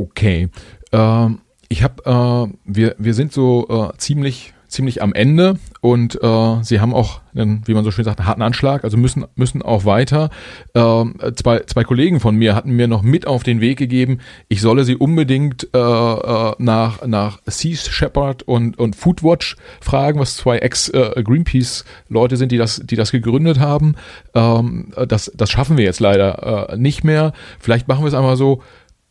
Okay. 0.00 0.48
Ähm, 0.92 1.40
ich 1.68 1.82
habe, 1.82 2.02
äh, 2.06 2.56
wir, 2.64 2.94
wir 2.98 3.14
sind 3.14 3.32
so 3.32 3.66
äh, 3.68 3.98
ziemlich 3.98 4.54
ziemlich 4.70 5.02
am 5.02 5.12
Ende 5.12 5.58
und 5.80 6.22
äh, 6.22 6.62
sie 6.62 6.80
haben 6.80 6.94
auch, 6.94 7.20
einen, 7.34 7.66
wie 7.66 7.74
man 7.74 7.84
so 7.84 7.90
schön 7.90 8.04
sagt, 8.04 8.18
einen 8.20 8.28
harten 8.28 8.42
Anschlag, 8.42 8.84
also 8.84 8.96
müssen, 8.96 9.24
müssen 9.34 9.62
auch 9.62 9.84
weiter. 9.84 10.30
Äh, 10.74 11.04
zwei, 11.34 11.60
zwei 11.66 11.84
Kollegen 11.84 12.20
von 12.20 12.36
mir 12.36 12.54
hatten 12.54 12.70
mir 12.70 12.88
noch 12.88 13.02
mit 13.02 13.26
auf 13.26 13.42
den 13.42 13.60
Weg 13.60 13.78
gegeben, 13.78 14.18
ich 14.48 14.60
solle 14.60 14.84
sie 14.84 14.96
unbedingt 14.96 15.68
äh, 15.74 15.78
äh 15.78 16.54
nach, 16.58 17.06
nach 17.06 17.40
Sea 17.46 17.76
Shepherd 17.76 18.42
und, 18.44 18.78
und 18.78 18.96
Foodwatch 18.96 19.56
fragen, 19.80 20.20
was 20.20 20.36
zwei 20.36 20.58
Ex-Greenpeace-Leute 20.58 22.36
sind, 22.36 22.52
die 22.52 22.58
das, 22.58 22.80
die 22.84 22.96
das 22.96 23.10
gegründet 23.10 23.58
haben. 23.58 23.96
Ähm, 24.34 24.92
das, 25.08 25.32
das 25.34 25.50
schaffen 25.50 25.76
wir 25.76 25.84
jetzt 25.84 26.00
leider 26.00 26.70
äh, 26.70 26.76
nicht 26.76 27.04
mehr. 27.04 27.32
Vielleicht 27.58 27.88
machen 27.88 28.04
wir 28.04 28.08
es 28.08 28.14
einmal 28.14 28.36
so, 28.36 28.62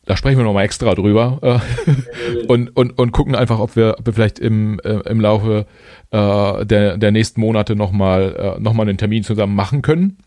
da 0.10 0.18
sprechen 0.18 0.40
wir 0.40 0.44
nochmal 0.44 0.66
extra 0.66 0.96
drüber 0.96 1.38
äh, 1.44 2.46
und, 2.48 2.76
und, 2.76 2.98
und 2.98 3.12
gucken 3.12 3.36
einfach, 3.36 3.60
ob 3.60 3.76
wir, 3.76 3.98
ob 4.00 4.08
wir 4.08 4.14
vielleicht 4.14 4.40
im, 4.40 4.80
äh, 4.80 5.08
im 5.08 5.22
Laufe 5.22 5.68
äh, 6.10 6.66
der, 6.66 6.98
der 6.98 7.12
nächsten 7.12 7.40
Monate 7.40 7.76
nochmal 7.76 8.56
äh, 8.58 8.60
noch 8.60 8.76
einen 8.76 8.98
Termin 8.98 9.24
zusammen 9.24 9.54
machen 9.54 9.84
können. 9.84 10.18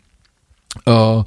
Äh, 0.85 1.23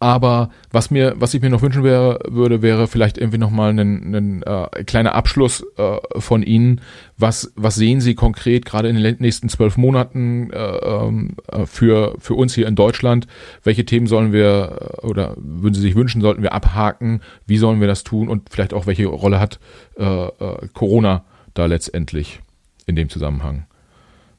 aber 0.00 0.50
was 0.70 0.90
mir, 0.90 1.14
was 1.16 1.34
ich 1.34 1.42
mir 1.42 1.50
noch 1.50 1.62
wünschen 1.62 1.82
wäre, 1.82 2.20
würde, 2.28 2.62
wäre 2.62 2.86
vielleicht 2.86 3.18
irgendwie 3.18 3.38
nochmal 3.38 3.70
ein, 3.70 4.42
äh, 4.42 4.84
kleiner 4.84 5.14
Abschluss 5.14 5.66
äh, 5.76 5.96
von 6.20 6.42
Ihnen. 6.44 6.80
Was, 7.16 7.52
was 7.56 7.74
sehen 7.74 8.00
Sie 8.00 8.14
konkret 8.14 8.64
gerade 8.64 8.88
in 8.88 8.96
den 8.96 9.16
nächsten 9.18 9.48
zwölf 9.48 9.76
Monaten 9.76 10.50
äh, 10.52 10.56
ähm, 10.56 11.30
äh, 11.50 11.66
für, 11.66 12.14
für 12.20 12.34
uns 12.34 12.54
hier 12.54 12.68
in 12.68 12.76
Deutschland? 12.76 13.26
Welche 13.64 13.84
Themen 13.84 14.06
sollen 14.06 14.32
wir 14.32 15.00
äh, 15.02 15.06
oder 15.06 15.34
würden 15.36 15.74
Sie 15.74 15.80
sich 15.80 15.96
wünschen, 15.96 16.20
sollten 16.20 16.42
wir 16.42 16.52
abhaken? 16.52 17.20
Wie 17.46 17.58
sollen 17.58 17.80
wir 17.80 17.88
das 17.88 18.04
tun? 18.04 18.28
Und 18.28 18.50
vielleicht 18.50 18.74
auch, 18.74 18.86
welche 18.86 19.06
Rolle 19.06 19.40
hat 19.40 19.58
äh, 19.98 20.04
äh, 20.04 20.68
Corona 20.74 21.24
da 21.54 21.66
letztendlich 21.66 22.38
in 22.86 22.94
dem 22.94 23.08
Zusammenhang? 23.08 23.64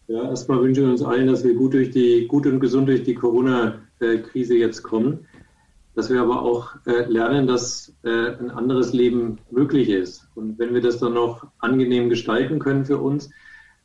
Ja, 0.07 0.23
erstmal 0.23 0.61
wünschen 0.61 0.85
wir 0.85 0.91
uns 0.91 1.03
allen, 1.03 1.27
dass 1.27 1.43
wir 1.43 1.53
gut 1.53 1.73
durch 1.73 1.91
die, 1.91 2.27
gut 2.27 2.47
und 2.47 2.61
gesund 2.61 2.87
durch 2.87 3.03
die 3.03 3.13
Corona-Krise 3.13 4.55
jetzt 4.55 4.83
kommen 4.83 5.25
dass 5.95 6.09
wir 6.09 6.21
aber 6.21 6.41
auch 6.41 6.75
äh, 6.85 7.05
lernen, 7.05 7.47
dass 7.47 7.95
äh, 8.03 8.35
ein 8.37 8.51
anderes 8.51 8.93
Leben 8.93 9.39
möglich 9.51 9.89
ist. 9.89 10.27
Und 10.35 10.59
wenn 10.59 10.73
wir 10.73 10.81
das 10.81 10.99
dann 10.99 11.13
noch 11.13 11.45
angenehm 11.59 12.09
gestalten 12.09 12.59
können 12.59 12.85
für 12.85 12.97
uns, 12.97 13.29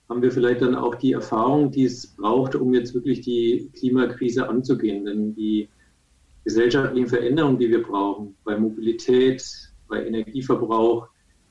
haben 0.09 0.23
wir 0.23 0.31
vielleicht 0.31 0.63
dann 0.63 0.75
auch 0.75 0.95
die 0.95 1.13
Erfahrung, 1.13 1.71
die 1.71 1.85
es 1.85 2.07
braucht, 2.07 2.55
um 2.55 2.75
jetzt 2.75 2.95
wirklich 2.95 3.23
die 3.23 3.71
Klimakrise 3.77 4.49
anzugehen. 4.49 5.07
Denn 5.07 5.35
die 5.35 5.69
gesellschaftlichen 6.45 7.09
Veränderungen, 7.09 7.59
die 7.59 7.71
wir 7.71 7.83
brauchen, 7.83 8.37
bei 8.45 8.59
Mobilität, 8.59 9.43
bei 9.89 10.07
Energieverbrauch, 10.07 11.09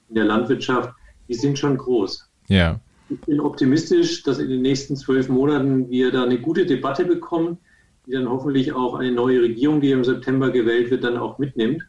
in 0.10 0.16
der 0.16 0.26
Landwirtschaft, 0.26 0.94
die 1.28 1.34
sind 1.34 1.58
schon 1.58 1.78
groß. 1.78 2.30
Ja. 2.48 2.80
Ich 3.10 3.20
bin 3.22 3.40
optimistisch, 3.40 4.24
dass 4.24 4.40
in 4.40 4.50
den 4.50 4.62
nächsten 4.62 4.96
zwölf 4.96 5.30
Monaten 5.30 5.90
wir 5.90 6.12
da 6.12 6.24
eine 6.24 6.40
gute 6.40 6.66
Debatte 6.66 7.06
bekommen 7.06 7.58
die 8.06 8.12
dann 8.12 8.30
hoffentlich 8.30 8.74
auch 8.74 8.96
eine 8.96 9.12
neue 9.12 9.42
Regierung, 9.42 9.82
die 9.82 9.92
im 9.92 10.04
September 10.04 10.52
gewählt 10.52 10.92
wird, 10.92 11.04
dann 11.04 11.18
auch 11.18 11.38
mitnimmt 11.40 11.84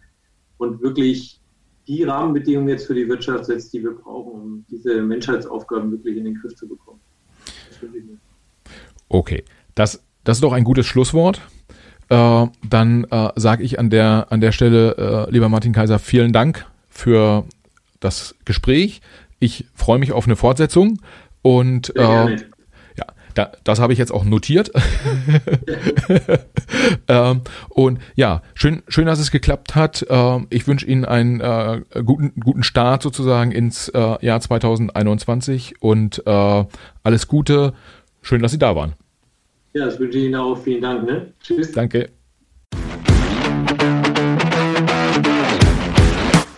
und 0.59 0.81
wirklich 0.83 1.41
die 1.87 2.05
Rahmenbedingungen 2.05 2.69
jetzt 2.69 2.87
für 2.87 2.95
die 2.95 3.09
Wirtschaft 3.09 3.47
setzt, 3.47 3.73
die 3.73 3.83
wir 3.83 3.93
brauchen, 3.93 4.33
um 4.33 4.65
diese 4.71 5.03
Menschheitsaufgaben 5.03 5.91
wirklich 5.91 6.17
in 6.17 6.25
den 6.25 6.35
Griff 6.35 6.55
zu 6.55 6.69
bekommen. 6.69 7.01
Okay, 9.09 9.45
das, 9.75 10.03
das 10.25 10.39
ist 10.39 10.45
doch 10.45 10.53
ein 10.53 10.65
gutes 10.65 10.87
Schlusswort. 10.87 11.43
Äh, 12.09 12.47
dann 12.69 13.05
äh, 13.11 13.31
sage 13.37 13.63
ich 13.63 13.79
an 13.79 13.91
der, 13.91 14.27
an 14.31 14.41
der 14.41 14.53
Stelle, 14.53 15.27
äh, 15.29 15.31
lieber 15.31 15.49
Martin 15.49 15.73
Kaiser, 15.73 15.99
vielen 15.99 16.33
Dank 16.33 16.67
für 16.89 17.45
das 18.01 18.35
Gespräch. 18.45 19.01
Ich 19.41 19.67
freue 19.75 19.99
mich 19.99 20.13
auf 20.13 20.27
eine 20.27 20.37
Fortsetzung 20.37 21.01
und 21.43 21.95
äh, 21.97 22.37
da, 23.35 23.53
das 23.65 23.81
habe 23.81 23.93
ich 23.93 23.99
jetzt 23.99 24.13
auch 24.13 24.25
notiert. 24.25 24.71
ähm, 27.09 27.41
und 27.69 27.99
ja, 28.15 28.43
schön, 28.55 28.83
schön, 28.89 29.07
dass 29.07 29.19
es 29.19 29.31
geklappt 29.31 29.75
hat. 29.75 30.07
Ähm, 30.09 30.47
ich 30.51 30.67
wünsche 30.67 30.87
Ihnen 30.87 31.05
einen 31.05 31.41
äh, 31.41 31.83
guten, 32.05 32.33
guten 32.41 32.63
Start 32.63 33.03
sozusagen 33.03 33.51
ins 33.51 33.89
äh, 33.89 34.25
Jahr 34.25 34.41
2021 34.41 35.83
und 35.83 36.23
äh, 36.27 36.65
alles 37.03 37.29
Gute. 37.29 37.75
Schön, 38.23 38.41
dass 38.41 38.53
Sie 38.53 38.59
da 38.59 38.77
waren. 38.77 38.95
Ja, 39.73 39.87
das 39.87 39.99
wünsche 39.99 40.19
ich 40.19 40.25
Ihnen 40.25 40.37
auch. 40.37 40.57
Vielen 40.57 40.83
Dank. 40.83 41.05
Ne? 41.05 41.33
Tschüss. 41.43 41.73
Danke. 41.73 42.09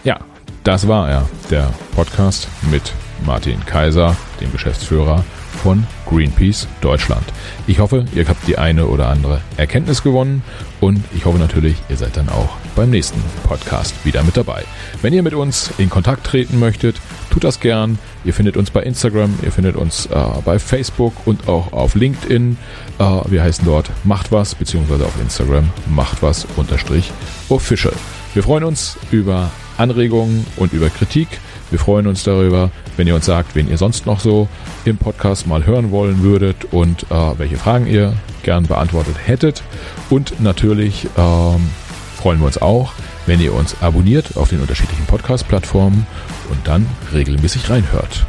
Ja, 0.05 0.20
das 0.62 0.87
war 0.87 1.11
er, 1.11 1.29
der 1.51 1.72
Podcast 1.95 2.49
mit 2.70 2.93
Martin 3.24 3.59
Kaiser, 3.64 4.16
dem 4.41 4.53
Geschäftsführer 4.53 5.24
von 5.67 5.85
Greenpeace 6.09 6.69
Deutschland. 6.81 7.25
Ich 7.67 7.81
hoffe, 7.81 8.05
ihr 8.14 8.29
habt 8.29 8.47
die 8.47 8.57
eine 8.57 8.87
oder 8.87 9.09
andere 9.09 9.41
Erkenntnis 9.57 10.05
gewonnen 10.05 10.45
und 10.79 11.03
ich 11.12 11.25
hoffe 11.25 11.39
natürlich, 11.39 11.75
ihr 11.89 11.97
seid 11.97 12.17
dann 12.17 12.29
auch 12.29 12.51
beim 12.77 12.91
nächsten 12.91 13.21
Podcast 13.43 13.93
wieder 14.07 14.23
mit 14.23 14.37
dabei. 14.37 14.62
Wenn 15.03 15.12
ihr 15.12 15.25
mit 15.25 15.35
uns 15.35 15.73
in 15.79 15.91
Kontakt 15.91 16.25
treten 16.25 16.61
möchtet, 16.61 17.01
tut 17.31 17.43
das 17.43 17.59
gern. 17.59 17.99
Ihr 18.25 18.33
findet 18.33 18.57
uns 18.57 18.71
bei 18.71 18.85
Instagram, 18.85 19.41
ihr 19.43 19.51
findet 19.51 19.75
uns 19.75 20.07
äh, 20.07 20.17
bei 20.45 20.61
Facebook 20.61 21.27
und 21.27 21.49
auch 21.49 21.73
auf 21.73 21.97
LinkedIn. 21.97 22.57
Äh, 23.01 23.03
wir 23.27 23.43
heißen 23.43 23.64
dort 23.64 23.91
Macht 24.05 24.31
was, 24.31 24.55
beziehungsweise 24.55 25.05
auf 25.05 25.21
Instagram 25.21 25.69
Macht 25.89 26.23
was 26.23 26.47
unterstrich 26.55 27.11
official. 27.49 27.95
Wir 28.35 28.45
freuen 28.45 28.62
uns 28.62 28.99
über 29.11 29.51
Anregungen 29.79 30.47
und 30.59 30.73
über 30.73 30.91
Kritik. 30.91 31.27
Wir 31.71 31.79
freuen 31.79 32.07
uns 32.07 32.23
darüber, 32.23 32.71
wenn 32.97 33.07
ihr 33.07 33.14
uns 33.14 33.27
sagt, 33.27 33.55
wen 33.55 33.69
ihr 33.69 33.79
sonst 33.79 34.07
noch 34.07 34.21
so 34.21 34.49
im 34.85 34.97
Podcast 34.97 35.47
mal 35.47 35.67
hören 35.67 35.91
wollen 35.91 36.23
würdet 36.23 36.73
und 36.73 37.05
äh, 37.11 37.39
welche 37.39 37.57
Fragen 37.57 37.87
ihr 37.87 38.14
gern 38.43 38.64
beantwortet 38.64 39.17
hättet. 39.25 39.62
Und 40.11 40.41
natürlich 40.41 41.07
ähm, 41.17 41.71
freuen 42.17 42.39
wir 42.39 42.47
uns 42.47 42.59
auch, 42.59 42.93
wenn 43.27 43.41
ihr 43.41 43.53
uns 43.53 43.77
abonniert 43.83 44.37
auf 44.37 44.49
den 44.51 44.61
unterschiedlichen 44.61 45.07
Podcast-Plattformen 45.07 46.07
und 46.51 46.59
dann 46.67 46.87
regelmäßig 47.12 47.69
reinhört. 47.69 48.25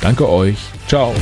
Danke 0.00 0.28
euch. 0.28 0.58
Ciao. 0.86 1.14